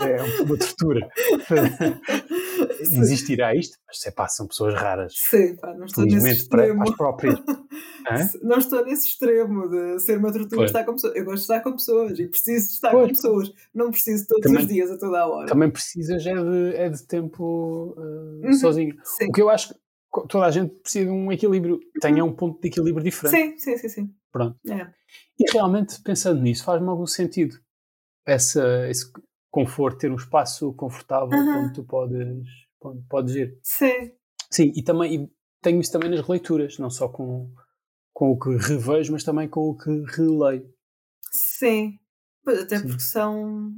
é, 0.00 0.10
é 0.16 0.22
uma 0.42 0.56
tortura. 0.58 1.08
Existirá 2.80 3.54
isto, 3.54 3.76
mas 3.86 4.04
é 4.06 4.10
pá, 4.10 4.26
são 4.28 4.46
pessoas 4.46 4.74
raras. 4.74 5.14
Sim, 5.16 5.56
pá, 5.56 5.74
não 5.74 5.86
estou 5.86 6.04
nesse 6.04 6.16
Felizmente 6.20 6.48
para, 6.48 6.58
para 6.58 6.66
extremo. 6.66 6.82
as 6.90 6.96
próprias. 6.96 7.34
Hã? 8.10 8.28
Não 8.42 8.56
estou 8.58 8.84
nesse 8.84 9.08
extremo 9.08 9.68
de 9.68 10.00
ser 10.00 10.18
uma 10.18 10.32
tortura 10.32 10.64
estar 10.64 10.84
com 10.84 10.92
pessoas. 10.94 11.14
Eu 11.14 11.24
gosto 11.24 11.36
de 11.36 11.42
estar 11.42 11.60
com 11.60 11.72
pessoas 11.72 12.18
e 12.18 12.26
preciso 12.26 12.66
de 12.68 12.72
estar 12.74 12.90
Pois. 12.90 13.02
com 13.02 13.08
pessoas. 13.14 13.52
Não 13.74 13.90
preciso 13.90 14.26
todos 14.26 14.42
Também- 14.42 14.62
os 14.62 14.66
dias, 14.68 14.90
a 14.90 14.98
toda 14.98 15.20
a 15.20 15.26
hora. 15.28 15.46
Também 15.46 15.70
precisas 15.70 16.26
é 16.26 16.34
de, 16.34 16.76
é 16.76 16.88
de 16.88 17.06
tempo 17.06 17.94
uh, 17.96 18.46
Uhum. 18.46 18.52
sozinho. 18.54 18.96
Sim. 19.04 19.26
O 19.28 19.32
que 19.32 19.42
eu 19.42 19.50
acho 19.50 19.74
toda 20.28 20.46
a 20.46 20.50
gente 20.50 20.74
precisa 20.80 21.04
de 21.06 21.10
um 21.10 21.30
equilíbrio, 21.30 21.80
tenha 22.00 22.24
um 22.24 22.32
ponto 22.34 22.60
de 22.60 22.68
equilíbrio 22.68 23.04
diferente. 23.04 23.36
sim, 23.36 23.58
sim, 23.58 23.78
sim, 23.78 23.88
sim. 23.88 24.14
Pronto. 24.32 24.58
É. 24.70 24.92
E 25.38 25.50
realmente, 25.52 26.00
pensando 26.02 26.40
nisso, 26.40 26.64
faz-me 26.64 26.88
algum 26.88 27.06
sentido 27.06 27.58
essa, 28.26 28.88
esse 28.88 29.10
conforto, 29.50 29.98
ter 29.98 30.10
um 30.12 30.16
espaço 30.16 30.72
confortável 30.74 31.38
onde 31.38 31.72
tu 31.74 31.84
podes, 31.84 32.46
onde 32.82 33.02
podes 33.08 33.34
ir. 33.34 33.58
Sim. 33.62 34.12
Sim, 34.50 34.72
e 34.74 34.82
também 34.82 35.14
e 35.24 35.30
tenho 35.62 35.80
isso 35.80 35.92
também 35.92 36.10
nas 36.10 36.20
releituras, 36.20 36.78
não 36.78 36.90
só 36.90 37.08
com, 37.08 37.52
com 38.12 38.30
o 38.30 38.38
que 38.38 38.50
revejo, 38.56 39.12
mas 39.12 39.24
também 39.24 39.48
com 39.48 39.70
o 39.70 39.76
que 39.76 39.90
releio. 40.16 40.72
Sim. 41.32 41.98
Pois, 42.44 42.60
até 42.60 42.78
Sim. 42.78 42.86
porque 42.88 43.02
são 43.02 43.74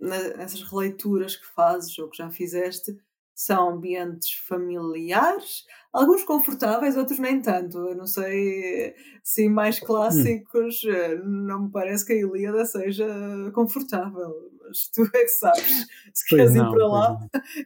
na- 0.00 0.16
essas 0.42 0.62
releituras 0.62 1.36
que 1.36 1.46
fazes 1.46 1.98
ou 1.98 2.08
que 2.08 2.16
já 2.18 2.30
fizeste 2.30 2.96
são 3.38 3.70
ambientes 3.70 4.32
familiares, 4.48 5.62
alguns 5.92 6.24
confortáveis, 6.24 6.96
outros 6.96 7.20
nem 7.20 7.40
tanto. 7.40 7.78
Eu 7.78 7.94
não 7.94 8.04
sei 8.04 8.96
se 9.22 9.48
mais 9.48 9.78
clássicos, 9.78 10.82
eh, 10.84 11.14
não 11.24 11.66
me 11.66 11.70
parece 11.70 12.04
que 12.04 12.14
a 12.14 12.16
Ilíada 12.16 12.64
seja 12.64 13.06
confortável, 13.54 14.50
mas 14.60 14.88
tu 14.92 15.04
é 15.14 15.20
que 15.22 15.28
sabes. 15.28 15.86
Se 16.12 16.26
queres 16.26 16.52
ir 16.52 16.68
para 16.68 16.86
lá, 16.88 17.16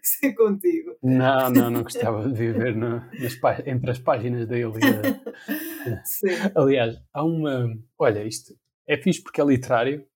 isso 0.03 0.19
é 0.25 0.33
contigo. 0.33 0.95
Não, 1.03 1.49
não, 1.49 1.71
não 1.71 1.83
gostava 1.85 2.29
de 2.29 2.35
viver 2.35 2.77
no- 2.77 3.01
nas 3.19 3.67
entre 3.67 3.91
as 3.93 3.99
páginas 3.99 4.47
da 4.47 4.59
Ilíada. 4.59 5.23
Sim. 6.05 6.37
Aliás, 6.55 6.97
há 7.15 7.25
uma. 7.25 7.67
Olha, 7.99 8.23
isto 8.27 8.55
é 8.87 8.99
fixe 8.99 9.23
porque 9.23 9.41
é 9.41 9.45
literário, 9.45 10.07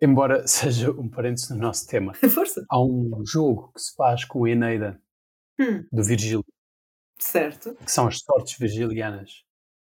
embora 0.00 0.46
seja 0.48 0.90
um 0.92 1.08
parênteses 1.08 1.50
no 1.50 1.56
nosso 1.58 1.86
tema. 1.86 2.14
Força. 2.14 2.64
Há 2.70 2.80
um 2.82 3.22
jogo 3.26 3.72
que 3.74 3.80
se 3.80 3.94
faz 3.94 4.24
com 4.24 4.44
a 4.44 4.50
Eneida, 4.50 5.00
Hum, 5.60 5.84
do 5.92 6.04
Virgílio, 6.04 6.44
certo. 7.18 7.74
que 7.74 7.90
são 7.90 8.06
as 8.06 8.18
sortes 8.20 8.56
virgilianas. 8.58 9.42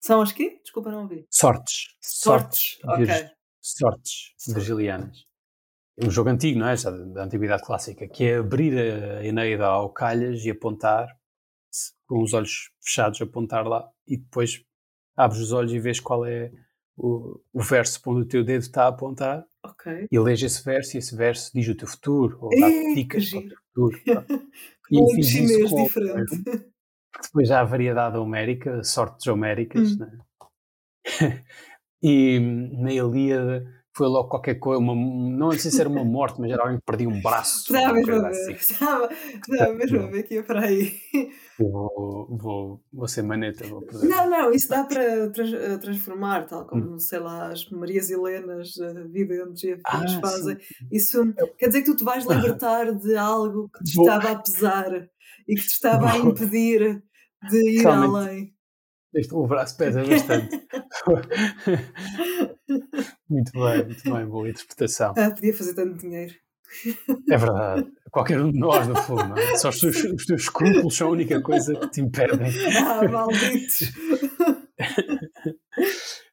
São 0.02 0.22
as 0.22 0.32
quê? 0.32 0.60
Desculpa, 0.64 0.92
não 0.92 1.02
ouvi. 1.02 1.28
Sortes. 1.30 1.88
Sortes. 2.02 2.80
Ok. 2.86 3.06
virg- 3.06 3.32
sortes 3.62 4.34
virgilianas. 4.48 5.26
É 6.00 6.06
um 6.06 6.12
jogo 6.12 6.30
antigo, 6.30 6.60
não 6.60 6.68
é? 6.70 6.78
Já 6.78 6.90
da 6.92 7.04
da 7.04 7.24
antiguidade 7.26 7.64
clássica, 7.64 8.08
que 8.08 8.24
é 8.24 8.38
abrir 8.38 8.78
a 8.78 9.26
Eneida 9.26 9.66
ao 9.66 9.90
calhas 9.92 10.46
e 10.46 10.52
apontar, 10.52 11.08
com 12.08 12.22
os 12.24 12.34
olhos 12.34 12.70
fechados, 12.82 13.20
apontar 13.22 13.68
lá, 13.68 13.90
e 14.08 14.16
depois 14.18 14.64
abres 15.18 15.42
os 15.42 15.52
olhos 15.52 15.74
e 15.74 15.80
vês 15.80 16.00
qual 16.00 16.26
é 16.26 16.50
o, 16.96 17.42
o 17.52 17.62
verso 17.62 18.02
para 18.02 18.14
onde 18.14 18.22
o 18.22 18.28
teu 18.28 18.44
dedo 18.44 18.62
está 18.62 18.86
a 18.86 18.88
apontar, 18.88 19.44
Ok. 19.72 20.08
e 20.12 20.20
lês 20.20 20.42
esse 20.42 20.64
verso, 20.64 20.96
e 20.96 21.00
esse 21.00 21.16
verso 21.16 21.52
diz 21.54 21.68
o 21.68 21.76
teu 21.76 21.88
futuro, 21.88 22.38
ou 22.42 22.54
Ih, 22.54 22.62
que 22.62 22.96
dicas 22.96 23.30
para 23.30 23.40
o 23.40 23.48
teu 23.48 23.58
futuro. 23.58 24.02
pronto. 24.06 24.48
Um 24.92 25.24
chinês 25.24 25.76
diferente. 25.76 26.36
depois 27.24 27.52
há 27.52 27.62
a 27.62 27.66
variedade 27.66 28.18
homérica, 28.18 28.84
sortes 28.84 29.28
homéricas, 29.28 29.92
Hum. 29.94 29.98
né? 30.00 30.18
e 32.04 32.40
hum, 32.40 32.82
na 32.84 32.94
Ilíada 32.94 33.77
foi 33.98 34.08
logo 34.08 34.30
qualquer 34.30 34.56
coisa, 34.56 34.80
uma, 34.80 34.94
não 34.96 35.52
sei 35.54 35.72
se 35.72 35.80
era 35.82 35.90
uma 35.90 36.06
morte, 36.06 36.40
mas 36.40 36.52
era 36.52 36.62
alguém 36.64 36.78
que 36.78 36.86
perdia 36.86 37.10
um 37.10 37.22
braço. 37.22 37.74
Estava 37.74 37.94
mesmo 37.94 38.14
a 38.14 38.22
ver. 38.22 38.28
assim. 38.30 38.52
Estava, 38.54 39.10
estava 39.52 39.74
mesmo 39.74 40.00
a 40.02 40.08
ver 40.08 40.24
que 40.24 40.34
ia 40.36 40.44
para 40.44 40.62
aí. 40.62 40.92
Vou, 41.60 42.28
vou, 42.38 42.84
vou 42.94 43.08
ser 43.08 43.24
maneta, 43.24 43.66
vou 43.68 43.82
perder. 43.82 44.08
Não, 44.10 44.30
não, 44.30 44.52
isso 44.52 44.70
dá 44.70 44.84
para 44.84 45.04
eh, 45.04 45.78
transformar, 45.82 46.46
tal 46.46 46.62
Hum. 46.66 46.68
como, 46.68 47.00
sei 47.00 47.18
lá, 47.20 47.48
as 47.52 47.68
Marias 47.72 48.12
Helenas, 48.12 48.78
eh, 48.80 48.94
videntes 49.10 49.64
e 49.64 49.72
afins 49.74 50.14
Ah, 50.14 50.22
fazem. 50.22 50.58
sim. 50.60 50.88
Isso 50.92 51.34
quer 51.58 51.68
dizer 51.68 51.82
que 51.82 51.92
tu 51.92 51.96
te 51.98 52.04
vais 52.04 52.26
libertar 52.26 52.94
de 52.94 53.16
algo 53.16 53.70
que 53.76 53.84
te 53.84 53.96
Vou- 53.96 54.06
estava 54.08 54.32
a 54.34 54.40
pesar 54.40 55.10
e 55.48 55.56
que 55.56 55.62
te 55.62 55.70
estava 55.74 56.06
a 56.06 56.12
Vou- 56.22 56.30
impedir 56.32 57.02
de 57.50 57.58
ir 57.72 57.82
Realmente. 57.82 58.16
além. 58.16 58.57
Este, 59.14 59.34
o 59.34 59.48
braço 59.48 59.78
pesa 59.78 60.04
bastante. 60.04 60.50
muito 63.30 63.52
bem, 63.54 63.86
muito 63.86 64.04
bem, 64.04 64.26
boa 64.26 64.50
interpretação. 64.50 65.14
Ah, 65.18 65.32
podia 65.32 65.54
fazer 65.54 65.74
tanto 65.74 65.98
dinheiro. 65.98 66.34
É 67.30 67.38
verdade. 67.38 67.88
Qualquer 68.12 68.42
um 68.42 68.52
de 68.52 68.60
nós, 68.60 68.88
no 68.88 68.96
fundo. 68.98 69.26
não 69.28 69.38
é? 69.38 69.56
Só 69.58 69.70
os 69.70 69.80
teus, 69.80 69.96
os 70.04 70.26
teus 70.26 70.42
escrúpulos 70.44 70.96
são 70.96 71.08
a 71.08 71.12
única 71.12 71.42
coisa 71.42 71.74
que 71.76 71.90
te 71.90 72.02
impedem. 72.02 72.52
Ah, 72.86 73.08
malditos! 73.08 73.92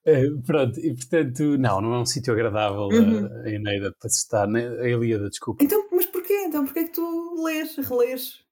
Eh, 0.06 0.26
pronto, 0.46 0.78
e 0.80 0.94
portanto, 0.94 1.56
não, 1.56 1.80
não 1.80 1.94
é 1.94 1.98
um 2.00 2.04
sítio 2.04 2.34
agradável 2.34 2.90
eh, 2.92 2.98
Uhum. 2.98 3.26
a, 3.26 3.42
a 3.44 3.50
Eneida 3.50 3.90
para 3.98 4.10
se 4.10 4.18
estar, 4.18 4.46
né? 4.46 4.68
a 4.80 4.86
Ilíada, 4.86 5.30
desculpa. 5.30 5.64
Então, 5.64 5.82
mas 5.90 6.04
porquê? 6.04 6.44
Então, 6.46 6.62
porquê 6.66 6.80
é 6.80 6.84
que 6.84 6.92
tu 6.92 7.42
lês, 7.42 7.74
relês? 7.76 8.44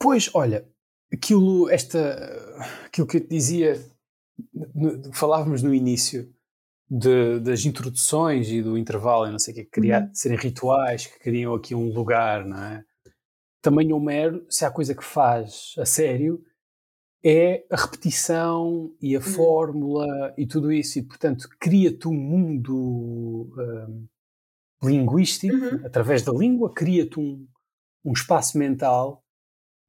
Pois, 0.00 0.28
olha, 0.34 0.66
aquilo, 1.12 1.68
esta, 1.70 1.98
aquilo 2.86 3.06
que 3.06 3.16
eu 3.18 3.20
te 3.20 3.28
dizia, 3.28 3.80
falávamos 5.12 5.62
no 5.62 5.74
início 5.74 6.32
de- 6.88 7.38
das 7.40 7.64
introduções 7.64 8.48
e 8.48 8.62
do 8.62 8.76
intervalo, 8.76 9.26
e 9.26 9.30
não 9.30 9.38
sei 9.38 9.52
o 9.52 9.56
que, 9.56 9.64
que 9.64 9.70
queria 9.70 10.00
Uhum. 10.00 10.10
serem 10.14 10.38
rituais, 10.38 11.06
que 11.06 11.18
criam 11.20 11.54
aqui 11.54 11.74
um 11.74 11.92
lugar, 11.92 12.44
não 12.44 12.58
é? 12.62 12.84
Também 13.62 13.92
Homero, 13.92 14.44
se 14.48 14.64
há 14.64 14.70
coisa 14.70 14.94
que 14.94 15.04
faz 15.04 15.74
a 15.78 15.84
sério, 15.84 16.42
é 17.22 17.64
a 17.70 17.76
repetição 17.76 18.94
e 19.00 19.14
a 19.14 19.18
Uhum. 19.18 19.24
fórmula 19.24 20.34
e 20.38 20.46
tudo 20.46 20.72
isso, 20.72 20.98
e 20.98 21.02
portanto 21.02 21.48
cria-te 21.60 22.08
um 22.08 22.14
mundo 22.14 23.52
hum, 23.58 24.06
linguístico, 24.82 25.54
Uhum. 25.54 25.84
através 25.86 26.22
da 26.22 26.32
língua, 26.32 26.72
cria-te 26.72 27.20
um, 27.20 27.46
um 28.04 28.12
espaço 28.12 28.56
mental 28.58 29.22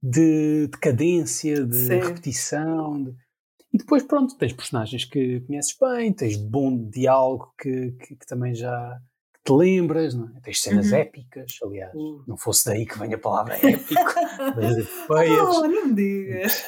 de, 0.01 0.67
de 0.67 0.77
cadência, 0.79 1.65
de 1.65 1.75
Sim. 1.75 1.99
repetição. 1.99 3.03
de- 3.03 3.15
E 3.73 3.77
depois, 3.77 4.03
pronto, 4.03 4.35
tens 4.37 4.53
personagens 4.53 5.05
que 5.05 5.39
conheces 5.41 5.75
bem, 5.79 6.11
tens 6.13 6.35
bom 6.37 6.89
diálogo 6.89 7.53
que, 7.59 7.91
que, 7.91 8.15
que 8.15 8.25
também 8.25 8.53
já 8.53 8.99
te 9.43 9.51
lembras, 9.53 10.13
não 10.13 10.27
é? 10.37 10.39
tens 10.41 10.61
cenas 10.61 10.91
Uhum. 10.91 10.97
épicas, 10.97 11.57
aliás. 11.63 11.93
Uh. 11.95 12.23
Não 12.27 12.37
fosse 12.37 12.65
daí 12.65 12.85
que 12.85 12.97
vem 12.99 13.13
a 13.13 13.17
palavra 13.17 13.55
épico, 13.55 13.95
mas 14.55 14.77
epeias. 14.77 15.47
Oh, 15.55 15.67
não 15.67 15.87
me 15.87 15.93
digas! 15.95 16.63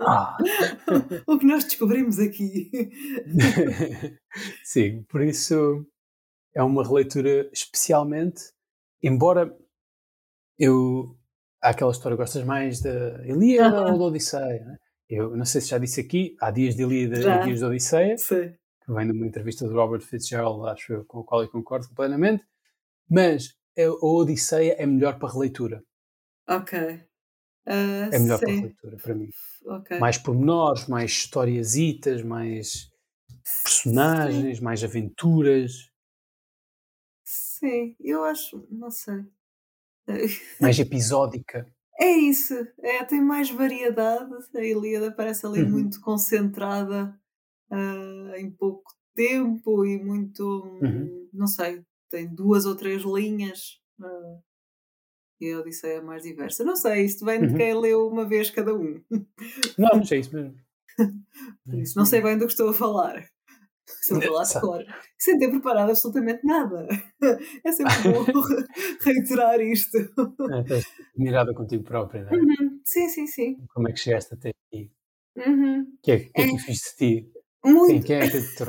Ah. 0.00 0.36
o 1.26 1.38
que 1.38 1.44
nós 1.46 1.64
descobrimos 1.64 2.18
aqui. 2.18 2.70
Sim, 4.64 5.02
por 5.08 5.22
isso 5.22 5.86
é 6.54 6.62
uma 6.62 6.82
releitura 6.86 7.48
especialmente, 7.52 8.42
embora 9.02 9.54
eu 10.58 11.16
há 11.62 11.70
aquela 11.70 11.92
história, 11.92 12.16
gostas 12.16 12.44
mais 12.44 12.80
da 12.80 13.24
Ilíada 13.26 13.82
ou 13.84 13.98
da 13.98 14.04
Odisseia? 14.06 14.64
né? 14.64 14.76
Eu 15.08 15.36
não 15.36 15.44
sei 15.44 15.60
se 15.60 15.68
já 15.68 15.78
disse 15.78 16.00
aqui, 16.00 16.36
há 16.40 16.50
dias 16.50 16.74
de 16.76 16.82
Ilíada 16.82 17.18
Já. 17.22 17.36
e 17.36 17.38
dias 17.38 17.60
de 17.60 17.64
Odisseia, 17.64 18.16
Sei. 18.16 18.58
que 18.84 18.92
vem 18.92 19.06
de 19.06 19.12
uma 19.12 19.26
entrevista 19.26 19.66
de 19.68 19.74
Robert 19.74 20.02
Fitzgerald, 20.02 20.68
acho 20.68 20.92
eu, 20.94 21.04
com 21.06 21.20
o 21.20 21.24
qual 21.24 21.42
eu 21.42 21.50
concordo 21.50 21.88
completamente, 21.88 22.44
mas 23.10 23.54
a 23.78 23.82
a 23.82 24.06
Odisseia 24.06 24.74
é 24.78 24.86
melhor 24.86 25.18
para 25.18 25.32
releitura. 25.32 25.82
Ok. 26.48 26.72
Ah, 27.66 28.10
É 28.10 28.18
melhor 28.18 28.40
para 28.42 28.52
sim. 28.52 28.60
releitura, 28.60 28.96
para 28.96 29.14
mim. 29.14 29.28
Ok. 29.66 29.90
Mais 30.00 30.18
pormenores, 30.18 30.86
mais 30.88 31.10
historiazitas, 31.12 32.22
mais 32.22 32.90
personagens, 33.64 34.60
mais 34.60 34.84
aventuras, 34.84 35.90
Sim, 37.24 37.94
eu 38.00 38.24
acho, 38.24 38.66
não 38.70 38.90
sei. 38.90 39.26
Mais 40.60 40.78
episódica. 40.80 41.66
É 41.98 42.10
isso, 42.12 42.54
é, 42.80 43.04
tem 43.04 43.20
mais 43.22 43.50
variedade. 43.50 44.30
A 44.54 44.64
Ilíada 44.64 45.12
parece 45.12 45.46
ali 45.46 45.62
Uhum, 45.62 45.70
muito 45.70 46.00
concentrada, 46.00 47.18
ah, 47.70 48.34
em 48.38 48.50
pouco 48.50 48.84
tempo 49.14 49.84
e 49.86 49.98
muito, 50.02 50.42
uhum. 50.82 51.04
hum, 51.04 51.28
não 51.32 51.46
sei, 51.46 51.82
tem 52.10 52.28
2 52.34 52.66
ou 52.66 52.76
3 52.76 53.02
linhas, 53.02 53.80
ah, 54.02 54.38
e 55.40 55.52
a 55.52 55.60
Odisseia 55.60 55.98
é 55.98 56.00
mais 56.00 56.22
diversa. 56.22 56.64
Não 56.64 56.76
sei, 56.76 57.04
isto 57.04 57.24
vem 57.24 57.44
de 57.44 57.48
Uhum. 57.48 57.54
quem 57.54 57.74
leu 57.78 58.08
uma 58.08 58.26
vez 58.26 58.50
cada 58.50 58.74
um, 58.74 59.02
Não, 59.78 59.96
mas 59.98 60.12
é 60.12 60.18
isso 60.18 60.34
mesmo. 60.34 60.54
isso 61.82 61.98
não 61.98 62.04
sei 62.06 62.20
bem 62.22 62.36
do 62.38 62.46
que 62.46 62.52
estou 62.52 62.70
a 62.70 62.74
falar. 62.74 63.26
De 64.10 64.26
Exato. 64.26 64.60
cor, 64.60 64.84
sem 65.18 65.38
ter 65.38 65.48
preparado 65.50 65.90
absolutamente 65.90 66.44
nada. 66.44 66.86
É 67.64 67.72
sempre 67.72 67.94
bom 68.12 68.24
reiterar 69.04 69.60
isto. 69.60 69.96
É, 69.98 70.60
estás 70.60 70.84
admirada 71.14 71.54
contigo 71.54 71.84
própria, 71.84 72.24
não 72.24 72.32
é? 72.32 72.36
Uhum. 72.36 72.80
Sim, 72.84 73.08
sim, 73.08 73.26
sim. 73.26 73.56
Como 73.74 73.88
é 73.88 73.92
que 73.92 74.00
chegaste 74.00 74.34
até 74.34 74.50
aqui? 74.50 74.90
Uhum. 75.36 75.82
O 75.82 75.98
que 76.02 76.12
é, 76.12 76.18
que 76.20 76.30
é 76.36 76.42
É, 76.42 76.46
que 76.46 76.54
eu 76.54 76.58
fiz 76.58 76.80
de 76.80 76.96
ti? 76.96 77.32
Muito. 77.64 78.06
quem 78.06 78.16
é 78.16 78.30
que 78.30 78.40
te? 78.40 78.64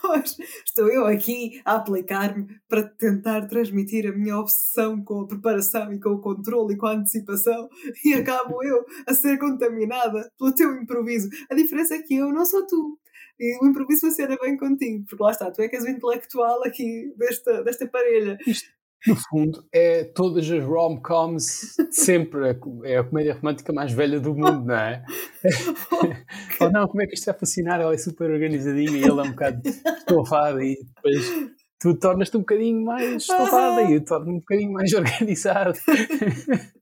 Pois, 0.00 0.36
estou 0.64 0.88
eu 0.88 1.06
aqui 1.06 1.60
a 1.64 1.76
aplicar-me 1.76 2.46
para 2.68 2.82
tentar 2.82 3.46
transmitir 3.48 4.06
a 4.08 4.12
minha 4.16 4.38
obsessão 4.38 5.02
com 5.02 5.20
a 5.20 5.26
preparação 5.26 5.92
e 5.92 6.00
com 6.00 6.10
o 6.10 6.20
controle 6.20 6.74
e 6.74 6.76
com 6.76 6.86
a 6.86 6.92
antecipação 6.92 7.68
e 8.04 8.14
acabo 8.14 8.62
eu 8.62 8.84
a 9.06 9.14
ser 9.14 9.38
contaminada 9.38 10.30
pelo 10.38 10.54
teu 10.54 10.74
improviso. 10.80 11.28
A 11.50 11.54
diferença 11.54 11.94
é 11.94 12.02
que 12.02 12.14
eu 12.14 12.32
não 12.32 12.44
sou 12.44 12.66
tu. 12.66 12.98
E 13.40 13.58
o 13.64 13.66
improviso 13.66 14.02
funciona 14.02 14.36
bem 14.40 14.54
contigo, 14.58 15.02
porque 15.08 15.22
lá 15.22 15.30
está, 15.30 15.50
tu 15.50 15.62
é 15.62 15.68
que 15.68 15.76
és 15.76 15.84
o 15.84 15.88
intelectual 15.88 16.62
aqui 16.62 17.10
desta, 17.16 17.64
desta 17.64 17.88
parelha. 17.88 18.36
Isto, 18.46 18.68
no 19.06 19.16
fundo, 19.16 19.66
é 19.72 20.04
todas 20.04 20.50
as 20.50 20.62
rom-coms 20.62 21.74
sempre. 21.90 22.50
É 22.50 22.58
É 22.84 22.98
a 22.98 23.04
comédia 23.04 23.32
romântica 23.32 23.72
mais 23.72 23.92
velha 23.92 24.20
do 24.20 24.34
mundo, 24.34 24.66
não 24.66 24.74
é? 24.74 25.02
Ou 26.60 26.70
não, 26.70 26.86
como 26.86 27.02
é 27.02 27.06
que 27.06 27.14
isto 27.14 27.24
vai 27.24 27.38
funcionar? 27.38 27.80
Ela 27.80 27.94
é 27.94 27.98
super 27.98 28.30
organizadinha 28.30 28.90
e 28.90 29.02
ele 29.02 29.20
é 29.20 29.22
um 29.22 29.30
bocado 29.30 29.62
estofado 29.64 30.62
e 30.62 30.76
depois 30.94 31.50
tu 31.80 31.94
tornas-te 31.98 32.36
um 32.36 32.40
bocadinho 32.40 32.84
mais 32.84 33.22
estofada 33.22 33.82
e 33.82 33.94
eu 33.94 34.04
torno-me 34.04 34.32
um 34.36 34.38
bocadinho 34.40 34.72
mais 34.72 34.92
organizado. 34.94 35.78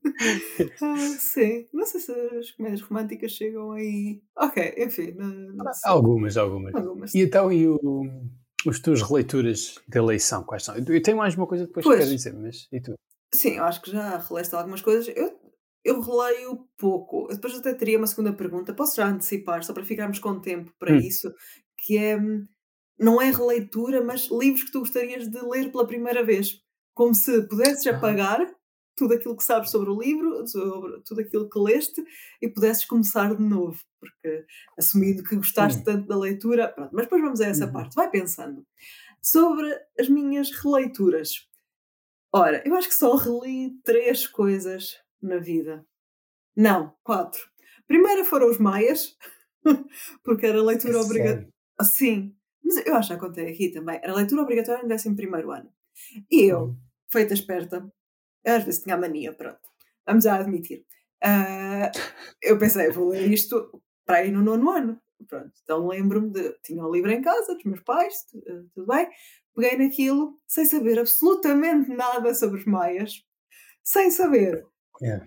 Ah, 0.81 0.97
sim, 1.17 1.65
não 1.73 1.85
sei 1.85 2.01
se 2.01 2.11
as 2.11 2.51
comédias 2.51 2.81
românticas 2.81 3.31
chegam 3.31 3.71
aí. 3.71 4.21
Ok, 4.37 4.75
enfim, 4.77 5.11
não, 5.13 5.27
não 5.53 5.73
sei. 5.73 5.89
algumas, 5.89 6.35
algumas. 6.35 6.75
Algumas. 6.75 7.15
E 7.15 7.21
então, 7.21 7.49
e 7.51 7.67
o, 7.67 7.79
os 8.65 8.81
tuas 8.81 9.01
releituras 9.01 9.75
de 9.87 9.97
eleição, 9.97 10.43
quais 10.43 10.63
são? 10.63 10.75
Eu 10.75 11.01
tenho 11.01 11.15
mais 11.17 11.35
uma 11.35 11.47
coisa 11.47 11.65
depois 11.65 11.85
que 11.85 11.89
Pois. 11.89 11.99
quero 12.03 12.11
dizer, 12.15 12.33
mas 12.33 12.67
e 12.71 12.81
tu? 12.81 12.95
Sim, 13.33 13.51
eu 13.57 13.63
acho 13.63 13.81
que 13.81 13.91
já 13.91 14.17
releste 14.17 14.53
algumas 14.55 14.81
coisas. 14.81 15.07
Eu, 15.15 15.39
eu 15.85 16.01
releio 16.01 16.67
pouco. 16.77 17.27
Eu 17.29 17.35
depois 17.35 17.55
até 17.55 17.73
teria 17.73 17.97
uma 17.97 18.07
segunda 18.07 18.33
pergunta. 18.33 18.73
Posso 18.73 18.97
já 18.97 19.07
antecipar, 19.07 19.63
só 19.63 19.71
para 19.73 19.85
ficarmos 19.85 20.19
com 20.19 20.39
tempo 20.41 20.73
para 20.77 20.93
Hum. 20.93 20.97
isso, 20.97 21.33
que 21.77 21.97
é, 21.97 22.17
hum, 22.17 22.45
não 22.99 23.21
é 23.21 23.31
releitura, 23.31 24.03
mas 24.03 24.27
livros 24.31 24.63
que 24.63 24.71
tu 24.71 24.79
gostarias 24.79 25.27
de 25.29 25.39
ler 25.41 25.71
pela 25.71 25.87
primeira 25.87 26.23
vez. 26.23 26.61
Como 26.93 27.13
se 27.15 27.43
pudesses 27.47 27.87
Ah. 27.87 27.91
apagar 27.91 28.53
tudo 28.97 29.13
aquilo 29.13 29.37
que 29.37 29.43
sabes 29.45 29.69
sobre 29.71 29.89
o 29.89 29.99
livro, 30.01 30.45
sobre 30.47 31.01
tudo 31.03 31.21
aquilo 31.21 31.49
que 31.49 31.57
leste, 31.59 32.03
e 32.41 32.49
pudesses 32.49 32.85
começar 32.85 33.33
de 33.35 33.41
novo. 33.43 33.79
Porque, 33.99 34.45
assumindo 34.77 35.23
que 35.23 35.35
gostaste 35.37 35.81
Hum. 35.81 35.83
tanto 35.85 36.07
da 36.07 36.17
leitura, 36.17 36.67
pronto. 36.69 36.91
Mas 36.93 37.05
depois 37.05 37.21
vamos 37.21 37.39
a 37.41 37.47
essa 37.47 37.65
Uhum. 37.67 37.71
parte. 37.73 37.95
Vai 37.95 38.09
pensando. 38.11 38.65
Sobre 39.21 39.73
as 39.99 40.09
minhas 40.09 40.51
releituras. 40.51 41.47
Ora, 42.33 42.61
eu 42.65 42.75
acho 42.75 42.89
que 42.89 42.95
só 42.95 43.15
reli 43.15 43.73
3 43.83 44.27
coisas 44.27 44.97
na 45.21 45.37
vida. 45.37 45.85
Não, 46.55 46.93
4. 47.03 47.49
Primeira 47.87 48.25
foram 48.25 48.49
os 48.49 48.57
Maias, 48.59 49.17
porque 50.23 50.45
era 50.47 50.59
É 50.59 50.61
leitura 50.61 51.01
obrigatória. 51.01 51.47
sério. 51.47 51.53
Sim, 51.83 52.35
mas 52.63 52.77
eu 52.85 52.95
acho 52.95 53.09
que 53.09 53.13
já 53.15 53.19
contei 53.19 53.49
aqui 53.51 53.69
também. 53.71 53.99
Era 54.03 54.15
leitura 54.15 54.41
obrigatória 54.43 54.83
no 54.83 54.89
11º 54.89 55.51
ano. 55.51 55.71
E 56.31 56.43
eu, 56.51 56.61
Uhum. 56.65 56.77
feita 57.11 57.33
esperta, 57.33 57.91
às 58.45 58.63
vezes 58.63 58.83
tinha 58.83 58.95
a 58.95 58.99
mania, 58.99 59.33
pronto. 59.33 59.59
Vamos 60.07 60.23
já 60.25 60.35
admitir. 60.37 60.85
Ah, 61.23 61.91
eu 62.41 62.57
pensei, 62.59 62.89
vou 62.91 63.09
ler 63.09 63.31
isto 63.31 63.81
para 64.05 64.25
ir 64.25 64.31
no 64.31 64.41
nono 64.43 64.69
ano. 64.71 65.01
Pronto, 65.27 65.51
então 65.63 65.87
lembro-me 65.87 66.31
de. 66.31 66.53
Tinha 66.63 66.83
o 66.85 66.91
livro 66.93 67.11
em 67.11 67.21
casa, 67.21 67.55
dos 67.55 67.63
meus 67.65 67.81
pais, 67.81 68.25
eh, 68.47 68.63
tudo 68.73 68.87
bem. 68.87 69.09
Peguei 69.55 69.77
naquilo, 69.77 70.37
sem 70.47 70.65
saber 70.65 70.99
absolutamente 70.99 71.89
nada 71.91 72.33
sobre 72.35 72.59
os 72.59 72.65
maias, 72.65 73.23
sem 73.83 74.11
saber. 74.11 74.65
É. 75.03 75.21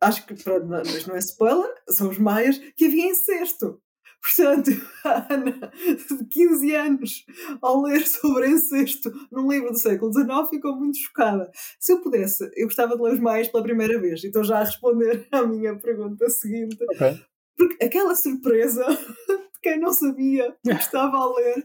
Acho 0.00 0.26
que, 0.26 0.34
pronto, 0.42 0.66
mas 0.68 1.06
não 1.06 1.16
é 1.16 1.18
spoiler, 1.20 1.72
são 1.90 2.10
os 2.10 2.18
maias 2.18 2.58
que 2.76 2.86
havia 2.86 3.06
incesto. 3.10 3.82
Portanto, 4.26 4.70
a 5.04 5.26
Ana, 5.32 5.52
de 5.52 6.24
15 6.28 6.74
anos, 6.74 7.26
ao 7.62 7.82
ler 7.82 8.06
sobre 8.06 8.48
incesto 8.48 9.12
num 9.30 9.48
livro 9.50 9.70
do 9.70 9.78
século 9.78 10.12
XIX, 10.12 10.50
ficou 10.50 10.74
muito 10.74 10.98
chocada. 10.98 11.50
Se 11.78 11.92
eu 11.92 12.00
pudesse, 12.00 12.50
eu 12.56 12.66
gostava 12.66 12.96
de 12.96 13.02
ler 13.02 13.14
os 13.14 13.20
maias 13.20 13.48
pela 13.48 13.62
primeira 13.62 14.00
vez. 14.00 14.24
E 14.24 14.26
estou 14.26 14.42
já 14.42 14.58
a 14.58 14.64
responder 14.64 15.26
à 15.30 15.42
minha 15.42 15.76
pergunta 15.78 16.28
seguinte. 16.28 16.76
Ok. 16.90 17.20
Porque 17.56 17.84
aquela 17.84 18.14
surpresa 18.14 18.84
de 18.90 19.60
quem 19.62 19.78
não 19.78 19.92
sabia 19.92 20.54
que 20.62 20.72
estava 20.72 21.16
a 21.16 21.34
ler 21.36 21.64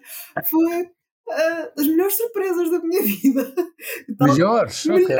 foi 0.49 0.89
ah, 1.29 1.71
das 1.75 1.87
melhores 1.87 2.15
surpresas 2.15 2.69
da 2.69 2.79
minha 2.79 3.01
vida. 3.01 3.53
Melhores, 4.19 4.85
ok. 4.85 5.17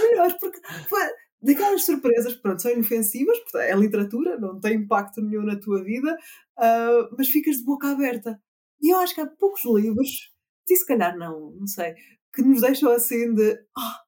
melhores, 0.00 0.34
porque 0.38 0.60
foi 0.88 1.02
daquelas 1.42 1.84
surpresas 1.84 2.34
pronto, 2.34 2.60
são 2.62 2.70
inofensivas, 2.72 3.38
portanto, 3.40 3.62
é 3.62 3.74
literatura, 3.76 4.38
não 4.38 4.60
tem 4.60 4.76
impacto 4.76 5.20
nenhum 5.22 5.42
na 5.44 5.58
tua 5.58 5.82
vida, 5.84 6.16
ah, 6.58 7.08
mas 7.16 7.28
ficas 7.28 7.56
de 7.58 7.64
boca 7.64 7.88
aberta. 7.90 8.40
E 8.80 8.92
eu 8.92 8.98
acho 8.98 9.14
que 9.14 9.20
há 9.20 9.26
poucos 9.26 9.64
livros, 9.64 10.32
e 10.68 10.76
se 10.76 10.86
calhar 10.86 11.16
não, 11.18 11.52
não 11.52 11.66
sei, 11.66 11.94
que 12.34 12.42
nos 12.42 12.60
deixam 12.60 12.92
assim 12.92 13.34
de 13.34 13.52
ah, 13.76 14.00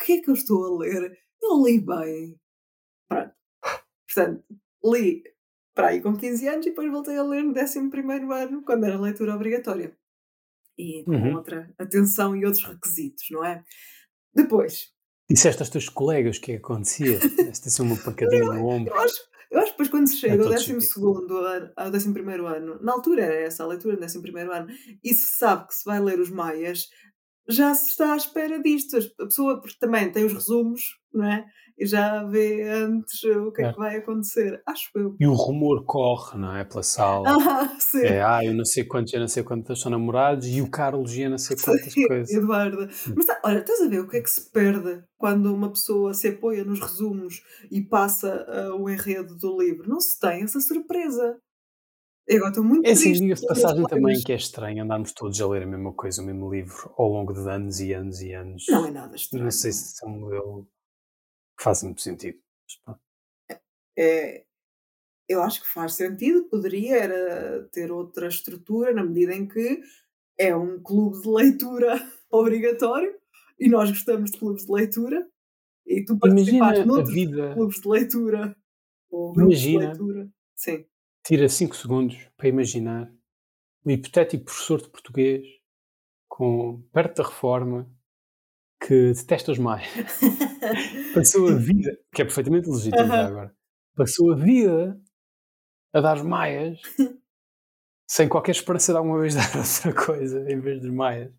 o 0.00 0.04
que 0.04 0.14
é 0.14 0.20
que 0.22 0.30
eu 0.30 0.34
estou 0.34 0.64
a 0.64 0.78
ler? 0.80 1.18
Eu 1.42 1.64
li 1.64 1.80
bem. 1.80 2.36
Pronto. 3.08 3.32
Portanto, 4.06 4.44
li 4.84 5.22
para 5.74 5.88
aí 5.88 6.02
com 6.02 6.16
15 6.16 6.48
anos 6.48 6.66
e 6.66 6.70
depois 6.70 6.90
voltei 6.90 7.16
a 7.18 7.22
ler 7.22 7.44
no 7.44 7.52
11 7.54 7.78
ano, 8.32 8.62
quando 8.64 8.84
era 8.86 9.00
leitura 9.00 9.34
obrigatória. 9.34 9.96
E 10.78 11.04
com 11.04 11.12
Uhum. 11.12 11.34
outra 11.36 11.72
atenção 11.78 12.36
e 12.36 12.44
outros 12.46 12.64
requisitos, 12.64 13.26
não 13.30 13.44
é? 13.44 13.64
Depois, 14.34 14.92
Disseste 15.30 15.62
aos 15.62 15.70
teus 15.70 15.88
colegas 15.88 16.38
o 16.38 16.40
que 16.40 16.52
é 16.52 16.54
que 16.56 16.64
acontecia? 16.64 17.18
Esta 17.48 17.68
ser 17.68 17.82
uma 17.82 17.96
pancadinha 17.96 18.44
no 18.44 18.66
ombro. 18.66 18.94
Eu 18.94 19.00
acho, 19.00 19.20
eu 19.50 19.58
acho 19.60 19.66
que 19.66 19.72
depois 19.72 19.88
quando 19.88 20.08
se 20.08 20.16
chega 20.16 20.34
ao 20.34 20.38
todo 20.38 20.52
12 20.52 20.64
subjetivo. 20.64 21.36
ano, 21.36 21.72
ao 21.76 21.88
11 21.88 22.08
ano, 22.56 22.82
na 22.82 22.92
altura 22.92 23.22
era 23.24 23.34
essa 23.34 23.62
a 23.62 23.66
leitura 23.66 23.96
do 23.96 24.04
11 24.04 24.18
ano, 24.50 24.68
e 25.04 25.14
se 25.14 25.38
sabe 25.38 25.68
que 25.68 25.74
se 25.74 25.84
vai 25.84 26.00
ler 26.00 26.18
os 26.18 26.30
Maias, 26.30 26.88
já 27.48 27.74
se 27.74 27.90
está 27.90 28.12
à 28.12 28.16
espera 28.16 28.60
disto. 28.60 28.96
A 28.96 29.24
pessoa, 29.24 29.60
porque 29.60 29.76
também 29.78 30.10
tem 30.10 30.24
os 30.24 30.32
resumos, 30.32 30.98
não 31.12 31.24
é? 31.24 31.44
E 31.78 31.86
já 31.86 32.24
vê 32.24 32.62
antes 32.68 33.22
o 33.24 33.52
que 33.52 33.62
é 33.62 33.66
É. 33.66 33.72
que 33.72 33.78
vai 33.78 33.96
acontecer. 33.98 34.60
Acho 34.66 34.90
eu. 34.96 35.14
E 35.20 35.26
o 35.26 35.32
rumor 35.32 35.84
corre, 35.84 36.36
não 36.38 36.56
é? 36.56 36.64
Pela 36.64 36.82
sala. 36.82 37.24
Ah, 37.48 37.76
sim. 37.78 38.02
É, 38.04 38.20
ah, 38.22 38.44
eu 38.44 38.52
não 38.54 38.64
sei 38.64 38.84
quantos, 38.84 39.12
eu 39.12 39.20
não 39.20 39.28
sei 39.28 39.42
quantas 39.42 39.80
são 39.80 39.90
namorados 39.90 40.46
e 40.48 40.60
o 40.60 40.68
Carlos 40.70 41.14
e 41.14 41.22
eu 41.22 41.30
não 41.30 41.38
sei 41.38 41.56
quantas 41.56 41.92
Sim, 41.92 42.06
coisas. 42.06 42.30
Eduarda. 42.30 42.88
Mas 43.16 43.26
tá, 43.26 43.40
olha, 43.44 43.58
estás 43.60 43.80
a 43.80 43.88
ver 43.88 44.00
o 44.00 44.08
que 44.08 44.16
é 44.16 44.20
que 44.20 44.30
se 44.30 44.50
perde 44.50 45.02
quando 45.16 45.54
uma 45.54 45.70
pessoa 45.70 46.12
se 46.14 46.28
apoia 46.28 46.64
nos 46.64 46.80
resumos 46.80 47.42
e 47.70 47.80
passa 47.80 48.44
ah, 48.48 48.74
o 48.74 48.88
enredo 48.90 49.36
do 49.36 49.60
livro? 49.60 49.88
Não 49.88 50.00
se 50.00 50.18
tem 50.18 50.42
essa 50.42 50.60
surpresa. 50.60 51.38
Eu 52.26 52.36
agora 52.38 52.50
estou 52.50 52.64
muito 52.64 52.86
É 52.86 52.90
assim, 52.92 53.12
diga-se 53.12 53.46
passagem 53.46 53.84
também 53.86 54.20
que 54.20 54.32
é 54.32 54.36
estranho 54.36 54.84
andarmos 54.84 55.12
todos 55.12 55.40
a 55.40 55.46
ler 55.48 55.62
a 55.62 55.66
mesma 55.66 55.92
coisa, 55.94 56.20
o 56.20 56.26
mesmo 56.26 56.52
livro, 56.52 56.92
ao 56.98 57.08
longo 57.08 57.32
de 57.32 57.48
anos 57.48 57.80
e 57.80 57.92
anos 57.94 58.20
e 58.20 58.32
anos. 58.34 58.66
Não 58.68 58.84
é 58.86 58.90
nada 58.90 59.16
estranho. 59.16 59.44
Não 59.44 59.50
sei 59.50 59.72
se 59.72 60.04
é 60.04 60.08
um 60.08 60.18
modelo 60.20 60.68
que 61.58 61.64
faz 61.64 61.82
muito 61.82 62.00
sentido. 62.00 62.38
Pronto. 62.84 63.00
É, 63.98 64.44
eu 65.28 65.42
acho 65.42 65.60
que 65.60 65.68
faz 65.68 65.94
sentido, 65.94 66.48
poderia 66.48 66.96
era 66.96 67.68
ter 67.72 67.90
outra 67.90 68.28
estrutura 68.28 68.94
na 68.94 69.04
medida 69.04 69.34
em 69.34 69.46
que 69.46 69.82
é 70.38 70.54
um 70.54 70.80
clube 70.80 71.20
de 71.20 71.28
leitura 71.28 71.94
obrigatório 72.30 73.18
e 73.58 73.68
nós 73.68 73.90
gostamos 73.90 74.30
de 74.30 74.38
clubes 74.38 74.64
de 74.64 74.72
leitura 74.72 75.28
e 75.84 76.04
tu 76.04 76.12
Imagina 76.12 76.20
participaste 76.20 76.80
a 76.80 76.86
noutros 76.86 77.14
vida, 77.14 77.54
clubes 77.54 77.80
de 77.80 77.88
leitura 77.88 78.56
ou 79.10 79.32
grupos 79.32 79.58
de 79.58 79.70
imagina, 79.70 79.88
leitura. 79.92 80.30
Sim. 80.54 80.86
tira 81.26 81.48
5 81.48 81.76
segundos 81.76 82.16
para 82.36 82.48
imaginar 82.48 83.12
o 83.84 83.90
hipotético 83.90 84.44
professor 84.44 84.80
de 84.80 84.88
português 84.90 85.46
com, 86.28 86.82
perto 86.92 87.22
da 87.22 87.28
reforma 87.28 87.90
que 88.88 89.12
detesta 89.12 89.52
os 89.52 89.58
mais. 89.58 89.86
Passou 91.14 91.46
a 91.46 91.54
vida, 91.54 91.94
que 92.10 92.22
é 92.22 92.24
perfeitamente 92.24 92.70
legítimo 92.70 93.06
já 93.06 93.14
Aham. 93.14 93.26
agora, 93.26 93.54
passou 93.94 94.32
a 94.32 94.36
vida 94.36 94.98
a 95.92 96.00
dar 96.00 96.24
maias 96.24 96.78
sem 98.08 98.26
qualquer 98.28 98.52
esperança 98.52 98.92
de 98.92 98.96
alguma 98.96 99.20
vez 99.20 99.34
dar 99.36 99.58
outra 99.58 99.92
coisa 99.92 100.50
em 100.50 100.58
vez 100.58 100.80
dos 100.80 100.90
maias. 100.90 101.30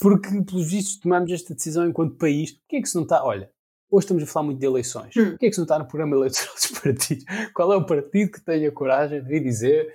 Porque, 0.00 0.28
pelos 0.42 0.70
vistos, 0.70 1.00
tomamos 1.00 1.30
esta 1.30 1.54
decisão 1.54 1.86
enquanto 1.86 2.16
país. 2.16 2.52
Porquê 2.52 2.76
é 2.76 2.80
que 2.80 2.88
se 2.88 2.94
não 2.94 3.02
está. 3.02 3.22
Olha, 3.22 3.50
hoje 3.90 4.04
estamos 4.04 4.22
a 4.22 4.26
falar 4.26 4.46
muito 4.46 4.60
de 4.60 4.64
eleições. 4.64 5.14
Hum. 5.14 5.30
Porquê 5.30 5.46
é 5.46 5.48
que 5.50 5.54
se 5.54 5.58
não 5.60 5.64
está 5.64 5.78
no 5.78 5.86
programa 5.86 6.16
eleitoral 6.16 6.54
dos 6.54 6.80
partidos? 6.80 7.24
Qual 7.52 7.72
é 7.74 7.76
o 7.76 7.84
partido 7.84 8.30
que 8.30 8.40
tenha 8.40 8.72
coragem 8.72 9.22
de 9.22 9.28
vir 9.28 9.42
dizer 9.42 9.92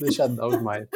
deixar 0.00 0.26
de 0.26 0.34
dar 0.34 0.48
os 0.48 0.60
mais? 0.60 0.88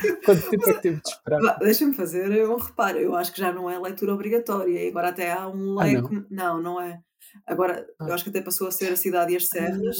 Quanto 0.24 0.50
tempo 0.50 0.70
é 0.70 0.74
que 0.74 0.82
teve 0.82 1.00
de 1.00 1.08
esperar? 1.08 1.58
Deixa-me 1.58 1.94
fazer 1.94 2.48
um 2.48 2.56
reparo. 2.56 2.98
Eu 2.98 3.14
acho 3.14 3.32
que 3.32 3.40
já 3.40 3.52
não 3.52 3.68
é 3.70 3.78
leitura 3.78 4.14
obrigatória. 4.14 4.84
E 4.84 4.88
agora 4.88 5.08
até 5.08 5.32
há 5.32 5.48
um 5.48 5.78
Ah, 5.80 5.84
leque. 5.84 6.24
não? 6.30 6.60
não, 6.62 6.80
é. 6.80 7.00
Agora, 7.46 7.86
eu 8.00 8.06
Ah. 8.06 8.14
acho 8.14 8.24
que 8.24 8.30
até 8.30 8.40
passou 8.40 8.66
a 8.66 8.72
ser 8.72 8.92
a 8.92 8.96
cidade 8.96 9.32
e 9.32 9.36
as 9.36 9.46
serras. 9.46 9.98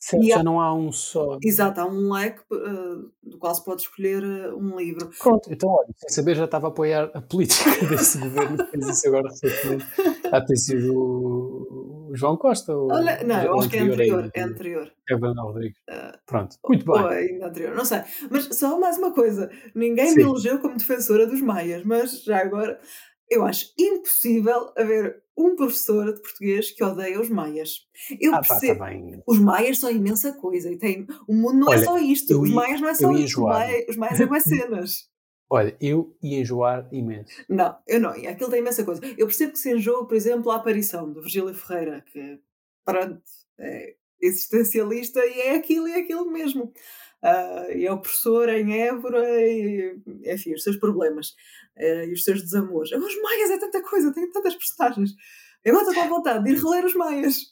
Certo, 0.00 0.24
E 0.24 0.32
há- 0.32 0.38
já 0.38 0.42
não 0.42 0.60
há 0.60 0.74
um 0.74 0.90
só. 0.90 1.38
Exato, 1.40 1.80
há 1.80 1.86
um 1.86 2.12
leque 2.12 2.40
eh, 2.52 2.96
do 3.22 3.38
qual 3.38 3.54
se 3.54 3.64
pode 3.64 3.82
escolher 3.82 4.20
eh, 4.24 4.52
um 4.52 4.76
livro. 4.76 5.08
Pronto, 5.16 5.48
então 5.52 5.68
olha, 5.70 5.86
sem 5.96 6.08
saber 6.10 6.34
já 6.34 6.44
estava 6.44 6.66
a 6.66 6.70
apoiar 6.70 7.08
a 7.14 7.20
política 7.22 7.70
desse 7.86 8.18
governo 8.18 8.56
que 8.58 8.64
fez 8.72 8.88
isso 8.88 9.06
agora 9.08 9.28
recentemente. 9.28 9.86
Há 10.32 10.40
ter 10.40 10.56
sido 10.56 11.81
o 12.12 12.16
João 12.16 12.36
Costa 12.36 12.76
ou 12.76 12.92
Olha, 12.92 13.22
não, 13.24 13.42
eu 13.42 13.58
acho 13.58 13.68
que 13.70 13.76
é 13.76 13.80
anterior 13.80 14.30
É 14.34 14.42
anterior. 14.42 14.92
É 15.10 15.14
Rodrigues. 15.14 15.78
Ah, 15.88 16.18
Pronto, 16.26 16.56
muito 16.68 16.84
bem. 16.84 16.94
Ou 17.02 17.08
ainda 17.08 17.46
anterior, 17.48 17.74
não 17.74 17.84
sei. 17.84 18.00
Mas 18.30 18.44
só 18.52 18.78
mais 18.78 18.98
uma 18.98 19.12
coisa: 19.12 19.50
ninguém 19.74 20.08
Sim. 20.08 20.16
me 20.16 20.22
elegeu 20.24 20.58
como 20.58 20.76
defensora 20.76 21.26
dos 21.26 21.40
maias, 21.40 21.84
mas 21.84 22.22
já 22.22 22.38
agora 22.38 22.78
eu 23.30 23.44
acho 23.46 23.72
impossível 23.78 24.72
haver 24.76 25.22
um 25.36 25.56
professor 25.56 26.12
de 26.12 26.20
português 26.20 26.70
que 26.70 26.84
odeia 26.84 27.18
os 27.18 27.30
maias. 27.30 27.76
Eu 28.20 28.34
Ah, 28.34 28.40
pá, 28.42 28.48
percebo. 28.48 28.72
está 28.72 28.84
bem. 28.84 29.22
Os 29.26 29.38
maias 29.38 29.78
são 29.78 29.90
imensa 29.90 30.32
coisa 30.34 30.70
e 30.70 30.76
tem, 30.76 31.06
o 31.26 31.34
mundo 31.34 31.54
não 31.60 31.72
é 31.72 31.76
Olha, 31.76 31.84
só 31.84 31.98
isto. 31.98 32.38
Os 32.42 32.50
ia- 32.50 32.54
maias 32.54 32.80
não 32.80 32.88
é 32.90 32.94
só 32.94 33.10
isto. 33.12 33.38
Os 33.40 33.44
maias, 33.48 33.84
os 33.88 33.96
maias 33.96 34.20
é 34.20 34.26
mais 34.26 34.42
cenas. 34.44 35.11
Olha, 35.54 35.76
eu 35.82 36.16
ia 36.22 36.40
enjoar 36.40 36.88
imenso. 36.90 37.30
Não, 37.46 37.76
eu 37.86 38.00
não. 38.00 38.08
Aquilo 38.08 38.48
tem 38.48 38.60
imensa 38.60 38.82
coisa. 38.84 39.02
Eu 39.18 39.26
percebo 39.26 39.52
que 39.52 39.58
se 39.58 39.70
enjoa, 39.70 40.08
por 40.08 40.16
exemplo, 40.16 40.50
a 40.50 40.56
aparição 40.56 41.12
do 41.12 41.20
Virgílio 41.20 41.52
Ferreira, 41.52 42.02
que, 42.10 42.40
pronto, 42.86 43.20
é 43.58 43.94
existencialista 44.18 45.20
e 45.26 45.40
é 45.40 45.56
aquilo 45.56 45.88
e 45.88 45.92
é 45.92 45.98
aquilo 45.98 46.30
mesmo. 46.30 46.72
Ah, 47.22 47.66
e 47.70 47.84
é 47.84 47.92
o 47.92 48.00
professor 48.00 48.48
em 48.48 48.80
Évora 48.80 49.22
e, 49.42 50.00
enfim, 50.24 50.54
os 50.54 50.62
seus 50.62 50.78
problemas 50.78 51.36
eh, 51.76 52.06
e 52.06 52.14
os 52.14 52.24
seus 52.24 52.40
desamores. 52.40 52.90
Os 52.90 53.22
Maias 53.22 53.50
é 53.50 53.58
tanta 53.58 53.82
coisa, 53.82 54.10
tem 54.14 54.30
tantas 54.32 54.56
personagens. 54.56 55.10
Eu 55.62 55.74
agora 55.74 55.90
estou 55.90 56.02
com 56.02 56.08
vontade 56.16 56.44
de 56.44 56.52
ir 56.52 56.62
reler 56.62 56.86
os 56.86 56.94
Maias. 56.94 57.51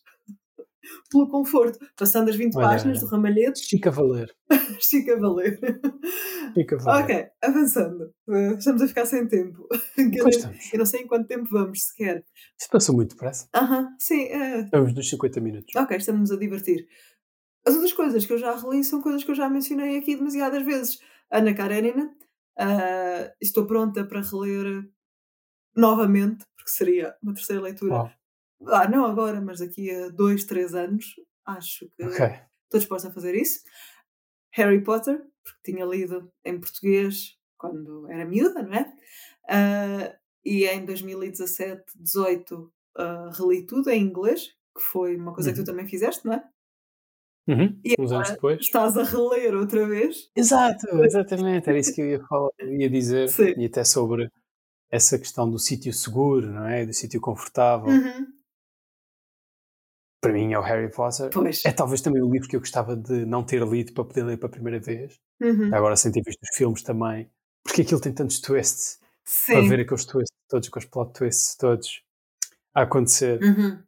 Pelo 1.11 1.29
conforto, 1.29 1.79
passando 1.97 2.31
as 2.31 2.37
20 2.37 2.57
Olha, 2.57 2.69
páginas 2.69 3.01
do 3.01 3.07
Ramalhete, 3.07 3.61
Chica 3.65 3.91
Valer. 3.91 4.35
Chica 4.81 5.17
valer. 5.19 5.59
Chica 6.55 6.77
Valer. 6.79 7.05
Ok, 7.05 7.27
avançando. 7.43 8.15
Eh, 8.29 8.55
Estamos 8.55 8.83
a 8.83 8.89
ficar 8.89 9.05
sem 9.07 9.27
tempo. 9.29 9.67
Eu 10.73 10.79
não 10.79 10.87
sei 10.87 11.03
em 11.03 11.07
quanto 11.07 11.27
tempo 11.29 11.49
vamos 11.51 11.83
sequer. 11.89 12.25
Isso 12.59 12.69
passou 12.71 12.95
muito 12.95 13.11
depressa. 13.11 13.49
Aham, 13.55 13.95
sim. 13.99 14.23
eh, 14.23 14.61
Estamos 14.63 14.95
nos 14.95 15.09
50 15.09 15.41
minutos. 15.41 15.75
ok, 15.77 15.97
estamos 15.97 16.31
a 16.33 16.37
divertir. 16.37 16.87
As 17.67 17.75
outras 17.75 17.93
coisas 17.93 18.25
que 18.25 18.33
eu 18.33 18.39
já 18.39 18.57
reli 18.57 18.83
são 18.83 19.03
coisas 19.03 19.23
que 19.23 19.31
eu 19.31 19.35
já 19.35 19.49
mencionei 19.51 19.99
aqui 19.99 20.17
demasiadas 20.17 20.65
vezes. 20.65 20.99
Ana 21.31 21.53
Karenina. 21.55 22.11
ah, 22.59 23.31
estou 23.41 23.67
pronta 23.67 24.03
para 24.05 24.23
reler 24.23 24.89
novamente, 25.77 26.45
porque 26.57 26.71
seria 26.71 27.15
uma 27.23 27.35
terceira 27.35 27.63
leitura. 27.63 27.93
Uau. 27.95 28.11
Ah, 28.67 28.89
não 28.89 29.05
agora, 29.07 29.41
mas 29.41 29.61
daqui 29.61 29.91
a 29.91 30.09
dois, 30.11 30.45
três 30.45 30.75
anos. 30.75 31.15
Acho 31.47 31.89
que 31.97 32.05
Ok. 32.05 32.27
estou 32.65 32.79
disposta 32.81 33.09
a 33.09 33.13
fazer 33.13 33.35
isso. 33.35 33.61
Harry 34.53 34.83
Potter, 34.83 35.19
porque 35.45 35.73
tinha 35.73 35.85
lido 35.85 36.31
em 36.45 36.59
português 36.61 37.37
quando 37.59 38.09
era 38.11 38.25
miúda, 38.25 38.63
não 38.63 38.75
é? 38.75 38.93
Ah, 39.49 40.17
e 40.45 40.67
em 40.67 40.85
2017, 40.85 41.83
18, 41.99 42.73
ah, 42.97 43.31
reli 43.33 43.67
tudo 43.67 43.91
em 43.91 44.03
inglês, 44.03 44.49
que 44.77 44.83
foi 44.83 45.17
uma 45.17 45.33
coisa 45.35 45.53
que 45.53 45.59
Uhum. 45.61 45.65
tu 45.65 45.71
também 45.71 45.87
fizeste, 45.89 46.27
não 46.27 46.35
é? 46.35 46.45
Uhum. 47.49 47.81
E 47.85 47.95
Uns 47.99 48.13
anos 48.13 48.31
depois. 48.31 48.61
estás 48.61 48.97
a 48.97 49.03
reler 49.03 49.55
outra 49.55 49.87
vez. 49.87 50.31
Exato, 50.37 50.87
exatamente. 51.05 51.69
Era 51.69 51.79
isso 51.79 51.95
que 51.95 52.01
eu 52.03 52.07
ia, 52.11 52.21
falar, 52.27 52.51
ia 52.63 52.89
dizer. 52.91 53.29
Sim. 53.29 53.55
E 53.57 53.67
até 53.67 53.83
sobre 53.85 54.31
essa 54.91 55.19
questão 55.19 55.51
do 55.51 55.59
sítio 55.59 55.93
seguro, 55.93 56.49
não 56.53 56.67
é? 56.67 56.87
Do 56.87 56.93
sítio 56.93 57.21
confortável. 57.21 57.89
Uhum. 57.89 58.27
Para 60.21 60.33
mim 60.33 60.53
é 60.53 60.59
o 60.59 60.63
Harry 60.63 60.91
Potter. 60.91 61.31
Pois. 61.33 61.65
É 61.65 61.73
talvez 61.73 62.01
também 62.01 62.23
o 62.23 62.31
livro 62.31 62.49
que 62.49 62.57
eu 62.57 62.61
gostava 62.61 62.95
de 62.95 63.25
não 63.25 63.43
ter 63.43 63.63
lido 63.67 63.93
para 63.93 64.05
poder 64.05 64.23
ler 64.25 64.37
pela 64.37 64.51
primeira 64.51 64.79
vez. 64.79 65.19
Uhum. 65.41 65.75
Agora 65.75 65.97
sem 65.97 66.13
ter 66.13 66.23
visto 66.23 66.43
os 66.43 66.57
filmes 66.57 66.83
também. 66.83 67.31
Porque 67.65 67.83
aquilo 67.83 68.01
tem 68.01 68.13
tantos 68.13 68.41
twists. 68.41 68.99
Para 69.47 69.63
Sim. 69.63 69.69
ver 69.69 69.81
aqueles 69.81 70.05
twists 70.05 70.37
todos, 70.49 70.69
com 70.69 70.79
os 70.79 70.85
plot 70.85 71.13
twists 71.13 71.57
todos 71.57 72.03
a 72.75 72.83
acontecer. 72.83 73.43
Uhum. 73.43 73.79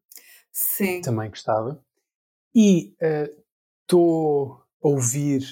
Sim. 0.52 1.00
Também 1.00 1.28
gostava. 1.28 1.82
E 2.54 2.94
estou 3.82 4.62
a 4.82 4.88
ouvir 4.88 5.42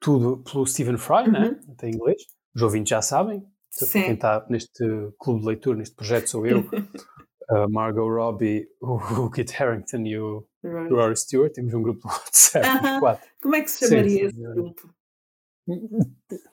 tudo 0.00 0.38
pelo 0.38 0.66
Stephen 0.66 0.98
Fry, 0.98 1.30
né? 1.30 1.58
Até 1.70 1.88
em 1.88 1.94
inglês. 1.94 2.22
Os 2.54 2.62
ouvintes 2.62 2.90
já 2.90 3.02
sabem. 3.02 3.44
Quem 3.78 3.88
Sim. 3.88 4.12
está 4.12 4.46
neste 4.48 4.84
clube 5.18 5.40
de 5.40 5.46
leitura, 5.46 5.78
neste 5.78 5.96
projeto, 5.96 6.28
sou 6.30 6.46
eu, 6.46 6.62
a 7.48 7.68
Margot 7.68 8.08
Robbie, 8.08 8.68
o, 8.80 8.94
o 8.94 9.30
Kit 9.30 9.54
Harington 9.60 10.06
e 10.06 10.18
o 10.18 10.46
Right. 10.62 10.92
Rory 10.92 11.16
Stewart. 11.16 11.52
Temos 11.52 11.74
um 11.74 11.82
grupo 11.82 12.00
do 12.00 12.08
WhatsApp, 12.08 12.66
os 12.66 12.88
Aham. 12.88 13.00
quatro. 13.00 13.30
Como 13.42 13.54
é 13.54 13.62
que 13.62 13.70
se 13.70 13.86
chamaria 13.86 14.20
sim, 14.20 14.26
esse 14.26 14.54
grupo? 14.54 14.94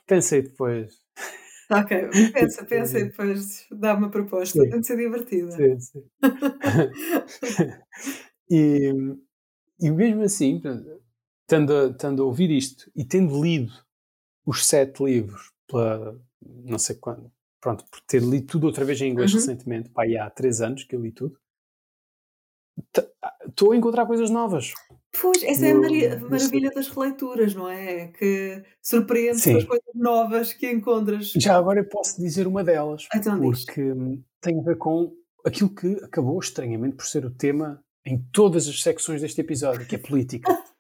Pensei 0.06 0.42
depois. 0.42 1.00
Ok, 1.70 2.10
pensa, 2.34 2.64
pensa 2.66 3.00
e 3.00 3.06
depois 3.06 3.66
dá 3.72 3.96
uma 3.96 4.10
proposta. 4.10 4.62
Sim. 4.62 4.70
Tem 4.70 4.82
de 4.82 4.88
ser 4.88 4.98
divertida. 4.98 5.52
Sim, 5.52 5.80
sim. 5.80 6.04
e, 8.50 8.92
e 9.80 9.92
mesmo 9.92 10.24
assim, 10.24 10.62
tendo 11.48 11.76
a, 11.76 11.94
tendo 11.94 12.22
a 12.22 12.26
ouvir 12.26 12.52
isto 12.52 12.92
e 12.96 13.06
tendo 13.06 13.42
lido 13.42 13.72
os 14.46 14.66
sete 14.66 15.04
livros 15.04 15.52
pela 15.68 16.20
não 16.42 16.80
sei 16.80 16.96
quando, 16.96 17.32
pronto, 17.62 17.86
por 17.90 18.02
ter 18.02 18.22
lido 18.22 18.48
tudo 18.48 18.66
outra 18.68 18.84
vez 18.84 19.00
em 19.02 19.10
inglês 19.12 19.32
Uhum. 19.32 19.38
recentemente, 19.40 19.90
pá, 19.90 20.04
há 20.20 20.30
três 20.30 20.60
anos 20.62 20.84
que 20.84 20.96
eu 20.96 21.02
li 21.02 21.12
tudo, 21.12 21.38
estou 23.48 23.72
a 23.72 23.76
encontrar 23.78 24.06
coisas 24.06 24.30
novas. 24.30 24.74
Pois, 25.22 25.44
essa 25.44 25.68
é 25.68 25.72
a 25.72 25.74
No- 25.74 25.82
mari- 25.82 26.08
a 26.08 26.16
no 26.18 26.30
maravilha 26.30 26.72
das 26.72 26.88
releituras, 26.88 27.54
não 27.54 27.70
é? 27.70 28.08
Que 28.08 28.64
surpreende 28.82 29.44
com 29.44 29.58
as 29.58 29.64
coisas 29.66 29.94
novas 29.94 30.54
que 30.54 30.72
encontras. 30.72 31.32
Já 31.36 31.58
agora 31.58 31.82
eu 31.82 31.86
posso 31.88 32.20
dizer 32.20 32.48
uma 32.48 32.64
delas, 32.64 33.08
Então 33.14 33.40
diz. 33.40 33.66
porque 33.66 33.92
hum, 33.92 34.24
tem 34.40 34.58
a 34.60 34.64
ver 34.64 34.78
com 34.78 35.14
aquilo 35.46 35.70
que 35.74 35.94
acabou 36.04 36.40
estranhamente 36.40 36.96
por 36.96 37.06
ser 37.06 37.26
o 37.26 37.30
tema 37.32 37.84
em 38.06 38.18
todas 38.32 38.68
as 38.68 38.82
secções 38.82 39.22
deste 39.22 39.42
episódio, 39.42 39.86
que 39.86 39.96
é 39.96 40.00
política. 40.00 40.50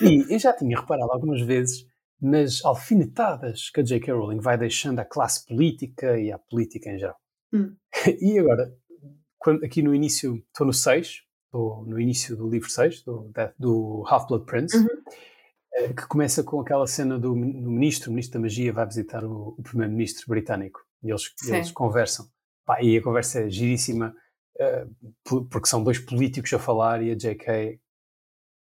E 0.00 0.32
eu 0.32 0.38
já 0.38 0.52
tinha 0.52 0.78
reparado 0.78 1.10
algumas 1.10 1.40
vezes 1.40 1.84
nas 2.22 2.64
alfinetadas 2.64 3.68
que 3.70 3.80
a 3.80 3.82
J.K. 3.84 4.12
Rowling 4.14 4.38
vai 4.40 4.56
deixando 4.56 5.00
à 5.00 5.04
classe 5.04 5.44
política 5.44 6.18
e 6.18 6.30
à 6.30 6.38
política 6.38 6.88
em 6.90 6.98
geral. 6.98 7.16
Hum. 7.52 7.74
E 8.20 8.38
agora, 8.38 8.72
quando, 9.38 9.64
aqui 9.64 9.82
no 9.82 9.92
início, 9.94 10.36
estou 10.48 10.66
no 10.66 10.72
6, 10.72 11.22
estou 11.46 11.84
no 11.84 11.98
início 12.00 12.36
do 12.36 12.48
livro 12.48 12.70
6, 12.70 13.02
do, 13.02 13.30
do 13.58 14.04
Half-Blood 14.06 14.44
Prince, 14.46 14.76
Uhum. 14.76 14.86
eh, 15.74 15.88
que 15.92 16.06
começa 16.06 16.42
com 16.44 16.60
aquela 16.60 16.86
cena 16.86 17.18
do, 17.18 17.30
do 17.34 17.70
ministro, 17.70 18.10
o 18.10 18.12
ministro 18.14 18.38
da 18.38 18.42
magia 18.42 18.72
vai 18.72 18.86
visitar 18.86 19.24
o, 19.24 19.56
o 19.58 19.62
primeiro-ministro 19.62 20.26
britânico 20.28 20.80
e 21.02 21.10
eles, 21.10 21.34
eles 21.48 21.72
conversam. 21.72 22.26
Pá, 22.64 22.80
e 22.80 22.96
a 22.96 23.02
conversa 23.02 23.40
é 23.40 23.50
giríssima, 23.50 24.14
por- 25.24 25.46
porque 25.48 25.68
são 25.68 25.82
dois 25.82 25.98
políticos 25.98 26.52
a 26.52 26.58
falar 26.58 27.02
e 27.02 27.10
a 27.10 27.14
J.K. 27.16 27.80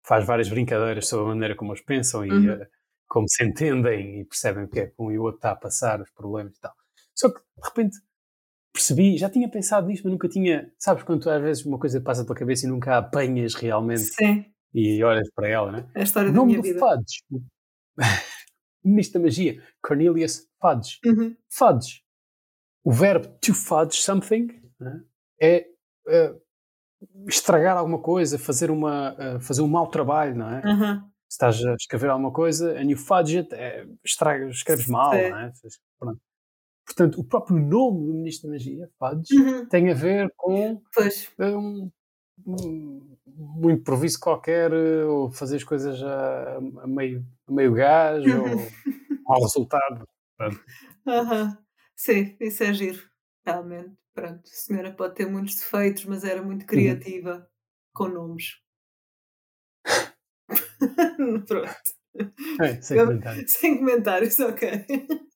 faz 0.04 0.26
várias 0.26 0.48
brincadeiras 0.50 1.08
sobre 1.08 1.24
a 1.24 1.28
maneira 1.28 1.54
como 1.56 1.72
eles 1.72 1.82
pensam 1.82 2.24
e 2.26 2.30
Uhum. 2.30 2.50
eh, 2.50 2.68
como 3.08 3.28
se 3.28 3.44
entendem 3.44 4.20
e 4.20 4.24
percebem 4.24 4.64
o 4.64 4.68
que 4.68 4.80
é 4.80 4.86
que 4.86 4.94
um 4.98 5.10
e 5.10 5.18
o 5.18 5.22
outro 5.22 5.38
está 5.38 5.52
a 5.52 5.56
passar, 5.56 6.00
os 6.00 6.10
problemas 6.10 6.56
e 6.56 6.60
tal. 6.60 6.74
Só 7.14 7.30
que, 7.30 7.38
de 7.40 7.68
repente, 7.68 7.96
percebi, 8.72 9.16
já 9.16 9.30
tinha 9.30 9.48
pensado 9.50 9.86
nisto, 9.86 10.04
mas 10.04 10.12
nunca 10.12 10.28
tinha. 10.28 10.70
Sabes, 10.78 11.02
quando 11.02 11.22
tu, 11.22 11.30
às 11.30 11.42
vezes 11.42 11.64
uma 11.64 11.78
coisa 11.78 12.00
passa 12.00 12.24
pela 12.24 12.36
cabeça 12.38 12.66
e 12.66 12.68
nunca 12.68 12.94
a 12.94 12.98
apanhas 12.98 13.54
realmente 13.54 14.02
Sim, 14.02 14.44
e 14.74 15.02
olhas 15.02 15.28
para 15.34 15.48
ela, 15.48 15.72
né? 15.72 15.88
é 15.94 16.00
a 16.00 16.04
história 16.04 16.28
O 16.28 16.32
da 16.32 16.36
nome 16.36 16.52
minha 16.52 16.62
do 16.62 16.64
vida. 16.64 16.78
Fudge, 16.78 17.22
o 18.84 18.88
ministro 18.88 19.18
da 19.20 19.24
magia, 19.24 19.62
Cornelius 19.82 20.46
Fudge. 20.60 20.98
Uhum. 21.06 21.34
Fudge. 21.50 22.02
O 22.84 22.92
verbo 22.92 23.26
to 23.40 23.52
fudge 23.52 24.00
something 24.00 24.48
né, 24.78 25.02
é 25.42 25.66
eh, 26.08 26.34
estragar 27.26 27.76
alguma 27.76 28.00
coisa, 28.00 28.38
fazer, 28.38 28.70
uma, 28.70 29.16
eh, 29.18 29.40
fazer 29.40 29.62
um 29.62 29.68
mau 29.68 29.88
trabalho, 29.88 30.36
não 30.36 30.50
é? 30.50 30.62
Aham. 30.64 31.10
Se 31.30 31.34
estás 31.36 31.64
a 31.64 31.74
escrever 31.74 32.10
alguma 32.10 32.32
coisa 32.32 32.72
and 32.78 32.88
you 32.90 32.96
fudge 32.96 33.36
it, 33.38 33.52
é, 33.54 33.86
estraga, 34.04 34.48
escreves 34.48 34.86
mal, 34.86 35.22
Sim. 35.22 35.30
não 35.30 35.36
é? 35.38 35.52
Pronto. 35.98 36.20
Portanto, 36.86 37.20
o 37.20 37.24
próprio 37.24 37.58
nome 37.58 38.06
do 38.06 38.14
ministro 38.14 38.48
da 38.48 38.54
magia, 38.54 38.90
Fudge, 38.98 39.30
Uhum. 39.30 39.70
tem 39.70 39.90
a 39.90 39.94
ver 39.94 40.32
com 40.36 40.82
Pois, 40.94 41.16
um, 41.40 41.90
um, 42.46 43.16
um 43.28 43.70
improviso 43.70 44.20
qualquer, 44.20 44.72
eh, 44.72 45.04
ou 45.06 45.30
fazer 45.32 45.56
as 45.56 45.64
coisas 45.64 46.02
a, 46.02 46.56
a 46.58 46.86
meio, 46.88 47.26
a 47.48 47.52
meio 47.52 47.74
gás, 47.74 48.24
Uhum. 48.24 48.32
ou 48.32 48.74
mau 49.28 49.42
resultado. 49.42 50.06
Aham. 51.06 51.58
Sim, 51.96 52.36
isso 52.40 52.62
é 52.62 52.74
giro, 52.74 53.02
realmente. 53.44 53.96
Pronto, 54.14 54.42
a 54.44 54.54
senhora 54.54 54.92
pode 54.94 55.14
ter 55.14 55.26
muitos 55.26 55.54
defeitos, 55.56 56.04
mas 56.04 56.24
era 56.24 56.42
muito 56.42 56.66
Uhum. 56.74 57.06
criativa 57.06 57.48
com 57.92 58.08
nomes. 58.08 58.60
Pronto. 61.46 61.72
É, 62.60 62.80
sem 62.82 62.98
Eu- 62.98 63.06
comentário. 63.06 63.44
Sem 63.48 63.78
comentários, 63.78 64.38
ok. 64.40 64.86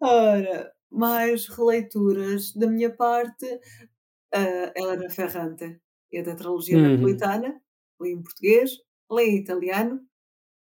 Ora, 0.00 0.72
mais 0.90 1.46
releituras 1.48 2.52
da 2.54 2.66
minha 2.66 2.94
parte. 2.94 3.46
A 4.34 4.72
Helena 4.76 5.10
Ferrante 5.10 5.80
e 6.12 6.18
a 6.18 6.24
tetralogia 6.24 6.78
Uhum. 6.78 6.94
napolitana. 6.96 7.60
Li 8.00 8.12
em 8.12 8.22
português, 8.22 8.70
li 9.10 9.22
em 9.24 9.36
italiano 9.38 10.00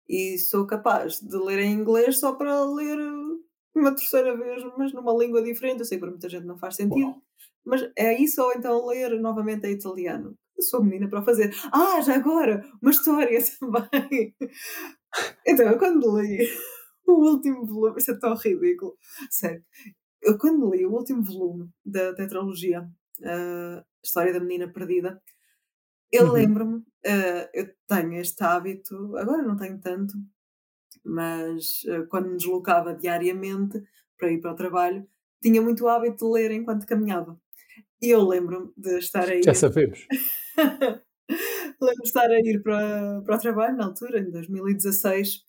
e 0.08 0.38
sou 0.38 0.66
capaz 0.66 1.20
de 1.20 1.36
ler 1.38 1.60
em 1.60 1.72
inglês 1.72 2.18
só 2.20 2.34
para 2.34 2.64
ler 2.64 2.98
uh, 3.00 3.40
uma 3.74 3.94
terceira 3.94 4.36
vez, 4.36 4.62
mas 4.78 4.92
numa 4.92 5.12
língua 5.14 5.42
diferente. 5.42 5.80
Eu 5.80 5.86
sei 5.86 5.98
que 5.98 6.02
para 6.02 6.10
muita 6.10 6.28
gente 6.28 6.46
não 6.46 6.58
faz 6.58 6.76
sentido, 6.76 7.14
mas 7.64 7.82
é 7.98 8.14
isso 8.20 8.42
ou 8.42 8.52
então 8.54 8.86
ler 8.86 9.20
novamente 9.20 9.66
em 9.66 9.72
italiano. 9.72 10.36
Eu 10.56 10.62
sou 10.62 10.82
menina 10.84 11.08
para 11.08 11.20
o 11.20 11.24
fazer. 11.24 11.54
Ah, 11.72 12.00
já 12.00 12.14
agora, 12.16 12.64
uma 12.80 12.90
história 12.90 13.40
também. 13.60 14.34
Então, 15.46 15.66
eu 15.70 15.78
quando 15.78 16.20
li 16.20 16.38
o 17.06 17.12
último 17.30 17.64
volume, 17.66 17.98
isso 17.98 18.10
é 18.12 18.18
tão 18.18 18.34
ridículo, 18.34 18.96
sério. 19.30 19.64
Eu 20.22 20.38
quando 20.38 20.70
li 20.74 20.86
o 20.86 20.92
último 20.92 21.22
volume 21.24 21.70
da 21.84 22.14
tetralogia, 22.14 22.88
a 23.24 23.84
História 24.04 24.32
da 24.32 24.40
Menina 24.40 24.72
Perdida, 24.72 25.22
eu 26.12 26.26
Uhum. 26.26 26.32
lembro-me, 26.32 26.82
eh, 27.04 27.50
eu 27.54 27.68
tenho 27.88 28.14
este 28.20 28.42
hábito, 28.44 29.16
agora 29.16 29.42
não 29.42 29.56
tenho 29.56 29.80
tanto, 29.80 30.14
mas 31.04 31.82
eh, 31.88 32.02
quando 32.10 32.30
me 32.30 32.36
deslocava 32.38 32.94
diariamente 32.94 33.82
para 34.18 34.32
ir 34.32 34.40
para 34.40 34.52
o 34.52 34.56
trabalho, 34.56 35.06
tinha 35.42 35.62
muito 35.62 35.88
hábito 35.88 36.26
de 36.26 36.32
ler 36.32 36.50
enquanto 36.52 36.86
caminhava. 36.86 37.40
E 38.04 38.10
eu 38.10 38.22
lembro-me 38.22 38.70
de 38.76 38.98
estar 38.98 39.26
a 39.26 39.34
ir. 39.34 39.42
Já 39.42 39.54
sabemos. 39.54 40.06
Lembro 41.80 42.02
de 42.02 42.08
estar 42.08 42.30
a 42.30 42.38
ir 42.38 42.62
para, 42.62 43.22
para 43.22 43.36
o 43.36 43.38
trabalho 43.38 43.76
na 43.78 43.86
altura, 43.86 44.20
em 44.20 44.30
2016, 44.30 45.40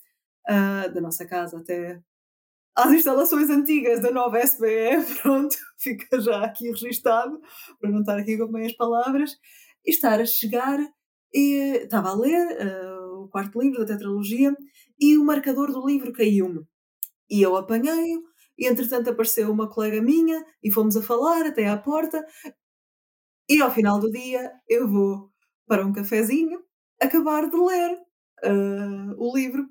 ah, 0.48 0.88
da 0.88 1.02
nossa 1.02 1.26
casa 1.26 1.60
até 1.60 2.00
às 2.74 2.94
instalações 2.94 3.50
antigas 3.50 4.02
da 4.02 4.10
nova 4.10 4.40
SBE, 4.40 5.04
pronto, 5.22 5.56
fica 5.78 6.22
já 6.22 6.46
aqui 6.46 6.70
registado, 6.70 7.42
para 7.78 7.90
não 7.90 8.00
estar 8.00 8.18
aqui 8.18 8.38
com 8.38 8.48
meias 8.48 8.74
palavras, 8.74 9.32
e 9.86 9.92
estar 9.92 10.22
a 10.22 10.26
chegar, 10.26 10.80
e 11.34 11.82
estava 11.84 12.12
a 12.12 12.16
ler 12.16 12.58
ah, 12.62 13.10
o 13.20 13.28
quarto 13.28 13.62
livro 13.62 13.80
da 13.80 13.94
tetralogia, 13.94 14.56
e 14.98 15.18
o 15.18 15.26
marcador 15.26 15.74
do 15.74 15.86
livro 15.86 16.14
caiu-me. 16.14 16.66
E 17.30 17.42
eu 17.42 17.58
apanhei-o, 17.58 18.24
e 18.58 18.68
entretanto 18.68 19.10
apareceu 19.10 19.52
uma 19.52 19.70
colega 19.70 20.02
minha, 20.02 20.44
e 20.64 20.72
fomos 20.72 20.96
a 20.98 21.02
falar 21.02 21.46
até 21.46 21.68
à 21.68 21.78
porta, 21.78 22.26
e 23.50 23.62
ao 23.62 23.72
final 23.72 24.00
do 24.00 24.12
dia 24.12 24.52
eu 24.68 24.88
vou 24.88 25.32
para 25.68 25.86
um 25.86 25.94
cafezinho 25.94 26.60
acabar 27.02 27.50
de 27.50 27.56
ler 27.58 27.98
ah, 28.44 29.14
o 29.18 29.36
livro 29.36 29.68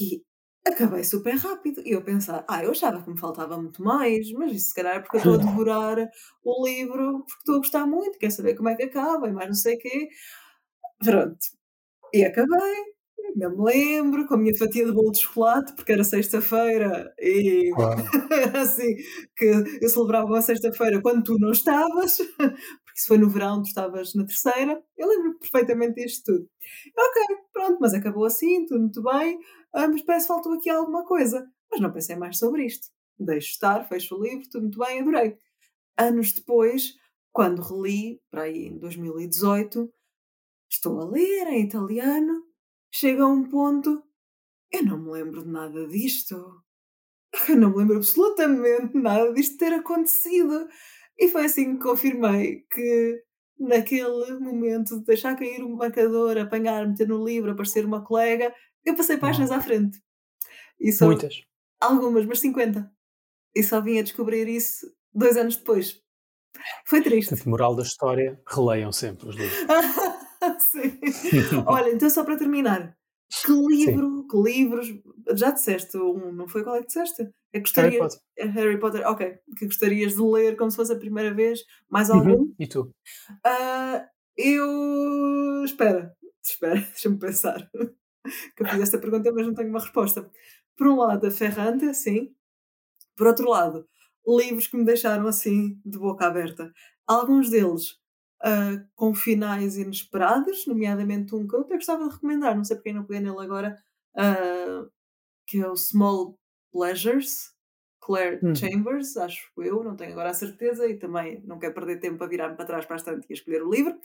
e 0.00 0.22
acabei 0.66 1.04
super 1.04 1.36
rápido. 1.36 1.82
E 1.86 1.92
eu 1.92 2.02
pensar, 2.04 2.44
ah, 2.48 2.62
eu 2.64 2.70
achava 2.72 3.02
que 3.02 3.10
me 3.10 3.18
faltava 3.18 3.56
muito 3.60 3.82
mais, 3.82 4.30
mas 4.32 4.52
isso 4.52 4.68
se 4.68 4.74
calhar 4.74 4.96
é 4.96 5.00
porque 5.00 5.16
eu 5.16 5.20
estou 5.20 5.34
a 5.34 5.38
devorar 5.44 5.98
o 6.44 6.66
livro 6.66 7.20
porque 7.26 7.40
estou 7.40 7.56
a 7.56 7.58
gostar 7.58 7.86
muito, 7.86 8.18
quer 8.18 8.30
saber 8.30 8.54
como 8.56 8.68
é 8.70 8.76
que 8.76 8.84
acaba 8.84 9.28
e 9.28 9.32
mais 9.32 9.48
não 9.48 9.54
sei 9.54 9.76
o 9.76 9.78
quê. 9.78 10.08
Pronto. 11.04 11.38
E 12.14 12.24
acabei, 12.24 12.95
não 13.36 13.50
me 13.50 13.64
lembro, 13.64 14.26
com 14.26 14.34
a 14.34 14.38
minha 14.38 14.56
fatia 14.56 14.86
de 14.86 14.92
bolo 14.92 15.12
de 15.12 15.20
chocolate, 15.20 15.74
porque 15.74 15.92
era 15.92 16.02
sexta-feira 16.02 17.12
e 17.18 17.70
era 18.30 18.62
assim 18.62 18.96
que 19.36 19.44
eu 19.82 19.88
celebrava 19.90 20.26
uma 20.26 20.40
sexta-feira 20.40 21.02
quando 21.02 21.22
tu 21.22 21.38
não 21.38 21.52
estavas, 21.52 22.16
porque 22.38 22.96
isso 22.96 23.06
foi 23.06 23.18
no 23.18 23.28
verão, 23.28 23.62
tu 23.62 23.66
estavas 23.68 24.14
na 24.14 24.24
terceira. 24.24 24.82
Eu 24.96 25.08
lembro 25.08 25.38
perfeitamente 25.38 26.02
disto 26.02 26.32
tudo. 26.32 26.48
Ok, 26.98 27.36
pronto, 27.52 27.78
mas 27.78 27.92
acabou 27.92 28.24
assim, 28.24 28.64
tudo 28.64 28.80
muito 28.80 29.02
bem, 29.02 29.38
ah, 29.74 29.86
mas 29.86 30.00
parece 30.02 30.26
que 30.26 30.32
faltou 30.32 30.54
aqui 30.54 30.70
alguma 30.70 31.04
coisa. 31.04 31.46
Mas 31.70 31.80
não 31.80 31.92
pensei 31.92 32.16
mais 32.16 32.38
sobre 32.38 32.64
isto. 32.64 32.88
Deixo 33.18 33.50
estar, 33.50 33.86
fecho 33.86 34.16
o 34.16 34.22
livro, 34.22 34.48
tudo 34.50 34.62
muito 34.62 34.78
bem, 34.78 35.00
adorei. 35.00 35.36
Anos 35.98 36.32
depois, 36.32 36.94
quando 37.32 37.60
reli, 37.60 38.18
para 38.30 38.44
aí 38.44 38.68
em 38.68 38.78
2018, 38.78 39.92
estou 40.70 41.00
a 41.00 41.04
ler 41.04 41.48
em 41.48 41.64
italiano, 41.64 42.45
chega 42.98 43.24
a 43.24 43.28
um 43.28 43.44
ponto, 43.44 44.02
eu 44.72 44.84
não 44.84 44.98
me 44.98 45.10
lembro 45.10 45.44
de 45.44 45.50
nada 45.50 45.86
disto. 45.86 46.62
Eu 47.50 47.56
não 47.56 47.70
me 47.70 47.76
lembro 47.76 47.98
absolutamente 47.98 48.96
nada 48.96 49.30
disto 49.34 49.58
ter 49.58 49.72
acontecido. 49.72 50.68
E 51.18 51.28
foi 51.28 51.44
assim 51.44 51.76
que 51.76 51.82
confirmei 51.82 52.62
que 52.72 53.22
naquele 53.58 54.38
momento 54.38 54.98
de 54.98 55.04
deixar 55.04 55.36
cair 55.36 55.62
o 55.62 55.76
marcador, 55.76 56.38
apanhar, 56.38 56.86
meter 56.88 57.06
no 57.06 57.22
livro, 57.22 57.50
aparecer 57.50 57.84
uma 57.84 58.02
colega, 58.02 58.54
eu 58.84 58.94
passei 58.94 59.18
páginas 59.18 59.50
à 59.50 59.60
frente. 59.60 60.00
Muitas. 61.02 61.42
algumas, 61.80 62.24
mas 62.24 62.40
50. 62.40 62.90
E 63.54 63.62
só 63.62 63.80
vim 63.82 63.98
a 63.98 64.02
descobrir 64.02 64.48
isso 64.48 64.86
dois 65.12 65.36
anos 65.36 65.56
depois. 65.56 66.00
Foi 66.86 67.02
triste. 67.02 67.28
Portanto, 67.30 67.50
moral 67.50 67.76
da 67.76 67.82
história, 67.82 68.40
releiam 68.46 68.92
sempre 68.92 69.28
os 69.28 69.36
livros. 69.36 69.66
Sim. 70.60 70.98
Olha, 71.66 71.90
então 71.90 72.08
só 72.10 72.24
para 72.24 72.36
terminar, 72.38 72.96
que 73.44 73.52
livro, 73.52 74.26
que 74.28 74.36
livros, 74.36 74.88
já 75.34 75.50
disseste 75.50 75.96
um, 75.96 76.32
não 76.32 76.46
foi 76.48 76.62
qual 76.62 76.76
é 76.76 76.80
que 76.80 76.86
disseste? 76.86 77.22
É 77.52 77.60
que 77.60 77.70
Harry 77.80 77.98
gostaria, 77.98 77.98
Potter. 77.98 78.20
é 78.36 78.46
Harry 78.46 78.78
Potter, 78.78 79.06
ok, 79.06 79.38
que 79.58 79.66
gostarias 79.66 80.14
de 80.14 80.22
ler 80.22 80.56
como 80.56 80.70
se 80.70 80.76
fosse 80.76 80.92
a 80.92 80.98
primeira 80.98 81.34
vez, 81.34 81.60
mais 81.90 82.10
algum? 82.10 82.30
Uhum. 82.30 82.54
E 82.58 82.66
tu? 82.66 82.90
Ah, 83.44 84.06
eu, 84.36 85.64
espera, 85.64 86.14
espera, 86.44 86.74
deixa-me 86.92 87.18
pensar, 87.18 87.68
que 88.56 88.62
eu 88.62 88.66
fiz 88.68 88.80
esta 88.80 88.98
pergunta 88.98 89.32
mas 89.32 89.46
não 89.46 89.54
tenho 89.54 89.70
uma 89.70 89.80
resposta. 89.80 90.30
Por 90.76 90.86
um 90.86 90.96
lado, 90.96 91.26
a 91.26 91.30
Ferrante, 91.30 91.92
sim, 91.94 92.34
por 93.16 93.26
outro 93.26 93.48
lado, 93.48 93.88
livros 94.26 94.66
que 94.66 94.76
me 94.76 94.84
deixaram 94.84 95.26
assim, 95.26 95.80
de 95.84 95.98
boca 95.98 96.26
aberta. 96.26 96.70
Alguns 97.06 97.48
deles 97.50 97.96
ah, 98.42 98.84
com 98.94 99.14
finais 99.14 99.76
inesperados, 99.76 100.66
nomeadamente 100.66 101.34
um 101.34 101.46
que 101.46 101.54
eu 101.56 101.60
até 101.62 101.74
gostava 101.76 102.06
de 102.08 102.14
recomendar, 102.14 102.56
não 102.56 102.64
sei 102.64 102.76
porque 102.76 102.92
não 102.92 103.04
peguei 103.04 103.20
nele 103.22 103.40
agora, 103.44 103.76
ah, 104.16 104.86
que 105.46 105.60
é 105.60 105.68
o 105.68 105.76
Small 105.76 106.38
Pleasures, 106.72 107.52
Claire 108.00 108.42
Hum. 108.42 108.54
Chambers, 108.54 109.16
acho 109.16 109.50
eu, 109.58 109.82
não 109.82 109.96
tenho 109.96 110.12
agora 110.12 110.30
a 110.30 110.34
certeza, 110.34 110.86
e 110.88 110.98
também 110.98 111.42
não 111.44 111.58
quero 111.58 111.74
perder 111.74 111.98
tempo 112.00 112.22
a 112.24 112.28
virar-me 112.28 112.56
para 112.56 112.66
trás 112.66 112.84
para 112.86 112.96
a 112.96 112.98
estante 112.98 113.26
e 113.28 113.32
a 113.32 113.36
escolher 113.36 113.62
o 113.62 113.70
livro. 113.70 113.98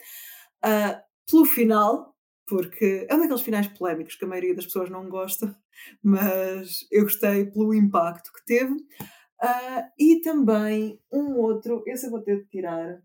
Ah, 0.64 1.04
pelo 1.30 1.46
final, 1.46 2.16
porque 2.48 3.08
é 3.10 3.16
um 3.16 3.20
daqueles 3.20 3.42
finais 3.42 3.68
polémicos 3.68 4.16
que 4.16 4.26
a 4.26 4.28
maioria 4.28 4.56
das 4.56 4.66
pessoas 4.66 4.90
não 4.90 5.08
gosta, 5.10 5.56
mas 6.04 6.88
eu 6.92 7.04
gostei 7.04 7.46
pelo 7.46 7.74
impacto 7.74 8.32
que 8.34 8.46
teve. 8.46 8.76
Ah, 9.42 9.90
e 10.00 10.22
também 10.22 11.00
um 11.12 11.38
outro, 11.40 11.84
esse 11.88 12.06
eu 12.08 12.12
vou 12.12 12.22
ter 12.22 12.44
de 12.44 12.50
tirar, 12.50 13.02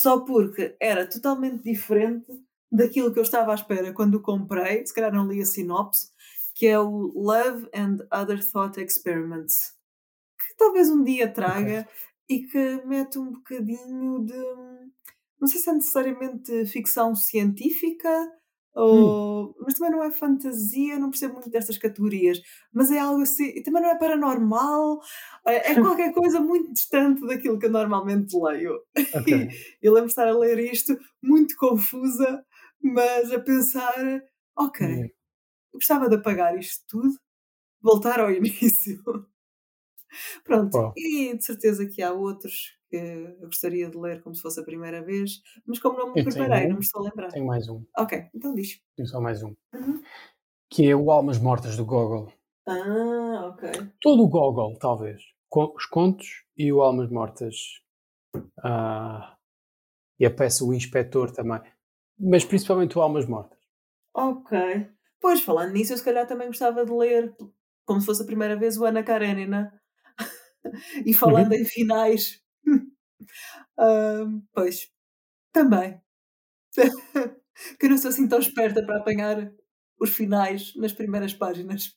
só 0.00 0.20
porque 0.20 0.76
era 0.80 1.06
totalmente 1.06 1.62
diferente 1.62 2.26
daquilo 2.70 3.12
que 3.12 3.18
eu 3.18 3.22
estava 3.22 3.52
à 3.52 3.54
espera 3.54 3.92
quando 3.92 4.14
o 4.16 4.22
comprei, 4.22 4.86
se 4.86 4.94
calhar 4.94 5.12
não 5.12 5.26
li 5.26 5.40
a 5.40 5.46
sinopse, 5.46 6.10
que 6.54 6.66
é 6.66 6.78
o 6.78 7.12
Love 7.14 7.68
and 7.74 7.98
Other 8.12 8.44
Thought 8.50 8.80
Experiments, 8.80 9.72
que 10.38 10.56
talvez 10.56 10.90
um 10.90 11.02
dia 11.02 11.32
traga 11.32 11.88
e 12.28 12.42
que 12.42 12.82
mete 12.84 13.18
um 13.18 13.32
bocadinho 13.32 14.24
de. 14.24 14.38
Não 15.40 15.48
sei 15.48 15.58
se 15.58 15.70
é 15.70 15.72
necessariamente 15.72 16.66
ficção 16.66 17.14
científica, 17.14 18.30
ou, 18.74 19.54
mas 19.60 19.74
também 19.74 19.90
não 19.92 20.02
é 20.04 20.10
fantasia, 20.10 20.98
não 20.98 21.10
percebo 21.10 21.34
muito 21.34 21.50
destas 21.50 21.78
categorias, 21.78 22.40
mas 22.72 22.90
é 22.90 22.98
algo 22.98 23.22
assim, 23.22 23.44
e 23.46 23.62
também 23.62 23.82
não 23.82 23.90
é 23.90 23.98
paranormal, 23.98 25.00
é, 25.46 25.72
é 25.72 25.76
qualquer 25.76 26.12
coisa 26.14 26.40
muito 26.40 26.72
distante 26.72 27.26
daquilo 27.26 27.58
que 27.58 27.66
eu 27.66 27.70
normalmente 27.70 28.36
leio. 28.36 28.80
Ok. 29.12 29.30
Eu 29.82 29.92
lembro 29.92 30.06
de 30.08 30.12
estar 30.12 30.28
a 30.28 30.36
ler 30.38 30.58
isto 30.58 30.96
muito 31.22 31.56
confusa, 31.56 32.44
mas 32.82 33.32
a 33.32 33.40
pensar: 33.40 34.22
ok, 34.56 34.80
Hum. 34.80 35.10
eu 35.72 35.78
gostava 35.80 36.08
de 36.08 36.16
apagar 36.16 36.58
isto 36.58 36.84
tudo, 36.88 37.14
voltar 37.82 38.20
ao 38.20 38.30
início. 38.32 39.02
Pronto, 40.44 40.78
e 40.96 41.36
de 41.36 41.44
certeza 41.44 41.86
que 41.86 42.02
há 42.02 42.12
outros 42.12 42.76
que 42.90 42.96
eu 42.96 43.46
gostaria 43.46 43.88
de 43.88 43.96
ler 43.96 44.20
como 44.22 44.34
se 44.34 44.42
fosse 44.42 44.60
a 44.60 44.64
primeira 44.64 45.00
vez, 45.02 45.40
mas 45.64 45.78
como 45.78 45.96
não 45.96 46.12
me 46.12 46.20
Eu 46.20 46.24
preparei, 46.24 46.66
não 46.66 46.74
um. 46.74 46.78
me 46.78 46.84
estou 46.84 47.00
a 47.00 47.04
lembrar. 47.04 47.28
Tenho 47.28 47.46
mais 47.46 47.68
um. 47.68 47.84
Ok, 47.96 48.28
então 48.34 48.52
diz. 48.52 48.82
Tenho 48.96 49.08
só 49.08 49.20
mais 49.20 49.42
um. 49.42 49.54
Uhum. 49.72 50.02
Que 50.68 50.88
é 50.88 50.96
o 50.96 51.10
Almas 51.10 51.38
Mortas 51.38 51.76
do 51.76 51.84
Gogol. 51.84 52.32
Ah, 52.66 53.52
ok. 53.52 53.70
Todo 54.00 54.24
o 54.24 54.28
Gogol, 54.28 54.76
talvez. 54.78 55.22
Os 55.52 55.86
contos 55.86 56.44
e 56.56 56.72
o 56.72 56.82
Almas 56.82 57.10
Mortas. 57.10 57.56
Ah, 58.62 59.36
e 60.18 60.26
a 60.26 60.30
peça 60.30 60.64
O 60.64 60.74
Inspetor 60.74 61.30
também. 61.30 61.60
Mas 62.18 62.44
principalmente 62.44 62.98
o 62.98 63.00
Almas 63.00 63.26
Mortas. 63.26 63.58
Ok. 64.14 64.58
Pois, 65.20 65.40
falando 65.40 65.72
nisso, 65.72 65.92
eu 65.92 65.98
se 65.98 66.04
calhar 66.04 66.26
também 66.26 66.48
gostava 66.48 66.84
de 66.84 66.92
ler, 66.92 67.34
como 67.84 68.00
se 68.00 68.06
fosse 68.06 68.22
a 68.22 68.26
primeira 68.26 68.56
vez, 68.56 68.76
o 68.76 68.84
Ana 68.84 69.02
Karenina. 69.02 69.72
e 71.06 71.14
falando 71.14 71.52
uhum. 71.52 71.58
em 71.58 71.64
finais, 71.64 72.40
uh, 72.66 74.42
pois, 74.52 74.90
também. 75.52 76.00
que 77.78 77.86
eu 77.86 77.90
não 77.90 77.98
sou 77.98 78.10
assim 78.10 78.28
tão 78.28 78.38
esperta 78.38 78.84
para 78.84 78.98
apanhar 78.98 79.52
os 80.00 80.10
finais 80.10 80.74
nas 80.76 80.92
primeiras 80.92 81.34
páginas. 81.34 81.96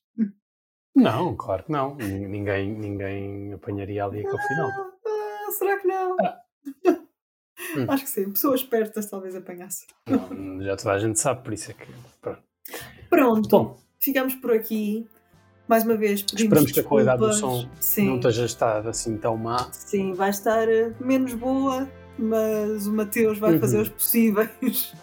Não, 0.96 1.36
claro 1.36 1.64
que 1.64 1.72
não. 1.72 1.96
Ninguém, 1.96 2.72
ninguém 2.72 3.54
apanharia 3.54 4.06
ali 4.06 4.20
aquele 4.20 4.48
final. 4.48 4.70
Ah, 5.06 5.52
será 5.52 5.80
que 5.80 5.88
não? 5.88 6.18
Ah. 6.22 6.40
Hum. 7.78 7.86
Acho 7.88 8.04
que 8.04 8.10
sim. 8.10 8.32
Pessoas 8.32 8.60
espertas 8.60 9.10
talvez 9.10 9.36
apanhassem. 9.36 9.88
Não, 10.08 10.62
já 10.62 10.76
toda 10.76 10.92
a 10.92 11.00
gente 11.00 11.20
sabe, 11.20 11.44
por 11.44 11.54
isso 11.54 11.72
é 11.72 11.74
que. 11.74 11.88
Pronto. 12.20 12.44
Pronto. 13.10 13.50
Bom, 13.50 13.80
ficamos 14.00 14.36
por 14.36 14.52
aqui. 14.52 15.08
Mais 15.74 15.84
uma 15.86 15.98
vez, 15.98 16.24
Esperamos 16.32 16.72
que 16.72 16.80
a 16.82 16.84
qualidade 16.84 17.20
do 17.20 17.34
som 17.34 17.68
sim. 17.80 18.06
não 18.06 18.18
esteja 18.18 18.46
assim 18.88 19.18
tão 19.18 19.36
má. 19.36 19.70
Sim, 19.72 20.14
vai 20.14 20.30
estar 20.30 20.70
eh, 20.70 20.92
menos 21.00 21.34
boa, 21.34 21.90
mas 22.16 22.86
o 22.86 22.94
Mateus 22.94 23.40
vai 23.40 23.54
uhum. 23.54 23.60
fazer 23.60 23.82
os 23.82 23.90
possíveis 23.90 24.94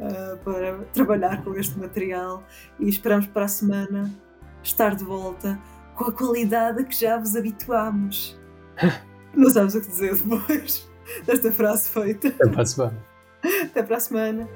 uh, 0.00 0.36
para 0.42 0.78
trabalhar 0.92 1.44
com 1.44 1.54
este 1.54 1.78
material 1.78 2.42
e 2.80 2.88
esperamos 2.88 3.28
para 3.28 3.44
a 3.44 3.48
semana 3.48 4.12
estar 4.60 4.96
de 4.96 5.04
volta 5.04 5.56
com 5.94 6.06
a 6.06 6.12
qualidade 6.12 6.80
a 6.80 6.84
que 6.84 7.00
já 7.00 7.16
vos 7.16 7.36
habituámos. 7.36 8.36
não 9.32 9.50
sabes 9.50 9.76
o 9.76 9.80
que 9.80 9.86
dizer 9.86 10.16
depois 10.16 10.90
desta 11.24 11.52
frase 11.52 11.88
feita. 11.88 12.26
Até 12.26 12.48
para 12.48 12.62
a 12.62 12.66
semana. 12.66 13.04
Até 13.66 13.82
para 13.84 13.96
a 13.98 14.00
semana. 14.00 14.48